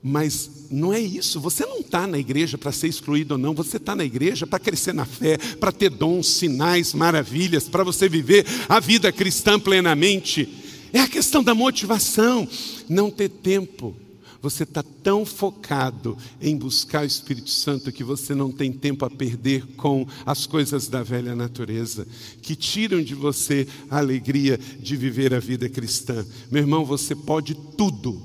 Mas 0.00 0.68
não 0.70 0.94
é 0.94 1.00
isso. 1.00 1.40
Você 1.40 1.66
não 1.66 1.80
está 1.80 2.06
na 2.06 2.18
igreja 2.20 2.56
para 2.56 2.70
ser 2.70 2.86
excluído 2.86 3.34
ou 3.34 3.38
não. 3.38 3.52
Você 3.52 3.78
está 3.78 3.96
na 3.96 4.04
igreja 4.04 4.46
para 4.46 4.60
crescer 4.60 4.94
na 4.94 5.04
fé, 5.04 5.36
para 5.58 5.72
ter 5.72 5.90
dons, 5.90 6.28
sinais, 6.28 6.94
maravilhas, 6.94 7.68
para 7.68 7.82
você 7.82 8.08
viver 8.08 8.46
a 8.68 8.78
vida 8.78 9.10
cristã 9.10 9.58
plenamente. 9.58 10.48
É 10.92 11.00
a 11.00 11.08
questão 11.08 11.42
da 11.42 11.54
motivação, 11.54 12.48
não 12.88 13.10
ter 13.10 13.28
tempo. 13.28 13.94
Você 14.40 14.62
está 14.62 14.82
tão 14.82 15.26
focado 15.26 16.16
em 16.40 16.56
buscar 16.56 17.02
o 17.02 17.06
Espírito 17.06 17.50
Santo 17.50 17.90
que 17.90 18.04
você 18.04 18.34
não 18.34 18.52
tem 18.52 18.72
tempo 18.72 19.04
a 19.04 19.10
perder 19.10 19.66
com 19.74 20.06
as 20.24 20.46
coisas 20.46 20.86
da 20.86 21.02
velha 21.02 21.34
natureza, 21.34 22.06
que 22.40 22.54
tiram 22.54 23.02
de 23.02 23.16
você 23.16 23.66
a 23.90 23.98
alegria 23.98 24.56
de 24.56 24.96
viver 24.96 25.34
a 25.34 25.40
vida 25.40 25.68
cristã. 25.68 26.24
Meu 26.50 26.62
irmão, 26.62 26.84
você 26.84 27.16
pode 27.16 27.54
tudo, 27.76 28.22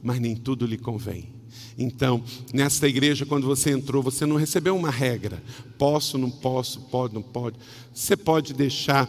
mas 0.00 0.20
nem 0.20 0.36
tudo 0.36 0.64
lhe 0.64 0.78
convém. 0.78 1.38
Então, 1.76 2.22
nesta 2.52 2.88
igreja, 2.88 3.26
quando 3.26 3.46
você 3.46 3.70
entrou, 3.70 4.02
você 4.02 4.26
não 4.26 4.36
recebeu 4.36 4.76
uma 4.76 4.90
regra: 4.90 5.42
posso, 5.76 6.18
não 6.18 6.30
posso, 6.30 6.80
pode, 6.82 7.14
não 7.14 7.22
pode. 7.22 7.56
Você 7.92 8.16
pode 8.16 8.52
deixar 8.52 9.08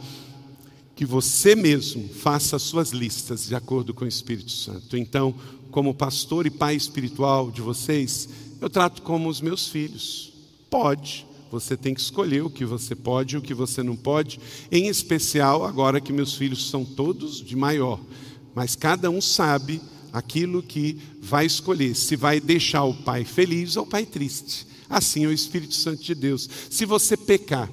que 0.99 1.05
você 1.05 1.55
mesmo 1.55 2.09
faça 2.09 2.57
as 2.57 2.61
suas 2.61 2.89
listas 2.89 3.47
de 3.47 3.55
acordo 3.55 3.93
com 3.93 4.03
o 4.03 4.07
Espírito 4.07 4.51
Santo. 4.51 4.97
Então, 4.97 5.33
como 5.71 5.93
pastor 5.93 6.45
e 6.45 6.49
pai 6.49 6.75
espiritual 6.75 7.49
de 7.49 7.61
vocês, 7.61 8.27
eu 8.59 8.69
trato 8.69 9.01
como 9.01 9.29
os 9.29 9.39
meus 9.39 9.69
filhos. 9.69 10.33
Pode, 10.69 11.25
você 11.49 11.77
tem 11.77 11.93
que 11.93 12.01
escolher 12.01 12.43
o 12.43 12.49
que 12.49 12.65
você 12.65 12.95
pode 12.95 13.35
e 13.35 13.37
o 13.37 13.41
que 13.41 13.53
você 13.53 13.81
não 13.81 13.95
pode, 13.95 14.41
em 14.69 14.89
especial 14.89 15.63
agora 15.63 16.01
que 16.01 16.11
meus 16.11 16.33
filhos 16.33 16.69
são 16.69 16.83
todos 16.83 17.41
de 17.41 17.55
maior. 17.55 18.01
Mas 18.53 18.75
cada 18.75 19.09
um 19.09 19.21
sabe 19.21 19.79
aquilo 20.11 20.61
que 20.61 20.97
vai 21.21 21.45
escolher, 21.45 21.95
se 21.95 22.17
vai 22.17 22.41
deixar 22.41 22.83
o 22.83 22.93
pai 22.93 23.23
feliz 23.23 23.77
ou 23.77 23.85
o 23.85 23.89
pai 23.89 24.05
triste. 24.05 24.67
Assim 24.89 25.23
é 25.23 25.27
o 25.29 25.31
Espírito 25.31 25.75
Santo 25.75 26.03
de 26.03 26.13
Deus. 26.13 26.49
Se 26.69 26.83
você 26.83 27.15
pecar, 27.15 27.71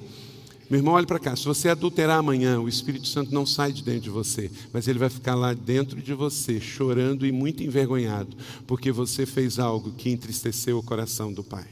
meu 0.69 0.79
irmão, 0.79 0.95
olhe 0.95 1.05
para 1.05 1.19
cá. 1.19 1.33
Se 1.35 1.45
você 1.45 1.69
adulterar 1.69 2.19
amanhã, 2.19 2.59
o 2.59 2.67
Espírito 2.67 3.07
Santo 3.07 3.33
não 3.33 3.45
sai 3.45 3.71
de 3.71 3.81
dentro 3.81 4.01
de 4.01 4.09
você, 4.09 4.51
mas 4.73 4.87
ele 4.87 4.99
vai 4.99 5.09
ficar 5.09 5.33
lá 5.33 5.53
dentro 5.53 6.01
de 6.01 6.13
você, 6.13 6.59
chorando 6.59 7.25
e 7.25 7.31
muito 7.31 7.63
envergonhado, 7.63 8.35
porque 8.65 8.91
você 8.91 9.25
fez 9.25 9.59
algo 9.59 9.93
que 9.93 10.09
entristeceu 10.09 10.77
o 10.77 10.83
coração 10.83 11.31
do 11.31 11.41
Pai. 11.41 11.67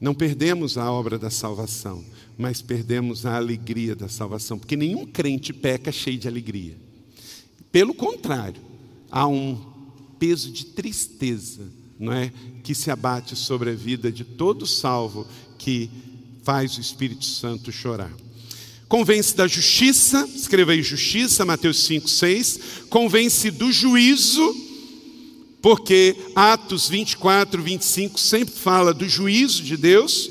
Não 0.00 0.14
perdemos 0.14 0.76
a 0.76 0.90
obra 0.90 1.16
da 1.16 1.30
salvação, 1.30 2.04
mas 2.36 2.60
perdemos 2.60 3.24
a 3.24 3.36
alegria 3.36 3.94
da 3.94 4.08
salvação, 4.08 4.58
porque 4.58 4.76
nenhum 4.76 5.06
crente 5.06 5.52
peca 5.52 5.92
cheio 5.92 6.18
de 6.18 6.26
alegria. 6.26 6.76
Pelo 7.70 7.94
contrário, 7.94 8.60
há 9.10 9.28
um 9.28 9.56
peso 10.18 10.50
de 10.50 10.66
tristeza, 10.66 11.62
não 11.98 12.12
é, 12.12 12.32
que 12.64 12.74
se 12.74 12.90
abate 12.90 13.36
sobre 13.36 13.70
a 13.70 13.74
vida 13.74 14.10
de 14.10 14.24
todo 14.24 14.66
salvo 14.66 15.24
que 15.56 15.88
faz 16.44 16.76
o 16.76 16.80
Espírito 16.80 17.24
Santo 17.24 17.72
chorar. 17.72 18.12
Convence 18.86 19.34
da 19.34 19.48
justiça, 19.48 20.28
escreva 20.36 20.72
aí 20.72 20.82
justiça, 20.82 21.44
Mateus 21.44 21.82
5, 21.84 22.06
6. 22.06 22.60
Convence 22.90 23.50
do 23.50 23.72
juízo, 23.72 24.54
porque 25.62 26.14
Atos 26.36 26.86
24, 26.88 27.62
25 27.62 28.20
sempre 28.20 28.54
fala 28.54 28.92
do 28.92 29.08
juízo 29.08 29.62
de 29.62 29.76
Deus. 29.76 30.30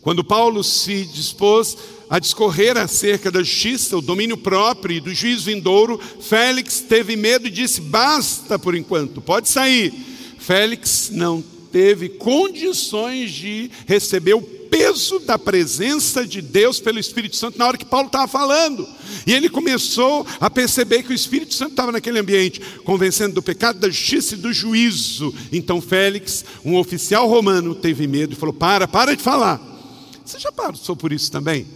Quando 0.00 0.22
Paulo 0.22 0.62
se 0.62 1.04
dispôs 1.06 1.76
a 2.08 2.20
discorrer 2.20 2.78
acerca 2.78 3.32
da 3.32 3.42
justiça, 3.42 3.98
o 3.98 4.00
domínio 4.00 4.36
próprio 4.36 4.96
e 4.96 5.00
do 5.00 5.12
juízo 5.12 5.46
vindouro, 5.46 6.00
Félix 6.20 6.80
teve 6.88 7.16
medo 7.16 7.48
e 7.48 7.50
disse: 7.50 7.80
Basta 7.80 8.60
por 8.60 8.76
enquanto, 8.76 9.20
pode 9.20 9.48
sair. 9.48 9.92
Félix 10.38 11.10
não 11.12 11.42
teve 11.72 12.08
condições 12.08 13.32
de 13.32 13.70
receber 13.86 14.34
o 14.34 14.59
peso 14.70 15.18
da 15.18 15.38
presença 15.38 16.26
de 16.26 16.40
Deus 16.40 16.78
pelo 16.78 16.98
Espírito 16.98 17.36
Santo 17.36 17.58
na 17.58 17.66
hora 17.66 17.76
que 17.76 17.84
Paulo 17.84 18.06
estava 18.06 18.28
falando. 18.28 18.88
E 19.26 19.32
ele 19.32 19.48
começou 19.48 20.26
a 20.40 20.48
perceber 20.48 21.02
que 21.02 21.12
o 21.12 21.14
Espírito 21.14 21.54
Santo 21.54 21.72
estava 21.72 21.92
naquele 21.92 22.18
ambiente, 22.18 22.60
convencendo 22.84 23.34
do 23.34 23.42
pecado, 23.42 23.80
da 23.80 23.88
justiça 23.88 24.34
e 24.34 24.38
do 24.38 24.52
juízo. 24.52 25.34
Então 25.52 25.80
Félix, 25.80 26.44
um 26.64 26.76
oficial 26.76 27.28
romano, 27.28 27.74
teve 27.74 28.06
medo 28.06 28.32
e 28.32 28.36
falou: 28.36 28.54
Para, 28.54 28.86
para 28.86 29.16
de 29.16 29.22
falar. 29.22 29.60
Você 30.24 30.38
já 30.38 30.52
passou 30.52 30.94
por 30.94 31.12
isso 31.12 31.30
também? 31.30 31.66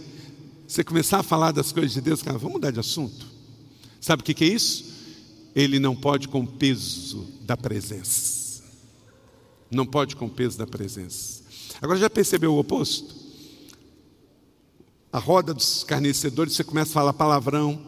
Você 0.67 0.83
começar 0.83 1.19
a 1.19 1.23
falar 1.23 1.51
das 1.51 1.71
coisas 1.71 1.93
de 1.93 2.01
Deus, 2.01 2.23
cara, 2.23 2.37
vamos 2.37 2.53
mudar 2.53 2.71
de 2.71 2.79
assunto. 2.79 3.25
Sabe 3.99 4.21
o 4.21 4.25
que 4.25 4.43
é 4.43 4.47
isso? 4.47 4.85
Ele 5.55 5.79
não 5.79 5.95
pode 5.95 6.27
com 6.27 6.41
o 6.41 6.47
peso 6.47 7.27
da 7.41 7.55
presença. 7.55 8.63
Não 9.69 9.85
pode 9.85 10.15
com 10.15 10.25
o 10.25 10.29
peso 10.29 10.57
da 10.57 10.67
presença. 10.67 11.44
Agora 11.81 11.99
já 11.99 12.09
percebeu 12.09 12.53
o 12.53 12.59
oposto? 12.59 13.15
A 15.11 15.19
roda 15.19 15.53
dos 15.53 15.77
escarnecedores, 15.77 16.53
você 16.53 16.63
começa 16.63 16.91
a 16.91 16.93
falar 16.93 17.13
palavrão, 17.13 17.79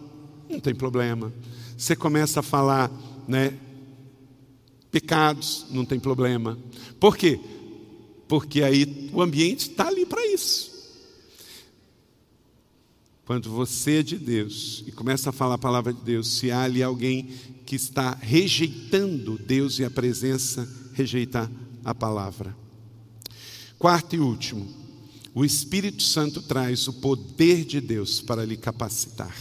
não 0.50 0.60
tem 0.60 0.74
problema. 0.74 1.34
Você 1.78 1.96
começa 1.96 2.40
a 2.40 2.44
falar, 2.44 2.92
né, 3.28 3.58
pecados, 4.92 5.66
não 5.70 5.86
tem 5.86 6.00
problema. 6.00 6.58
Por 7.00 7.18
quê? 7.18 7.40
Porque 8.28 8.64
aí 8.64 9.10
o 9.14 9.22
ambiente 9.22 9.70
está 9.70 9.88
ali 9.88 10.06
para 10.06 10.26
isso. 10.28 10.78
Quando 13.26 13.50
você 13.50 14.00
é 14.00 14.04
de 14.04 14.18
Deus 14.18 14.86
e 14.88 14.92
começa 14.92 15.30
a 15.30 15.34
falar 15.34 15.56
a 15.56 15.60
palavra 15.60 15.92
de 15.92 16.02
Deus, 16.02 16.38
se 16.38 16.50
há 16.50 16.64
ali 16.64 16.82
alguém 16.82 17.30
que 17.66 17.76
está 17.76 18.18
rejeitando 18.22 19.38
Deus 19.38 19.80
e 19.80 19.84
a 19.84 19.92
presença, 19.92 20.68
rejeitar 20.94 21.52
a 21.84 21.94
palavra. 21.94 22.56
Quarto 23.80 24.16
e 24.16 24.20
último, 24.20 24.68
o 25.36 25.46
Espírito 25.46 26.02
Santo 26.02 26.42
traz 26.42 26.88
o 26.88 26.94
poder 26.94 27.64
de 27.64 27.80
Deus 27.80 28.20
para 28.20 28.44
lhe 28.44 28.58
capacitar. 28.58 29.36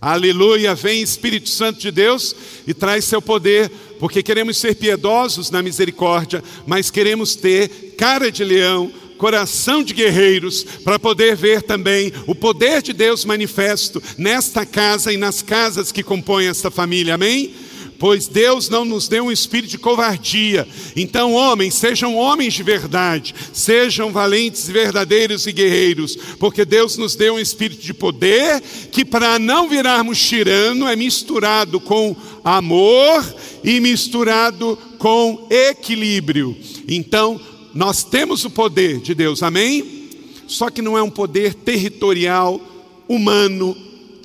Aleluia, 0.00 0.76
vem 0.76 1.02
Espírito 1.02 1.48
Santo 1.48 1.80
de 1.80 1.90
Deus 1.90 2.36
e 2.66 2.72
traz 2.72 3.04
seu 3.04 3.20
poder, 3.20 3.68
porque 3.98 4.22
queremos 4.22 4.58
ser 4.58 4.76
piedosos 4.76 5.50
na 5.50 5.60
misericórdia, 5.60 6.42
mas 6.66 6.88
queremos 6.88 7.34
ter 7.34 7.94
cara 7.96 8.30
de 8.30 8.44
leão, 8.44 8.92
coração 9.18 9.82
de 9.82 9.92
guerreiros, 9.92 10.62
para 10.84 10.98
poder 10.98 11.34
ver 11.34 11.62
também 11.62 12.12
o 12.28 12.34
poder 12.34 12.80
de 12.80 12.92
Deus 12.92 13.24
manifesto 13.24 14.00
nesta 14.16 14.64
casa 14.64 15.12
e 15.12 15.16
nas 15.16 15.42
casas 15.42 15.90
que 15.90 16.04
compõem 16.04 16.46
esta 16.46 16.70
família. 16.70 17.14
Amém? 17.14 17.54
Pois 18.02 18.26
Deus 18.26 18.68
não 18.68 18.84
nos 18.84 19.06
deu 19.06 19.26
um 19.26 19.30
espírito 19.30 19.70
de 19.70 19.78
covardia. 19.78 20.66
Então, 20.96 21.34
homens, 21.34 21.74
sejam 21.74 22.16
homens 22.16 22.52
de 22.52 22.64
verdade, 22.64 23.32
sejam 23.52 24.10
valentes, 24.10 24.68
verdadeiros 24.68 25.46
e 25.46 25.52
guerreiros, 25.52 26.18
porque 26.40 26.64
Deus 26.64 26.96
nos 26.96 27.14
deu 27.14 27.34
um 27.34 27.38
espírito 27.38 27.80
de 27.80 27.94
poder 27.94 28.60
que, 28.90 29.04
para 29.04 29.38
não 29.38 29.68
virarmos 29.68 30.20
tirano, 30.20 30.88
é 30.88 30.96
misturado 30.96 31.78
com 31.78 32.16
amor 32.42 33.24
e 33.62 33.78
misturado 33.78 34.76
com 34.98 35.46
equilíbrio. 35.48 36.56
Então, 36.88 37.40
nós 37.72 38.02
temos 38.02 38.44
o 38.44 38.50
poder 38.50 38.98
de 38.98 39.14
Deus, 39.14 39.44
amém? 39.44 40.10
Só 40.48 40.70
que 40.70 40.82
não 40.82 40.98
é 40.98 41.02
um 41.04 41.10
poder 41.10 41.54
territorial, 41.54 42.60
humano, 43.08 43.76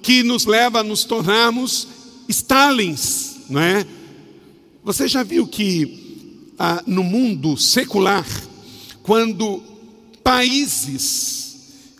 que 0.01 0.23
nos 0.23 0.47
leva 0.47 0.79
a 0.79 0.83
nos 0.83 1.03
tornarmos 1.03 1.87
Stalins 2.27 3.26
não 3.49 3.61
é? 3.61 3.85
Você 4.83 5.07
já 5.07 5.23
viu 5.23 5.47
que 5.47 6.53
ah, 6.57 6.83
no 6.87 7.03
mundo 7.03 7.57
secular, 7.57 8.25
quando 9.03 9.61
países 10.23 11.47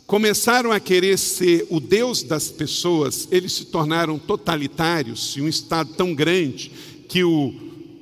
começaram 0.07 0.71
a 0.71 0.79
querer 0.79 1.17
ser 1.17 1.67
o 1.69 1.79
Deus 1.79 2.23
das 2.23 2.49
pessoas, 2.49 3.27
eles 3.29 3.53
se 3.53 3.65
tornaram 3.65 4.17
totalitários, 4.17 5.35
e 5.35 5.41
um 5.41 5.47
Estado 5.47 5.93
tão 5.93 6.15
grande 6.15 6.71
que 7.09 7.23
o, 7.23 7.53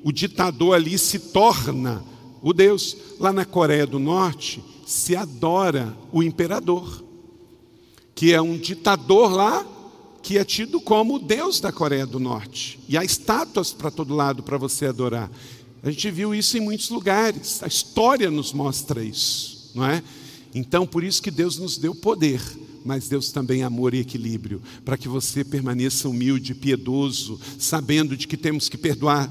o 0.04 0.12
ditador 0.12 0.74
ali 0.74 0.96
se 0.98 1.18
torna 1.18 2.02
o 2.40 2.52
Deus. 2.52 2.96
Lá 3.18 3.32
na 3.32 3.44
Coreia 3.44 3.86
do 3.86 3.98
Norte 3.98 4.62
se 4.86 5.16
adora 5.16 5.96
o 6.12 6.22
imperador, 6.22 7.04
que 8.14 8.32
é 8.32 8.40
um 8.40 8.56
ditador 8.56 9.32
lá 9.32 9.66
que 10.26 10.38
é 10.38 10.44
tido 10.44 10.80
como 10.80 11.14
o 11.14 11.18
Deus 11.20 11.60
da 11.60 11.70
Coreia 11.70 12.04
do 12.04 12.18
Norte. 12.18 12.80
E 12.88 12.98
há 12.98 13.04
estátuas 13.04 13.72
para 13.72 13.92
todo 13.92 14.12
lado 14.12 14.42
para 14.42 14.58
você 14.58 14.86
adorar. 14.86 15.30
A 15.84 15.88
gente 15.88 16.10
viu 16.10 16.34
isso 16.34 16.58
em 16.58 16.60
muitos 16.60 16.90
lugares. 16.90 17.62
A 17.62 17.68
história 17.68 18.28
nos 18.28 18.52
mostra 18.52 19.04
isso, 19.04 19.70
não 19.72 19.86
é? 19.86 20.02
Então, 20.52 20.84
por 20.84 21.04
isso 21.04 21.22
que 21.22 21.30
Deus 21.30 21.58
nos 21.58 21.78
deu 21.78 21.94
poder, 21.94 22.42
mas 22.84 23.06
Deus 23.06 23.30
também 23.30 23.62
amor 23.62 23.94
e 23.94 24.00
equilíbrio, 24.00 24.60
para 24.84 24.96
que 24.96 25.06
você 25.06 25.44
permaneça 25.44 26.08
humilde, 26.08 26.56
piedoso, 26.56 27.38
sabendo 27.56 28.16
de 28.16 28.26
que 28.26 28.36
temos 28.36 28.68
que 28.68 28.76
perdoar 28.76 29.30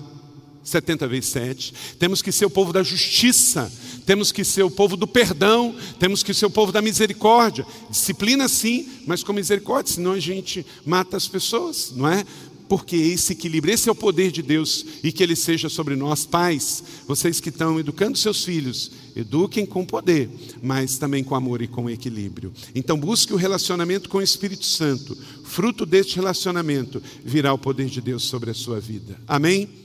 70 0.66 1.08
vezes 1.08 1.30
7. 1.30 1.74
Temos 2.00 2.22
que 2.22 2.32
ser 2.32 2.46
o 2.46 2.50
povo 2.50 2.74
da 2.74 2.84
justiça, 2.84 3.72
temos 4.06 4.32
que 4.32 4.44
ser 4.44 4.64
o 4.64 4.72
povo 4.72 4.98
do 4.98 5.08
perdão, 5.08 5.76
temos 6.00 6.24
que 6.24 6.34
ser 6.34 6.48
o 6.48 6.50
povo 6.50 6.72
da 6.72 6.82
misericórdia. 6.82 7.66
Disciplina 7.90 8.48
sim, 8.50 8.90
mas 9.06 9.24
com 9.24 9.32
misericórdia, 9.32 9.94
senão 9.94 10.14
a 10.14 10.20
gente 10.20 10.66
mata 10.86 11.16
as 11.16 11.28
pessoas, 11.28 11.94
não 11.96 12.08
é? 12.08 12.26
Porque 12.68 12.96
esse 12.96 13.34
equilíbrio, 13.34 13.74
esse 13.74 13.88
é 13.88 13.92
o 13.92 13.96
poder 13.96 14.32
de 14.32 14.42
Deus 14.42 14.84
e 15.04 15.12
que 15.12 15.22
ele 15.22 15.36
seja 15.36 15.70
sobre 15.70 15.96
nós, 15.96 16.26
pais, 16.26 16.84
vocês 17.08 17.40
que 17.40 17.50
estão 17.50 17.80
educando 17.80 18.18
seus 18.18 18.44
filhos, 18.44 18.92
eduquem 19.16 19.68
com 19.68 19.86
poder, 19.86 20.30
mas 20.64 20.98
também 20.98 21.24
com 21.24 21.36
amor 21.36 21.62
e 21.62 21.68
com 21.68 21.88
equilíbrio. 21.88 22.52
Então 22.74 22.98
busque 22.98 23.34
o 23.34 23.38
relacionamento 23.38 24.10
com 24.10 24.18
o 24.18 24.22
Espírito 24.22 24.66
Santo. 24.66 25.16
Fruto 25.44 25.86
deste 25.86 26.16
relacionamento 26.16 27.02
virá 27.24 27.54
o 27.54 27.58
poder 27.58 27.86
de 27.86 28.02
Deus 28.02 28.24
sobre 28.24 28.50
a 28.50 28.56
sua 28.56 28.80
vida. 28.80 29.16
Amém? 29.28 29.85